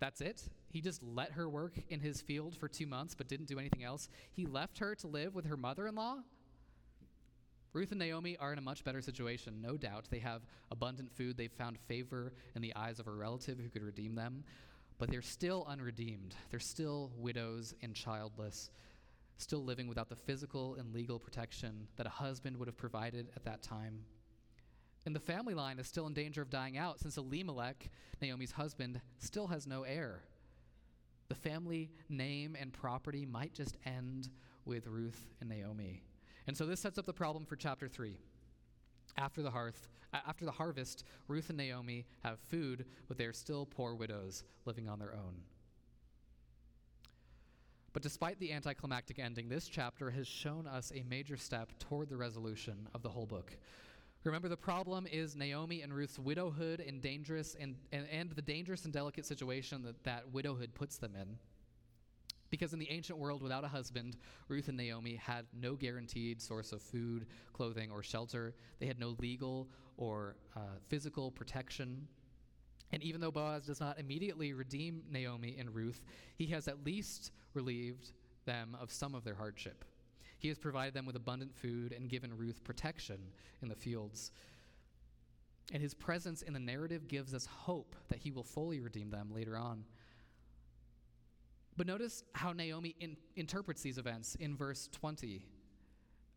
that's 0.00 0.20
it? 0.20 0.42
He 0.68 0.82
just 0.82 1.02
let 1.02 1.32
her 1.32 1.48
work 1.48 1.74
in 1.88 2.00
his 2.00 2.20
field 2.20 2.56
for 2.56 2.68
two 2.68 2.86
months 2.86 3.14
but 3.14 3.28
didn't 3.28 3.48
do 3.48 3.58
anything 3.58 3.84
else. 3.84 4.08
He 4.32 4.44
left 4.44 4.78
her 4.78 4.94
to 4.96 5.06
live 5.06 5.34
with 5.34 5.46
her 5.46 5.56
mother 5.56 5.86
in 5.86 5.94
law? 5.94 6.18
Ruth 7.72 7.90
and 7.90 7.98
Naomi 7.98 8.36
are 8.36 8.52
in 8.52 8.58
a 8.58 8.62
much 8.62 8.84
better 8.84 9.00
situation, 9.00 9.62
no 9.62 9.78
doubt. 9.78 10.06
They 10.10 10.18
have 10.18 10.42
abundant 10.70 11.10
food. 11.10 11.36
They've 11.36 11.50
found 11.50 11.78
favor 11.78 12.34
in 12.54 12.60
the 12.60 12.74
eyes 12.76 12.98
of 12.98 13.06
a 13.06 13.12
relative 13.12 13.58
who 13.58 13.70
could 13.70 13.82
redeem 13.82 14.14
them, 14.14 14.44
but 14.98 15.10
they're 15.10 15.22
still 15.22 15.66
unredeemed. 15.66 16.34
They're 16.50 16.60
still 16.60 17.12
widows 17.16 17.74
and 17.82 17.94
childless, 17.94 18.70
still 19.38 19.64
living 19.64 19.88
without 19.88 20.10
the 20.10 20.16
physical 20.16 20.74
and 20.74 20.92
legal 20.92 21.18
protection 21.18 21.88
that 21.96 22.06
a 22.06 22.10
husband 22.10 22.58
would 22.58 22.68
have 22.68 22.76
provided 22.76 23.28
at 23.36 23.44
that 23.44 23.62
time. 23.62 24.04
And 25.06 25.16
the 25.16 25.20
family 25.20 25.54
line 25.54 25.78
is 25.78 25.88
still 25.88 26.06
in 26.06 26.12
danger 26.12 26.42
of 26.42 26.50
dying 26.50 26.76
out 26.76 27.00
since 27.00 27.16
Elimelech, 27.16 27.88
Naomi's 28.20 28.52
husband, 28.52 29.00
still 29.18 29.46
has 29.46 29.66
no 29.66 29.82
heir. 29.82 30.20
The 31.28 31.34
family 31.34 31.90
name 32.10 32.54
and 32.60 32.72
property 32.72 33.24
might 33.24 33.54
just 33.54 33.78
end 33.86 34.28
with 34.66 34.86
Ruth 34.86 35.26
and 35.40 35.48
Naomi. 35.48 36.02
And 36.46 36.56
so 36.56 36.66
this 36.66 36.80
sets 36.80 36.98
up 36.98 37.06
the 37.06 37.12
problem 37.12 37.44
for 37.44 37.56
chapter 37.56 37.88
3. 37.88 38.16
After 39.16 39.42
the 39.42 39.50
hearth, 39.50 39.88
after 40.12 40.44
the 40.44 40.50
harvest, 40.52 41.04
Ruth 41.28 41.48
and 41.48 41.58
Naomi 41.58 42.06
have 42.20 42.38
food, 42.38 42.84
but 43.08 43.16
they 43.16 43.24
are 43.24 43.32
still 43.32 43.66
poor 43.66 43.94
widows 43.94 44.44
living 44.64 44.88
on 44.88 44.98
their 44.98 45.14
own. 45.14 45.42
But 47.92 48.02
despite 48.02 48.38
the 48.38 48.52
anticlimactic 48.52 49.18
ending, 49.18 49.48
this 49.48 49.68
chapter 49.68 50.10
has 50.10 50.26
shown 50.26 50.66
us 50.66 50.92
a 50.94 51.02
major 51.08 51.36
step 51.36 51.78
toward 51.78 52.08
the 52.08 52.16
resolution 52.16 52.88
of 52.94 53.02
the 53.02 53.10
whole 53.10 53.26
book. 53.26 53.56
Remember, 54.24 54.48
the 54.48 54.56
problem 54.56 55.06
is 55.10 55.34
Naomi 55.34 55.82
and 55.82 55.92
Ruth's 55.92 56.18
widowhood 56.18 56.80
and 56.80 57.02
dangerous 57.02 57.56
and, 57.58 57.74
and, 57.90 58.06
and 58.10 58.30
the 58.30 58.42
dangerous 58.42 58.84
and 58.84 58.92
delicate 58.92 59.26
situation 59.26 59.82
that 59.82 60.02
that 60.04 60.32
widowhood 60.32 60.74
puts 60.74 60.96
them 60.96 61.14
in. 61.20 61.38
Because 62.52 62.74
in 62.74 62.78
the 62.78 62.90
ancient 62.90 63.18
world, 63.18 63.42
without 63.42 63.64
a 63.64 63.68
husband, 63.68 64.18
Ruth 64.46 64.68
and 64.68 64.76
Naomi 64.76 65.16
had 65.16 65.46
no 65.58 65.74
guaranteed 65.74 66.42
source 66.42 66.72
of 66.72 66.82
food, 66.82 67.24
clothing, 67.54 67.90
or 67.90 68.02
shelter. 68.02 68.54
They 68.78 68.84
had 68.84 69.00
no 69.00 69.16
legal 69.20 69.70
or 69.96 70.36
uh, 70.54 70.76
physical 70.86 71.30
protection. 71.30 72.06
And 72.92 73.02
even 73.02 73.22
though 73.22 73.30
Boaz 73.30 73.64
does 73.64 73.80
not 73.80 73.98
immediately 73.98 74.52
redeem 74.52 75.02
Naomi 75.10 75.56
and 75.58 75.74
Ruth, 75.74 76.04
he 76.36 76.44
has 76.48 76.68
at 76.68 76.84
least 76.84 77.32
relieved 77.54 78.12
them 78.44 78.76
of 78.78 78.92
some 78.92 79.14
of 79.14 79.24
their 79.24 79.34
hardship. 79.34 79.82
He 80.38 80.48
has 80.48 80.58
provided 80.58 80.92
them 80.92 81.06
with 81.06 81.16
abundant 81.16 81.56
food 81.56 81.92
and 81.92 82.10
given 82.10 82.36
Ruth 82.36 82.62
protection 82.64 83.18
in 83.62 83.70
the 83.70 83.74
fields. 83.74 84.30
And 85.72 85.82
his 85.82 85.94
presence 85.94 86.42
in 86.42 86.52
the 86.52 86.60
narrative 86.60 87.08
gives 87.08 87.32
us 87.32 87.46
hope 87.46 87.96
that 88.08 88.18
he 88.18 88.30
will 88.30 88.44
fully 88.44 88.78
redeem 88.78 89.08
them 89.08 89.30
later 89.32 89.56
on. 89.56 89.84
But 91.76 91.86
notice 91.86 92.22
how 92.34 92.52
Naomi 92.52 92.94
in, 93.00 93.16
interprets 93.36 93.82
these 93.82 93.98
events 93.98 94.34
in 94.36 94.56
verse 94.56 94.88
20. 94.92 95.42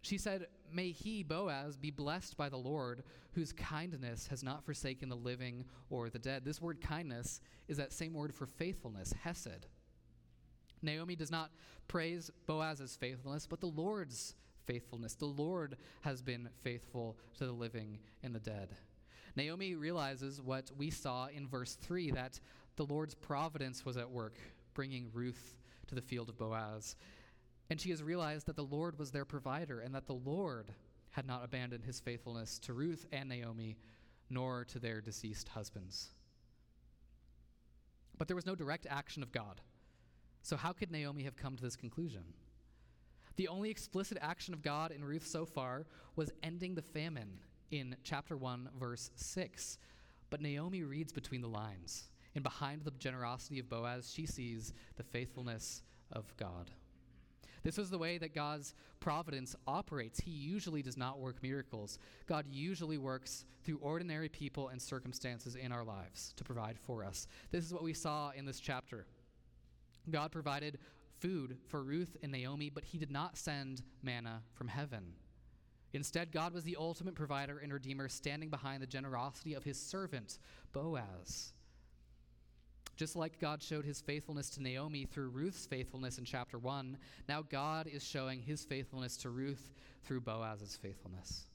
She 0.02 0.18
said, 0.18 0.48
May 0.72 0.92
he, 0.92 1.24
Boaz, 1.24 1.78
be 1.78 1.92
blessed 1.92 2.38
by 2.38 2.48
the 2.48 2.58
Lord, 2.58 3.04
whose 3.34 3.52
kindness 3.52 4.28
has 4.28 4.44
not 4.44 4.64
forsaken 4.64 5.10
the 5.10 5.16
living 5.16 5.66
or 5.90 6.10
the 6.10 6.20
dead. 6.20 6.46
This 6.46 6.62
word 6.62 6.80
kindness 6.80 7.42
is 7.68 7.78
that 7.78 7.92
same 7.92 8.14
word 8.14 8.34
for 8.34 8.46
faithfulness, 8.46 9.14
hesed. 9.24 9.68
Naomi 10.82 11.16
does 11.16 11.32
not 11.32 11.52
praise 11.88 12.30
Boaz's 12.46 12.96
faithfulness, 12.96 13.48
but 13.48 13.60
the 13.60 13.66
Lord's 13.66 14.36
faithfulness. 14.66 15.16
The 15.16 15.26
Lord 15.26 15.78
has 16.02 16.22
been 16.22 16.50
faithful 16.62 17.18
to 17.38 17.46
the 17.46 17.52
living 17.52 18.00
and 18.24 18.34
the 18.34 18.40
dead. 18.40 18.70
Naomi 19.36 19.76
realizes 19.76 20.42
what 20.42 20.72
we 20.78 20.90
saw 20.90 21.28
in 21.28 21.48
verse 21.48 21.76
3 21.76 22.12
that 22.12 22.40
the 22.76 22.86
Lord's 22.86 23.16
providence 23.16 23.84
was 23.86 23.98
at 23.98 24.10
work 24.10 24.38
bringing 24.76 25.10
Ruth 25.12 25.58
to 25.88 25.96
the 25.96 26.02
field 26.02 26.30
of 26.30 26.38
Boaz. 26.38 26.96
And 27.72 27.82
she 27.82 27.90
has 27.90 28.04
realized 28.04 28.46
that 28.46 28.56
the 28.56 28.64
Lord 28.64 29.00
was 29.00 29.10
their 29.10 29.26
provider 29.26 29.80
and 29.80 29.96
that 29.96 30.06
the 30.06 30.14
Lord 30.14 30.72
had 31.12 31.26
not 31.26 31.44
abandoned 31.44 31.86
his 31.86 32.00
faithfulness 32.00 32.60
to 32.60 32.74
Ruth 32.74 33.08
and 33.12 33.28
Naomi, 33.28 33.78
nor 34.30 34.66
to 34.66 34.80
their 34.80 35.02
deceased 35.02 35.50
husbands. 35.50 36.10
But 38.18 38.28
there 38.28 38.36
was 38.36 38.46
no 38.46 38.56
direct 38.56 38.86
action 38.90 39.24
of 39.24 39.32
God. 39.32 39.62
So, 40.42 40.58
how 40.58 40.74
could 40.74 40.92
Naomi 40.92 41.24
have 41.24 41.36
come 41.36 41.56
to 41.56 41.64
this 41.64 41.76
conclusion? 41.76 42.24
The 43.36 43.48
only 43.48 43.70
explicit 43.70 44.18
action 44.22 44.54
of 44.54 44.62
God 44.62 44.92
in 44.92 45.04
Ruth 45.04 45.26
so 45.26 45.46
far 45.46 45.86
was 46.16 46.32
ending 46.44 46.76
the 46.76 46.82
famine 46.82 47.40
in 47.72 47.96
chapter 48.04 48.38
1, 48.38 48.70
verse 48.80 49.10
6. 49.16 49.78
But 50.30 50.42
Naomi 50.42 50.84
reads 50.84 51.12
between 51.12 51.42
the 51.42 51.48
lines. 51.48 52.10
And 52.36 52.44
behind 52.44 52.84
the 52.84 52.92
generosity 52.92 53.60
of 53.60 53.70
Boaz, 53.70 54.12
she 54.14 54.26
sees 54.26 54.74
the 54.98 55.04
faithfulness 55.04 55.82
of 56.12 56.36
God. 56.38 56.70
This 57.64 57.80
is 57.80 57.90
the 57.90 57.98
way 57.98 58.20
that 58.20 58.36
God's 58.36 58.76
providence 59.00 59.56
operates. 59.66 60.20
He 60.20 60.30
usually 60.30 60.84
does 60.84 60.98
not 60.98 61.18
work 61.18 61.42
miracles. 61.42 61.98
God 62.28 62.46
usually 62.48 63.00
works 63.00 63.46
through 63.64 63.80
ordinary 63.82 64.30
people 64.30 64.68
and 64.68 64.80
circumstances 64.80 65.56
in 65.56 65.72
our 65.72 65.84
lives 65.84 66.34
to 66.36 66.44
provide 66.44 66.78
for 66.78 67.04
us. 67.04 67.28
This 67.50 67.66
is 67.66 67.74
what 67.74 67.82
we 67.82 67.94
saw 67.94 68.30
in 68.36 68.46
this 68.46 68.60
chapter. 68.60 69.08
God 70.12 70.32
provided 70.32 70.78
food 71.20 71.58
for 71.68 71.84
Ruth 71.84 72.16
and 72.22 72.32
Naomi, 72.32 72.70
but 72.70 72.86
he 72.86 73.00
did 73.00 73.10
not 73.10 73.36
send 73.36 73.82
manna 74.04 74.44
from 74.54 74.68
heaven. 74.68 75.14
Instead, 75.94 76.32
God 76.32 76.54
was 76.54 76.66
the 76.66 76.78
ultimate 76.78 77.16
provider 77.16 77.58
and 77.58 77.74
redeemer, 77.74 78.10
standing 78.10 78.50
behind 78.50 78.84
the 78.84 78.88
generosity 78.88 79.56
of 79.56 79.64
his 79.64 79.80
servant, 79.80 80.38
Boaz. 80.72 81.54
Just 82.96 83.16
like 83.16 83.40
God 83.40 83.62
showed 83.62 83.86
his 83.86 84.02
faithfulness 84.02 84.50
to 84.52 84.64
Naomi 84.64 85.06
through 85.06 85.30
Ruth's 85.30 85.66
faithfulness 85.66 86.18
in 86.18 86.24
chapter 86.24 86.58
1, 86.58 86.98
now 87.28 87.42
God 87.42 87.88
is 87.88 88.08
showing 88.08 88.42
his 88.42 88.64
faithfulness 88.64 89.18
to 89.18 89.30
Ruth 89.30 89.74
through 90.06 90.22
Boaz's 90.22 90.78
faithfulness. 90.82 91.46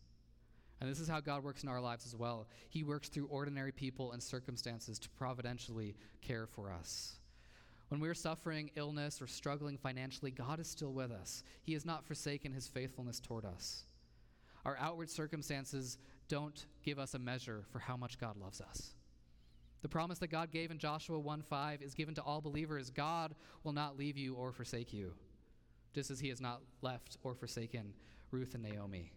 And 0.81 0.91
this 0.91 1.01
is 1.01 1.09
how 1.09 1.21
God 1.21 1.43
works 1.43 1.63
in 1.63 1.69
our 1.69 1.81
lives 1.81 2.07
as 2.07 2.17
well. 2.17 2.47
He 2.69 2.83
works 2.83 3.09
through 3.09 3.27
ordinary 3.27 3.73
people 3.73 4.13
and 4.13 4.23
circumstances 4.23 4.99
to 4.99 5.11
providentially 5.11 5.95
care 6.23 6.47
for 6.47 6.71
us. 6.73 7.17
When 7.89 8.01
we're 8.01 8.15
suffering 8.15 8.71
illness 8.77 9.21
or 9.21 9.27
struggling 9.27 9.77
financially, 9.77 10.31
God 10.31 10.61
is 10.61 10.69
still 10.69 10.93
with 10.93 11.11
us. 11.11 11.43
He 11.63 11.73
has 11.73 11.85
not 11.85 12.05
forsaken 12.05 12.53
his 12.53 12.69
faithfulness 12.69 13.19
toward 13.19 13.45
us. 13.45 13.85
Our 14.65 14.77
outward 14.79 15.11
circumstances 15.11 15.99
don't 16.29 16.67
give 16.83 16.99
us 16.99 17.15
a 17.15 17.19
measure 17.19 17.65
for 17.73 17.79
how 17.79 17.97
much 17.97 18.19
God 18.19 18.37
loves 18.37 18.61
us. 18.61 18.93
The 19.83 19.89
promise 19.89 20.19
that 20.19 20.29
God 20.29 20.51
gave 20.51 20.71
in 20.71 20.79
Joshua 20.79 21.19
1 21.19 21.43
5 21.43 21.83
is 21.83 21.95
given 21.95 22.15
to 22.15 22.23
all 22.23 22.41
believers 22.41 22.91
God 22.91 23.35
will 23.65 23.73
not 23.73 23.99
leave 23.99 24.19
you 24.19 24.35
or 24.35 24.53
forsake 24.53 24.93
you, 24.93 25.13
just 25.95 26.11
as 26.11 26.21
he 26.21 26.29
has 26.29 26.41
not 26.41 26.61
left 26.83 27.17
or 27.23 27.35
forsaken 27.35 27.95
Ruth 28.31 28.55
and 28.55 28.63
Naomi. 28.63 29.13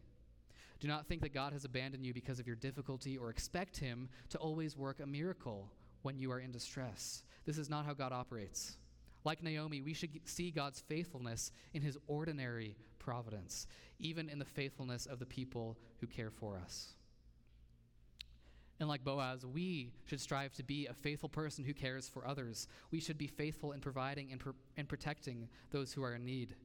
Do 0.79 0.87
not 0.87 1.07
think 1.07 1.21
that 1.21 1.33
God 1.33 1.53
has 1.53 1.65
abandoned 1.65 2.05
you 2.05 2.13
because 2.13 2.39
of 2.39 2.47
your 2.47 2.55
difficulty 2.55 3.17
or 3.17 3.29
expect 3.29 3.77
him 3.77 4.09
to 4.29 4.37
always 4.37 4.75
work 4.75 4.99
a 4.99 5.05
miracle 5.05 5.69
when 6.01 6.17
you 6.17 6.31
are 6.31 6.39
in 6.39 6.51
distress. 6.51 7.23
This 7.45 7.57
is 7.57 7.69
not 7.69 7.85
how 7.85 7.93
God 7.93 8.11
operates. 8.11 8.77
Like 9.23 9.41
Naomi, 9.41 9.81
we 9.81 9.93
should 9.93 10.19
see 10.25 10.51
God's 10.51 10.81
faithfulness 10.81 11.51
in 11.73 11.81
his 11.81 11.97
ordinary 12.07 12.75
providence, 12.99 13.67
even 13.99 14.29
in 14.29 14.39
the 14.39 14.45
faithfulness 14.45 15.05
of 15.05 15.19
the 15.19 15.25
people 15.25 15.77
who 15.99 16.07
care 16.07 16.31
for 16.31 16.57
us. 16.57 16.95
And 18.83 18.89
like 18.89 19.05
Boaz, 19.05 19.45
we 19.45 19.93
should 20.03 20.19
strive 20.19 20.51
to 20.55 20.61
be 20.61 20.87
a 20.87 20.93
faithful 20.93 21.29
person 21.29 21.63
who 21.63 21.73
cares 21.73 22.09
for 22.09 22.27
others. 22.27 22.67
We 22.91 22.99
should 22.99 23.17
be 23.17 23.27
faithful 23.27 23.71
in 23.71 23.79
providing 23.79 24.33
and, 24.33 24.41
pro- 24.41 24.55
and 24.75 24.89
protecting 24.89 25.47
those 25.71 25.93
who 25.93 26.03
are 26.03 26.15
in 26.15 26.25
need. 26.25 26.55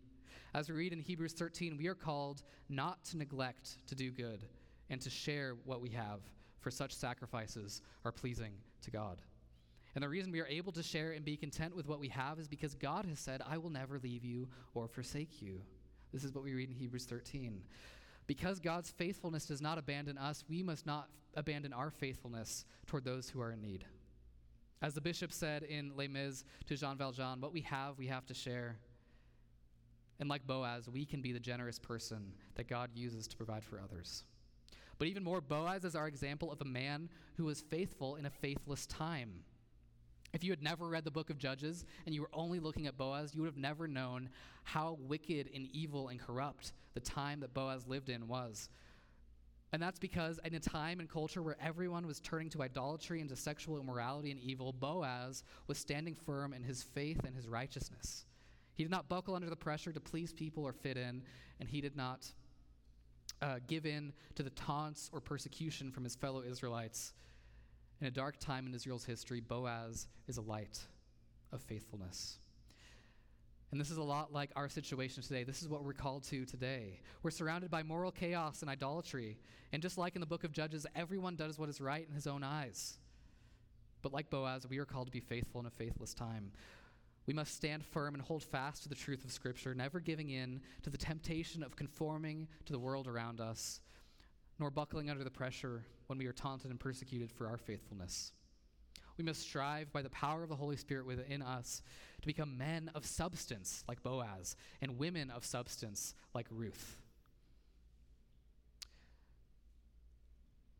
As 0.52 0.68
we 0.68 0.74
read 0.74 0.92
in 0.92 0.98
Hebrews 0.98 1.34
13, 1.34 1.76
we 1.76 1.86
are 1.86 1.94
called 1.94 2.42
not 2.68 3.04
to 3.04 3.18
neglect 3.18 3.76
to 3.86 3.94
do 3.94 4.10
good 4.10 4.42
and 4.90 5.00
to 5.00 5.08
share 5.08 5.54
what 5.64 5.80
we 5.80 5.90
have, 5.90 6.18
for 6.58 6.72
such 6.72 6.92
sacrifices 6.92 7.82
are 8.04 8.10
pleasing 8.10 8.54
to 8.82 8.90
God. 8.90 9.18
And 9.94 10.02
the 10.02 10.08
reason 10.08 10.32
we 10.32 10.40
are 10.40 10.48
able 10.48 10.72
to 10.72 10.82
share 10.82 11.12
and 11.12 11.24
be 11.24 11.36
content 11.36 11.76
with 11.76 11.86
what 11.86 12.00
we 12.00 12.08
have 12.08 12.40
is 12.40 12.48
because 12.48 12.74
God 12.74 13.06
has 13.06 13.20
said, 13.20 13.42
I 13.48 13.58
will 13.58 13.70
never 13.70 14.00
leave 14.00 14.24
you 14.24 14.48
or 14.74 14.88
forsake 14.88 15.40
you. 15.40 15.60
This 16.12 16.24
is 16.24 16.34
what 16.34 16.42
we 16.42 16.54
read 16.54 16.68
in 16.68 16.74
Hebrews 16.74 17.04
13. 17.04 17.62
Because 18.28 18.60
God's 18.60 18.90
faithfulness 18.90 19.46
does 19.46 19.60
not 19.60 19.78
abandon 19.78 20.18
us, 20.18 20.44
we 20.48 20.62
must 20.62 20.86
not 20.86 21.08
abandon 21.34 21.72
our 21.72 21.90
faithfulness 21.90 22.66
toward 22.86 23.04
those 23.04 23.28
who 23.28 23.40
are 23.40 23.50
in 23.50 23.62
need. 23.62 23.84
As 24.82 24.94
the 24.94 25.00
bishop 25.00 25.32
said 25.32 25.64
in 25.64 25.96
Les 25.96 26.06
Mis 26.06 26.44
to 26.66 26.76
Jean 26.76 26.96
Valjean, 26.96 27.40
what 27.40 27.52
we 27.52 27.62
have, 27.62 27.98
we 27.98 28.06
have 28.06 28.26
to 28.26 28.34
share. 28.34 28.76
And 30.20 30.28
like 30.28 30.46
Boaz, 30.46 30.88
we 30.88 31.04
can 31.04 31.22
be 31.22 31.32
the 31.32 31.40
generous 31.40 31.78
person 31.78 32.32
that 32.54 32.68
God 32.68 32.90
uses 32.94 33.26
to 33.28 33.36
provide 33.36 33.64
for 33.64 33.80
others. 33.80 34.24
But 34.98 35.08
even 35.08 35.24
more, 35.24 35.40
Boaz 35.40 35.84
is 35.84 35.96
our 35.96 36.06
example 36.06 36.52
of 36.52 36.60
a 36.60 36.66
man 36.66 37.08
who 37.36 37.44
was 37.44 37.62
faithful 37.62 38.16
in 38.16 38.26
a 38.26 38.30
faithless 38.30 38.86
time. 38.86 39.42
If 40.32 40.44
you 40.44 40.50
had 40.50 40.62
never 40.62 40.88
read 40.88 41.04
the 41.04 41.10
book 41.10 41.30
of 41.30 41.38
Judges 41.38 41.84
and 42.04 42.14
you 42.14 42.20
were 42.20 42.30
only 42.32 42.60
looking 42.60 42.86
at 42.86 42.98
Boaz, 42.98 43.34
you 43.34 43.42
would 43.42 43.48
have 43.48 43.56
never 43.56 43.88
known 43.88 44.28
how 44.64 44.98
wicked 45.00 45.48
and 45.54 45.68
evil 45.72 46.08
and 46.08 46.20
corrupt 46.20 46.72
the 46.94 47.00
time 47.00 47.40
that 47.40 47.54
Boaz 47.54 47.86
lived 47.86 48.10
in 48.10 48.28
was. 48.28 48.68
And 49.72 49.82
that's 49.82 49.98
because 49.98 50.40
in 50.44 50.54
a 50.54 50.60
time 50.60 50.98
and 51.00 51.08
culture 51.08 51.42
where 51.42 51.56
everyone 51.62 52.06
was 52.06 52.20
turning 52.20 52.48
to 52.50 52.62
idolatry 52.62 53.20
and 53.20 53.28
to 53.28 53.36
sexual 53.36 53.78
immorality 53.78 54.30
and 54.30 54.40
evil, 54.40 54.72
Boaz 54.72 55.44
was 55.66 55.78
standing 55.78 56.14
firm 56.14 56.52
in 56.52 56.62
his 56.62 56.82
faith 56.82 57.24
and 57.24 57.34
his 57.34 57.46
righteousness. 57.46 58.24
He 58.74 58.82
did 58.82 58.90
not 58.90 59.08
buckle 59.08 59.34
under 59.34 59.50
the 59.50 59.56
pressure 59.56 59.92
to 59.92 60.00
please 60.00 60.32
people 60.32 60.64
or 60.64 60.72
fit 60.72 60.96
in, 60.96 61.22
and 61.60 61.68
he 61.68 61.80
did 61.80 61.96
not 61.96 62.26
uh, 63.42 63.56
give 63.66 63.84
in 63.84 64.12
to 64.36 64.42
the 64.42 64.50
taunts 64.50 65.10
or 65.12 65.20
persecution 65.20 65.90
from 65.90 66.04
his 66.04 66.14
fellow 66.14 66.42
Israelites 66.42 67.12
in 68.00 68.06
a 68.06 68.10
dark 68.10 68.38
time 68.38 68.66
in 68.66 68.74
Israel's 68.74 69.04
history, 69.04 69.40
Boaz 69.40 70.06
is 70.26 70.36
a 70.36 70.42
light 70.42 70.78
of 71.52 71.60
faithfulness. 71.62 72.38
And 73.70 73.80
this 73.80 73.90
is 73.90 73.98
a 73.98 74.02
lot 74.02 74.32
like 74.32 74.50
our 74.56 74.68
situation 74.68 75.22
today. 75.22 75.44
This 75.44 75.62
is 75.62 75.68
what 75.68 75.84
we're 75.84 75.92
called 75.92 76.22
to 76.24 76.46
today. 76.46 77.00
We're 77.22 77.30
surrounded 77.30 77.70
by 77.70 77.82
moral 77.82 78.10
chaos 78.10 78.62
and 78.62 78.70
idolatry. 78.70 79.38
And 79.72 79.82
just 79.82 79.98
like 79.98 80.16
in 80.16 80.20
the 80.20 80.26
book 80.26 80.44
of 80.44 80.52
Judges, 80.52 80.86
everyone 80.96 81.36
does 81.36 81.58
what 81.58 81.68
is 81.68 81.80
right 81.80 82.06
in 82.08 82.14
his 82.14 82.26
own 82.26 82.42
eyes. 82.42 82.96
But 84.00 84.14
like 84.14 84.30
Boaz, 84.30 84.66
we 84.66 84.78
are 84.78 84.86
called 84.86 85.08
to 85.08 85.12
be 85.12 85.20
faithful 85.20 85.60
in 85.60 85.66
a 85.66 85.70
faithless 85.70 86.14
time. 86.14 86.52
We 87.26 87.34
must 87.34 87.54
stand 87.54 87.84
firm 87.84 88.14
and 88.14 88.22
hold 88.22 88.42
fast 88.42 88.84
to 88.84 88.88
the 88.88 88.94
truth 88.94 89.22
of 89.22 89.32
Scripture, 89.32 89.74
never 89.74 90.00
giving 90.00 90.30
in 90.30 90.62
to 90.82 90.88
the 90.88 90.96
temptation 90.96 91.62
of 91.62 91.76
conforming 91.76 92.48
to 92.64 92.72
the 92.72 92.78
world 92.78 93.06
around 93.06 93.38
us, 93.38 93.80
nor 94.58 94.70
buckling 94.70 95.10
under 95.10 95.24
the 95.24 95.30
pressure 95.30 95.84
when 96.06 96.18
we 96.18 96.26
are 96.26 96.32
taunted 96.32 96.70
and 96.70 96.80
persecuted 96.80 97.30
for 97.30 97.46
our 97.46 97.58
faithfulness. 97.58 98.32
We 99.16 99.24
must 99.24 99.42
strive 99.42 99.92
by 99.92 100.02
the 100.02 100.10
power 100.10 100.42
of 100.44 100.48
the 100.48 100.56
Holy 100.56 100.76
Spirit 100.76 101.06
within 101.06 101.42
us 101.42 101.82
to 102.20 102.26
become 102.26 102.56
men 102.56 102.90
of 102.94 103.04
substance 103.04 103.84
like 103.88 104.02
Boaz 104.02 104.54
and 104.80 104.98
women 104.98 105.30
of 105.30 105.44
substance 105.44 106.14
like 106.34 106.46
Ruth. 106.50 106.98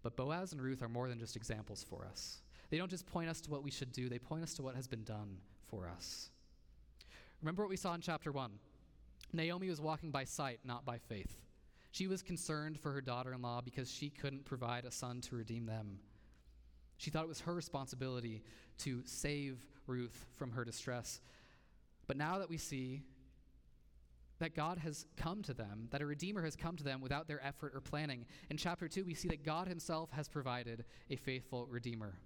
But 0.03 0.17
Boaz 0.17 0.53
and 0.53 0.63
Ruth 0.63 0.83
are 0.83 0.89
more 0.89 1.09
than 1.09 1.19
just 1.19 1.37
examples 1.37 1.85
for 1.89 2.07
us. 2.09 2.39
They 2.71 2.79
don't 2.79 2.91
just 2.91 3.07
point 3.07 3.29
us 3.29 3.41
to 3.43 3.51
what 3.51 3.65
we 3.65 3.71
should 3.71 3.93
do, 3.93 4.09
they 4.09 4.19
point 4.19 4.45
us 4.45 4.55
to 4.55 4.63
what 4.63 4.77
has 4.77 4.87
been 4.87 5.03
done 5.03 5.39
for 5.69 5.89
us. 5.89 6.31
Remember 7.43 7.63
what 7.63 7.71
we 7.71 7.77
saw 7.77 7.95
in 7.95 8.01
chapter 8.01 8.31
1. 8.31 8.53
Naomi 9.33 9.69
was 9.69 9.81
walking 9.81 10.11
by 10.11 10.25
sight, 10.25 10.61
not 10.65 10.85
by 10.85 10.99
faith. 10.99 11.35
She 11.91 12.07
was 12.07 12.23
concerned 12.23 12.79
for 12.79 12.93
her 12.93 13.01
daughter 13.01 13.33
in 13.33 13.43
law 13.43 13.61
because 13.61 13.91
she 13.91 14.11
couldn't 14.11 14.45
provide 14.45 14.85
a 14.85 14.91
son 14.91 15.21
to 15.23 15.37
redeem 15.37 15.67
them. 15.67 15.99
She 16.99 17.11
thought 17.11 17.25
it 17.25 17.29
was 17.29 17.41
her 17.41 17.55
responsibility 17.55 18.43
to 18.79 19.03
save 19.05 19.59
Ruth 19.87 20.27
from 20.37 20.51
her 20.53 20.65
distress. 20.65 21.21
But 22.07 22.17
now 22.17 22.39
that 22.39 22.51
we 22.51 22.59
see 22.59 23.03
that 24.39 24.55
God 24.55 24.79
has 24.79 25.07
come 25.17 25.43
to 25.43 25.55
them, 25.55 25.89
that 25.91 26.03
a 26.03 26.07
Redeemer 26.07 26.43
has 26.43 26.57
come 26.57 26.77
to 26.77 26.85
them 26.85 27.01
without 27.01 27.27
their 27.27 27.45
effort 27.45 27.73
or 27.75 27.81
planning, 27.81 28.25
in 28.51 28.57
chapter 28.57 28.89
2, 28.89 29.05
we 29.05 29.15
see 29.15 29.29
that 29.29 29.45
God 29.45 29.69
Himself 29.69 30.11
has 30.13 30.29
provided 30.29 30.85
a 31.11 31.17
faithful 31.17 31.67
Redeemer. 31.67 32.19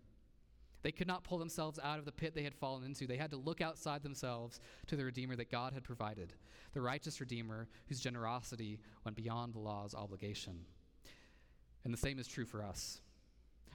They 0.83 0.93
could 0.93 1.07
not 1.07 1.25
pull 1.25 1.39
themselves 1.39 1.79
out 1.83 1.99
of 1.99 2.05
the 2.05 2.13
pit 2.13 2.35
they 2.35 2.43
had 2.43 2.55
fallen 2.55 2.85
into. 2.85 3.07
They 3.07 3.17
had 3.17 3.31
to 3.31 3.37
look 3.37 3.61
outside 3.61 4.03
themselves 4.03 4.61
to 4.89 4.97
the 4.97 5.05
Redeemer 5.05 5.37
that 5.37 5.51
God 5.51 5.73
had 5.73 5.85
provided, 5.85 6.35
the 6.73 6.81
righteous 6.81 7.21
Redeemer 7.21 7.69
whose 7.87 8.01
generosity 8.01 8.81
went 9.05 9.17
beyond 9.17 9.55
the 9.55 9.61
law's 9.61 9.95
obligation. 9.95 10.65
And 11.85 11.93
the 11.93 11.99
same 11.99 12.19
is 12.19 12.27
true 12.27 12.47
for 12.47 12.65
us. 12.65 13.01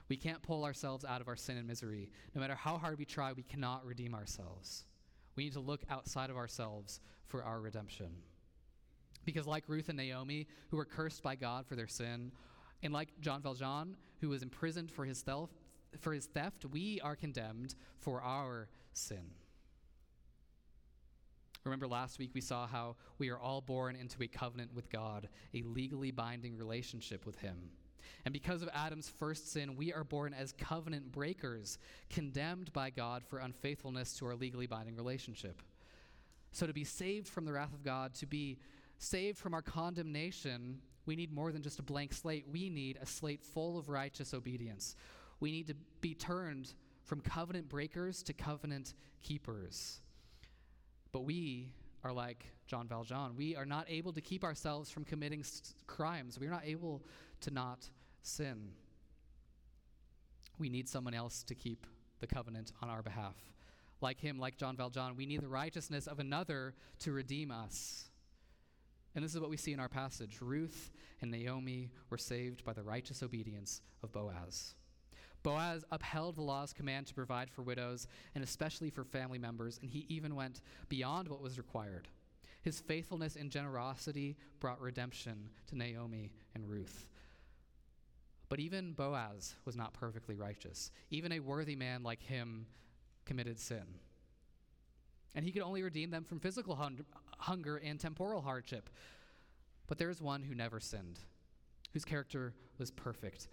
We 0.10 0.16
can't 0.16 0.42
pull 0.42 0.64
ourselves 0.64 1.04
out 1.04 1.22
of 1.22 1.28
our 1.28 1.36
sin 1.36 1.58
and 1.58 1.68
misery. 1.68 2.10
No 2.34 2.42
matter 2.42 2.56
how 2.56 2.78
hard 2.78 2.98
we 2.98 3.06
try, 3.06 3.34
we 3.34 3.44
cannot 3.44 3.86
redeem 3.86 4.14
ourselves. 4.14 4.86
We 5.36 5.44
need 5.44 5.54
to 5.54 5.60
look 5.60 5.84
outside 5.90 6.30
of 6.30 6.38
ourselves 6.38 7.02
for 7.28 7.44
our 7.44 7.60
redemption. 7.60 8.10
Because, 9.26 9.46
like 9.46 9.66
Ruth 9.68 9.90
and 9.90 9.98
Naomi, 9.98 10.48
who 10.70 10.78
were 10.78 10.86
cursed 10.86 11.22
by 11.22 11.36
God 11.36 11.68
for 11.68 11.76
their 11.76 11.88
sin, 11.88 12.32
and 12.82 12.94
like 12.94 13.10
Jean 13.20 13.42
Valjean, 13.42 13.98
who 14.22 14.30
was 14.30 14.42
imprisoned 14.42 14.90
for 14.90 15.04
his, 15.04 15.22
for 16.00 16.14
his 16.14 16.26
theft, 16.26 16.66
we 16.66 17.00
are 17.02 17.16
condemned 17.16 17.76
for 17.98 18.22
our 18.22 18.70
sin. 18.94 19.32
Remember 21.68 21.88
last 21.88 22.18
week 22.18 22.32
we 22.34 22.42
saw 22.42 22.66
how 22.66 22.96
we 23.18 23.30
are 23.30 23.38
all 23.38 23.62
born 23.62 23.96
into 23.96 24.24
a 24.24 24.28
covenant 24.28 24.74
with 24.74 24.90
God, 24.90 25.28
a 25.54 25.62
legally 25.64 26.12
binding 26.12 26.58
relationship 26.58 27.26
with 27.26 27.38
Him. 27.40 27.58
And 28.26 28.34
because 28.34 28.62
of 28.62 28.70
Adam's 28.74 29.10
first 29.10 29.52
sin, 29.52 29.76
we 29.76 29.94
are 29.94 30.04
born 30.04 30.34
as 30.34 30.54
covenant 30.54 31.12
breakers, 31.12 31.78
condemned 32.10 32.72
by 32.74 32.90
God 32.90 33.24
for 33.26 33.40
unfaithfulness 33.40 34.14
to 34.18 34.26
our 34.26 34.36
legally 34.36 34.68
binding 34.68 34.96
relationship. 34.96 35.62
So, 36.52 36.66
to 36.66 36.74
be 36.74 36.86
saved 36.86 37.28
from 37.28 37.46
the 37.46 37.54
wrath 37.54 37.74
of 37.74 37.84
God, 37.84 38.14
to 38.16 38.26
be 38.26 38.60
saved 38.98 39.38
from 39.38 39.54
our 39.54 39.62
condemnation, 39.62 40.80
we 41.06 41.16
need 41.16 41.32
more 41.32 41.52
than 41.52 41.62
just 41.62 41.80
a 41.80 41.84
blank 41.84 42.14
slate. 42.14 42.46
We 42.52 42.70
need 42.70 42.98
a 43.02 43.06
slate 43.06 43.44
full 43.44 43.78
of 43.78 43.90
righteous 43.90 44.34
obedience, 44.34 44.96
we 45.40 45.52
need 45.52 45.68
to 45.68 45.76
be 46.02 46.14
turned 46.14 46.74
from 47.04 47.22
covenant 47.22 47.70
breakers 47.70 48.24
to 48.24 48.34
covenant 48.34 48.94
keepers. 49.22 50.02
But 51.12 51.22
we 51.22 51.72
are 52.04 52.12
like 52.12 52.46
Jean 52.68 52.88
Valjean. 52.88 53.36
We 53.36 53.56
are 53.56 53.66
not 53.66 53.86
able 53.90 54.14
to 54.14 54.22
keep 54.22 54.44
ourselves 54.44 54.90
from 54.90 55.06
committing 55.06 55.40
s- 55.42 55.74
crimes. 55.88 56.40
We 56.40 56.48
are 56.48 56.52
not 56.52 56.66
able 56.66 57.02
to 57.42 57.52
not 57.52 57.90
sin. 58.22 58.72
We 60.60 60.70
need 60.70 60.90
someone 60.90 61.14
else 61.14 61.44
to 61.44 61.56
keep 61.56 61.86
the 62.20 62.28
covenant 62.28 62.74
on 62.82 62.90
our 62.90 63.02
behalf. 63.02 63.36
Like 64.02 64.20
him, 64.20 64.38
like 64.38 64.58
Jean 64.58 64.76
Valjean, 64.76 65.16
we 65.16 65.26
need 65.26 65.42
the 65.42 65.48
righteousness 65.48 66.08
of 66.08 66.20
another 66.20 66.76
to 67.00 67.12
redeem 67.12 67.52
us. 67.52 68.10
And 69.16 69.24
this 69.24 69.34
is 69.34 69.40
what 69.40 69.50
we 69.50 69.58
see 69.58 69.74
in 69.74 69.80
our 69.80 69.90
passage 69.90 70.38
Ruth 70.42 70.92
and 71.22 71.32
Naomi 71.32 71.90
were 72.10 72.18
saved 72.18 72.64
by 72.64 72.74
the 72.74 72.84
righteous 72.84 73.24
obedience 73.24 73.82
of 74.04 74.12
Boaz. 74.12 74.76
Boaz 75.48 75.86
upheld 75.92 76.36
the 76.36 76.42
law's 76.42 76.74
command 76.74 77.08
to 77.08 77.14
provide 77.14 77.50
for 77.50 77.62
widows 77.62 78.10
and 78.36 78.44
especially 78.44 78.90
for 78.90 79.06
family 79.06 79.40
members, 79.40 79.80
and 79.82 79.90
he 79.90 80.06
even 80.10 80.36
went 80.36 80.60
beyond 80.90 81.30
what 81.30 81.42
was 81.42 81.58
required. 81.58 82.10
His 82.64 82.82
faithfulness 82.82 83.38
and 83.38 83.50
generosity 83.50 84.36
brought 84.60 84.82
redemption 84.82 85.48
to 85.68 85.78
Naomi 85.78 86.34
and 86.54 86.70
Ruth. 86.70 87.08
But 88.50 88.60
even 88.60 88.92
Boaz 88.92 89.56
was 89.64 89.78
not 89.78 89.94
perfectly 89.94 90.36
righteous. 90.36 90.92
Even 91.12 91.32
a 91.32 91.40
worthy 91.40 91.78
man 91.78 92.04
like 92.04 92.22
him 92.22 92.66
committed 93.24 93.58
sin. 93.58 93.86
And 95.34 95.46
he 95.46 95.54
could 95.54 95.62
only 95.62 95.82
redeem 95.82 96.12
them 96.12 96.26
from 96.26 96.42
physical 96.42 96.76
hun- 96.76 97.06
hunger 97.38 97.78
and 97.78 97.98
temporal 97.98 98.42
hardship. 98.42 98.90
But 99.88 99.98
there 99.98 100.10
is 100.10 100.22
one 100.22 100.44
who 100.44 100.56
never 100.56 100.82
sinned, 100.82 101.20
whose 101.94 102.04
character 102.04 102.54
was 102.78 102.92
perfect. 102.92 103.48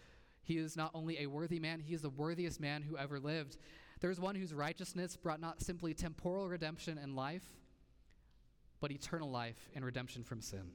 He 0.45 0.59
is 0.59 0.77
not 0.77 0.91
only 0.95 1.21
a 1.21 1.27
worthy 1.27 1.59
man, 1.59 1.81
he 1.81 1.95
is 1.95 2.03
the 2.03 2.11
worthiest 2.11 2.61
man 2.61 2.83
who 2.83 2.97
ever 2.97 3.19
lived. 3.19 3.57
There 4.01 4.11
is 4.11 4.21
one 4.21 4.35
whose 4.35 4.53
righteousness 4.53 5.17
brought 5.17 5.41
not 5.41 5.63
simply 5.63 5.95
temporal 5.95 6.49
redemption 6.49 6.99
and 6.99 7.17
life, 7.17 7.45
but 8.81 8.93
eternal 8.93 9.31
life 9.31 9.71
and 9.75 9.85
redemption 9.85 10.23
from 10.23 10.43
sin. 10.43 10.71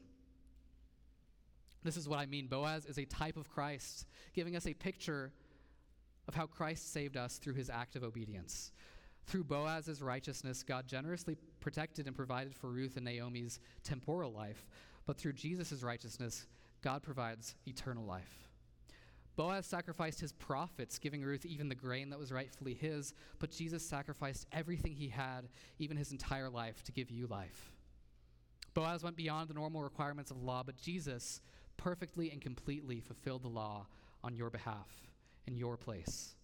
This 1.83 1.95
is 1.95 2.09
what 2.09 2.19
I 2.19 2.25
mean. 2.25 2.47
Boaz 2.47 2.85
is 2.85 2.97
a 2.97 3.05
type 3.05 3.37
of 3.37 3.49
Christ, 3.49 4.07
giving 4.33 4.55
us 4.55 4.65
a 4.65 4.73
picture 4.73 5.31
of 6.27 6.33
how 6.33 6.47
Christ 6.47 6.91
saved 6.91 7.15
us 7.15 7.37
through 7.37 7.53
his 7.53 7.69
act 7.69 7.95
of 7.95 8.03
obedience. 8.03 8.71
Through 9.27 9.43
Boaz's 9.43 10.01
righteousness, 10.01 10.63
God 10.63 10.87
generously 10.87 11.37
protected 11.59 12.07
and 12.07 12.15
provided 12.15 12.55
for 12.55 12.71
Ruth 12.71 12.95
and 12.97 13.05
Naomi's 13.05 13.59
temporal 13.83 14.31
life, 14.31 14.65
but 15.05 15.17
through 15.17 15.33
Jesus' 15.33 15.83
righteousness, 15.83 16.47
God 16.81 17.03
provides 17.03 17.55
eternal 17.67 18.05
life. 18.05 18.48
Boaz 19.39 19.65
sacrificed 19.65 20.19
his 20.19 20.33
profits, 20.33 20.99
giving 20.99 21.21
Ruth 21.21 21.45
even 21.45 21.69
the 21.69 21.73
grain 21.73 22.09
that 22.09 22.19
was 22.19 22.29
rightfully 22.29 22.73
his, 22.73 23.13
but 23.39 23.49
Jesus 23.49 23.87
sacrificed 23.87 24.45
everything 24.51 24.93
he 24.93 25.07
had, 25.07 25.47
even 25.77 25.95
his 25.95 26.11
entire 26.11 26.49
life, 26.49 26.83
to 26.83 26.91
give 26.91 27.09
you 27.09 27.25
life. 27.25 27.71
Boaz 28.73 29.01
went 29.01 29.15
beyond 29.15 29.49
the 29.49 29.53
normal 29.53 29.81
requirements 29.81 30.29
of 30.29 30.43
law, 30.43 30.61
but 30.61 30.75
Jesus 30.75 31.39
perfectly 31.77 32.31
and 32.31 32.41
completely 32.41 32.99
fulfilled 32.99 33.43
the 33.43 33.47
law 33.47 33.87
on 34.25 34.35
your 34.35 34.49
behalf, 34.49 35.07
in 35.47 35.55
your 35.55 35.77
place. 35.77 36.35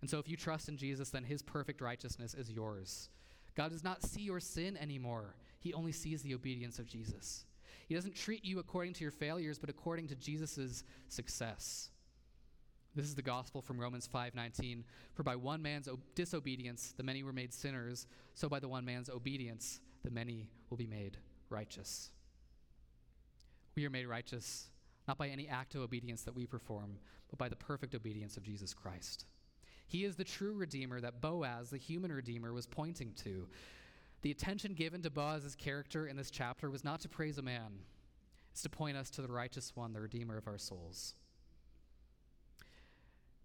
And 0.00 0.10
so, 0.10 0.18
if 0.18 0.28
you 0.28 0.36
trust 0.36 0.68
in 0.68 0.76
Jesus, 0.76 1.10
then 1.10 1.22
his 1.22 1.42
perfect 1.42 1.80
righteousness 1.80 2.34
is 2.34 2.50
yours. 2.50 3.08
God 3.54 3.70
does 3.70 3.84
not 3.84 4.02
see 4.02 4.22
your 4.22 4.40
sin 4.40 4.76
anymore, 4.78 5.36
he 5.60 5.72
only 5.72 5.92
sees 5.92 6.22
the 6.22 6.34
obedience 6.34 6.80
of 6.80 6.88
Jesus. 6.88 7.44
He 7.86 7.94
doesn't 7.94 8.16
treat 8.16 8.44
you 8.44 8.58
according 8.58 8.94
to 8.94 9.02
your 9.02 9.12
failures, 9.12 9.60
but 9.60 9.70
according 9.70 10.08
to 10.08 10.16
Jesus' 10.16 10.82
success. 11.08 11.90
This 12.94 13.06
is 13.06 13.14
the 13.14 13.22
gospel 13.22 13.62
from 13.62 13.80
Romans 13.80 14.06
5:19. 14.08 14.84
For 15.14 15.22
by 15.22 15.36
one 15.36 15.62
man's 15.62 15.88
disobedience 16.14 16.92
the 16.92 17.02
many 17.02 17.22
were 17.22 17.32
made 17.32 17.52
sinners, 17.52 18.06
so 18.34 18.48
by 18.48 18.58
the 18.58 18.68
one 18.68 18.84
man's 18.84 19.08
obedience 19.08 19.80
the 20.02 20.10
many 20.10 20.50
will 20.68 20.76
be 20.76 20.86
made 20.86 21.18
righteous. 21.48 22.10
We 23.76 23.86
are 23.86 23.90
made 23.90 24.06
righteous 24.06 24.70
not 25.06 25.18
by 25.18 25.28
any 25.28 25.48
act 25.48 25.74
of 25.74 25.82
obedience 25.82 26.22
that 26.22 26.34
we 26.34 26.46
perform, 26.46 26.98
but 27.28 27.38
by 27.38 27.48
the 27.48 27.56
perfect 27.56 27.94
obedience 27.94 28.36
of 28.36 28.42
Jesus 28.42 28.74
Christ. 28.74 29.26
He 29.86 30.04
is 30.04 30.14
the 30.14 30.24
true 30.24 30.52
Redeemer 30.52 31.00
that 31.00 31.20
Boaz, 31.20 31.70
the 31.70 31.78
human 31.78 32.12
Redeemer, 32.12 32.52
was 32.52 32.66
pointing 32.66 33.12
to. 33.14 33.48
The 34.22 34.30
attention 34.30 34.74
given 34.74 35.02
to 35.02 35.10
Boaz's 35.10 35.56
character 35.56 36.06
in 36.06 36.16
this 36.16 36.30
chapter 36.30 36.70
was 36.70 36.84
not 36.84 37.00
to 37.00 37.08
praise 37.08 37.38
a 37.38 37.42
man, 37.42 37.80
it's 38.52 38.62
to 38.62 38.68
point 38.68 38.96
us 38.96 39.10
to 39.10 39.22
the 39.22 39.32
righteous 39.32 39.74
one, 39.74 39.92
the 39.92 40.00
Redeemer 40.00 40.36
of 40.36 40.46
our 40.46 40.58
souls. 40.58 41.14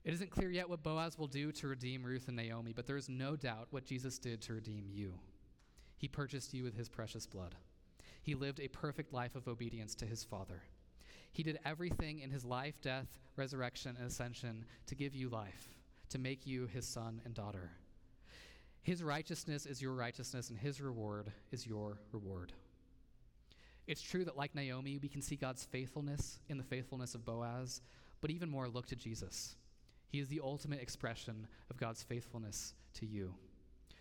It 0.06 0.14
isn't 0.14 0.30
clear 0.30 0.51
yet 0.51 0.70
what 0.70 0.84
Boaz 0.84 1.18
will 1.18 1.28
do 1.28 1.51
to 1.53 1.68
redeem 1.68 2.03
Ruth 2.03 2.28
and 2.28 2.38
Naomi, 2.38 2.74
but 2.74 2.86
there 2.86 2.95
is 2.95 3.10
no 3.10 3.36
doubt 3.36 3.68
what 3.72 3.86
Jesus 3.86 4.20
did 4.20 4.39
to 4.43 4.53
redeem 4.53 4.86
you. 4.88 5.16
He 5.97 6.08
purchased 6.08 6.53
you 6.53 6.64
with 6.64 6.78
his 6.78 6.88
precious 6.88 7.26
blood. 7.26 7.56
He 8.22 8.36
lived 8.36 8.60
a 8.60 8.68
perfect 8.68 9.14
life 9.14 9.36
of 9.36 9.47
obedience 9.47 9.95
to 9.95 10.06
his 10.06 10.24
Father. 10.24 10.62
He 11.32 11.41
did 11.41 11.60
everything 11.66 12.20
in 12.20 12.30
his 12.30 12.45
life, 12.45 12.80
death, 12.82 13.08
resurrection, 13.36 13.95
and 13.97 14.06
ascension 14.06 14.66
to 14.86 14.95
give 14.95 15.16
you 15.16 15.28
life, 15.28 15.70
to 16.10 16.20
make 16.20 16.45
you 16.45 16.68
his 16.68 16.86
son 16.86 17.20
and 17.26 17.34
daughter. 17.34 17.72
His 18.84 19.01
righteousness 19.01 19.66
is 19.66 19.82
your 19.82 19.93
righteousness, 19.93 20.51
and 20.51 20.60
his 20.60 20.80
reward 20.80 21.32
is 21.51 21.66
your 21.66 21.97
reward. 22.12 22.53
It's 23.88 24.03
true 24.03 24.24
that, 24.26 24.38
like 24.38 24.53
Naomi, 24.53 24.99
we 25.01 25.10
can 25.10 25.24
see 25.24 25.36
God's 25.36 25.66
faithfulness 25.66 26.39
in 26.47 26.60
the 26.60 26.64
faithfulness 26.64 27.16
of 27.16 27.26
Boaz, 27.26 27.82
but 28.22 28.30
even 28.30 28.51
more, 28.51 28.68
look 28.68 28.86
to 28.88 28.95
Jesus. 28.95 29.56
He 30.08 30.20
is 30.20 30.28
the 30.28 30.41
ultimate 30.43 30.82
expression 30.82 31.47
of 31.70 31.78
God's 31.78 32.03
faithfulness 32.03 32.74
to 32.95 33.06
you. 33.06 33.34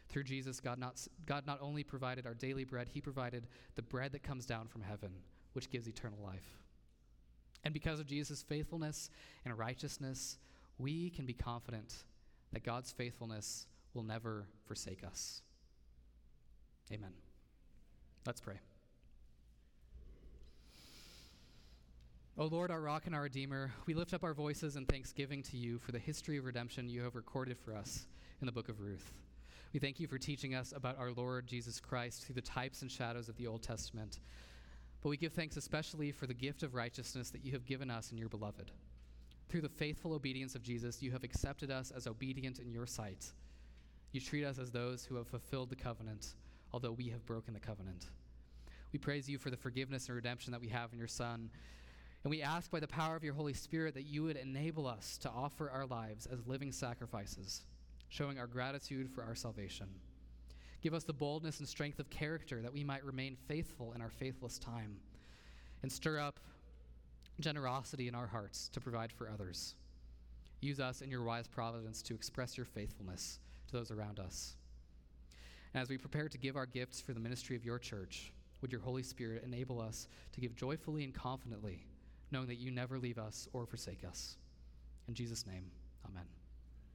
Through 0.09 0.25
Jesus, 0.25 0.61
God 0.61 0.79
not, 0.79 1.01
God 1.27 1.47
not 1.47 1.61
only 1.61 1.83
provided 1.83 2.27
our 2.27 2.35
daily 2.35 2.65
bread, 2.65 2.89
He 2.93 3.01
provided 3.01 3.47
the 3.75 3.83
bread 3.83 4.13
that 4.13 4.23
comes 4.23 4.47
down 4.47 4.69
from 4.69 4.83
heaven, 4.83 5.11
which 5.55 5.71
gives 5.71 5.89
eternal 5.89 6.19
life. 6.23 6.59
And 7.65 7.73
because 7.73 7.99
of 7.99 8.07
Jesus' 8.07 8.43
faithfulness 8.43 9.11
and 9.45 9.57
righteousness, 9.59 10.39
we 10.79 11.11
can 11.11 11.25
be 11.25 11.33
confident 11.33 12.05
that 12.53 12.63
God's 12.63 12.93
faithfulness 12.93 13.67
will 13.95 14.03
never 14.03 14.47
forsake 14.67 15.03
us. 15.05 15.43
Amen. 16.93 17.13
Let's 18.27 18.41
pray. 18.41 18.61
O 22.37 22.47
Lord, 22.47 22.73
our 22.73 22.81
rock 22.81 23.07
and 23.07 23.15
our 23.15 23.23
redeemer, 23.23 23.71
we 23.87 23.95
lift 23.95 24.13
up 24.13 24.25
our 24.25 24.35
voices 24.35 24.75
in 24.75 24.87
thanksgiving 24.87 25.41
to 25.45 25.57
you 25.57 25.79
for 25.79 25.93
the 25.93 26.01
history 26.01 26.37
of 26.37 26.45
redemption 26.45 26.89
you 26.89 27.01
have 27.03 27.15
recorded 27.15 27.57
for 27.57 27.77
us 27.77 28.07
in 28.41 28.47
the 28.47 28.53
book 28.53 28.69
of 28.69 28.81
Ruth. 28.81 29.13
We 29.73 29.79
thank 29.79 30.01
you 30.01 30.09
for 30.09 30.19
teaching 30.19 30.53
us 30.53 30.73
about 30.75 30.99
our 30.99 31.13
Lord 31.13 31.47
Jesus 31.47 31.79
Christ 31.79 32.25
through 32.25 32.35
the 32.35 32.41
types 32.41 32.83
and 32.83 32.91
shadows 32.91 33.29
of 33.29 33.37
the 33.37 33.47
Old 33.47 33.63
Testament. 33.63 34.19
But 35.01 35.11
we 35.11 35.17
give 35.17 35.33
thanks 35.33 35.57
especially 35.57 36.11
for 36.11 36.27
the 36.27 36.35
gift 36.35 36.65
of 36.65 36.75
righteousness 36.75 37.31
that 37.31 37.45
you 37.45 37.53
have 37.53 37.67
given 37.67 37.89
us 37.89 38.11
in 38.11 38.19
your 38.19 38.29
beloved. 38.29 38.73
Through 39.49 39.61
the 39.61 39.69
faithful 39.69 40.13
obedience 40.13 40.57
of 40.57 40.63
Jesus, 40.65 41.01
you 41.01 41.13
have 41.13 41.23
accepted 41.23 41.71
us 41.71 41.93
as 41.93 42.09
obedient 42.09 42.59
in 42.59 42.73
your 42.73 42.87
sight. 42.87 43.31
You 44.11 44.21
treat 44.21 44.45
us 44.45 44.59
as 44.59 44.73
those 44.73 45.05
who 45.05 45.15
have 45.15 45.29
fulfilled 45.29 45.71
the 45.71 45.77
covenant, 45.77 46.35
although 46.73 46.91
we 46.91 47.11
have 47.11 47.25
broken 47.27 47.55
the 47.55 47.61
covenant. 47.61 48.07
We 48.91 48.99
praise 48.99 49.29
you 49.29 49.39
for 49.39 49.51
the 49.51 49.57
forgiveness 49.57 50.09
and 50.09 50.17
redemption 50.17 50.51
that 50.51 50.61
we 50.61 50.69
have 50.71 50.93
in 50.93 50.99
your 50.99 51.07
Son. 51.07 51.49
And 52.25 52.31
we 52.31 52.43
ask 52.43 52.71
by 52.71 52.81
the 52.81 52.89
power 52.89 53.15
of 53.15 53.23
your 53.23 53.35
Holy 53.35 53.53
Spirit 53.53 53.95
that 53.95 54.07
you 54.07 54.25
would 54.25 54.37
enable 54.37 54.87
us 54.87 55.19
to 55.19 55.31
offer 55.31 55.71
our 55.71 55.87
lives 55.87 56.27
as 56.27 56.47
living 56.47 56.73
sacrifices 56.73 57.63
showing 58.15 58.39
our 58.39 58.47
gratitude 58.47 59.11
for 59.11 59.25
our 59.25 59.35
salvation. 59.35 59.89
Give 60.83 60.95
us 60.95 61.03
the 61.03 61.13
boldness 61.13 61.59
and 61.59 61.69
strength 61.69 61.99
of 61.99 62.11
character 62.11 62.63
that 62.63 62.73
we 62.73 62.85
might 62.85 63.05
remain 63.05 63.37
faithful 63.49 63.93
in 63.93 64.01
our 64.01 64.11
faithless 64.11 64.57
time, 64.59 64.97
and 65.83 65.91
stir 65.91 66.21
up 66.21 66.39
generosity 67.41 68.07
in 68.07 68.15
our 68.15 68.29
hearts 68.29 68.69
to 68.69 68.81
provide 68.81 69.11
for 69.11 69.29
others. 69.29 69.75
Use 70.61 70.79
us 70.79 71.03
in 71.03 71.11
your 71.11 71.25
wise 71.25 71.49
providence 71.49 72.03
to 72.03 72.15
express 72.15 72.57
your 72.57 72.67
faithfulness 72.67 73.41
to 73.67 73.77
those 73.77 73.91
around 73.91 74.21
us. 74.21 74.55
And 75.73 75.83
as 75.83 75.89
we 75.89 75.99
prepare 75.99 76.29
to 76.29 76.39
give 76.39 76.57
our 76.57 76.67
gifts 76.67 77.01
for 77.01 77.15
the 77.15 77.21
ministry 77.21 77.57
of 77.57 77.65
your 77.65 77.81
church, 77.81 78.33
would 78.61 78.71
your 78.71 78.81
Holy 78.81 79.03
Spirit 79.03 79.43
enable 79.45 79.81
us 79.81 80.07
to 80.33 80.41
give 80.41 80.55
joyfully 80.55 81.03
and 81.03 81.13
confidently, 81.13 81.85
knowing 82.35 82.49
that 82.49 82.57
you 82.59 82.71
never 82.71 82.99
leave 82.99 83.17
us 83.17 83.49
or 83.53 83.65
forsake 83.65 84.05
us. 84.05 84.37
In 85.09 85.15
Jesus' 85.15 85.47
name. 85.47 85.71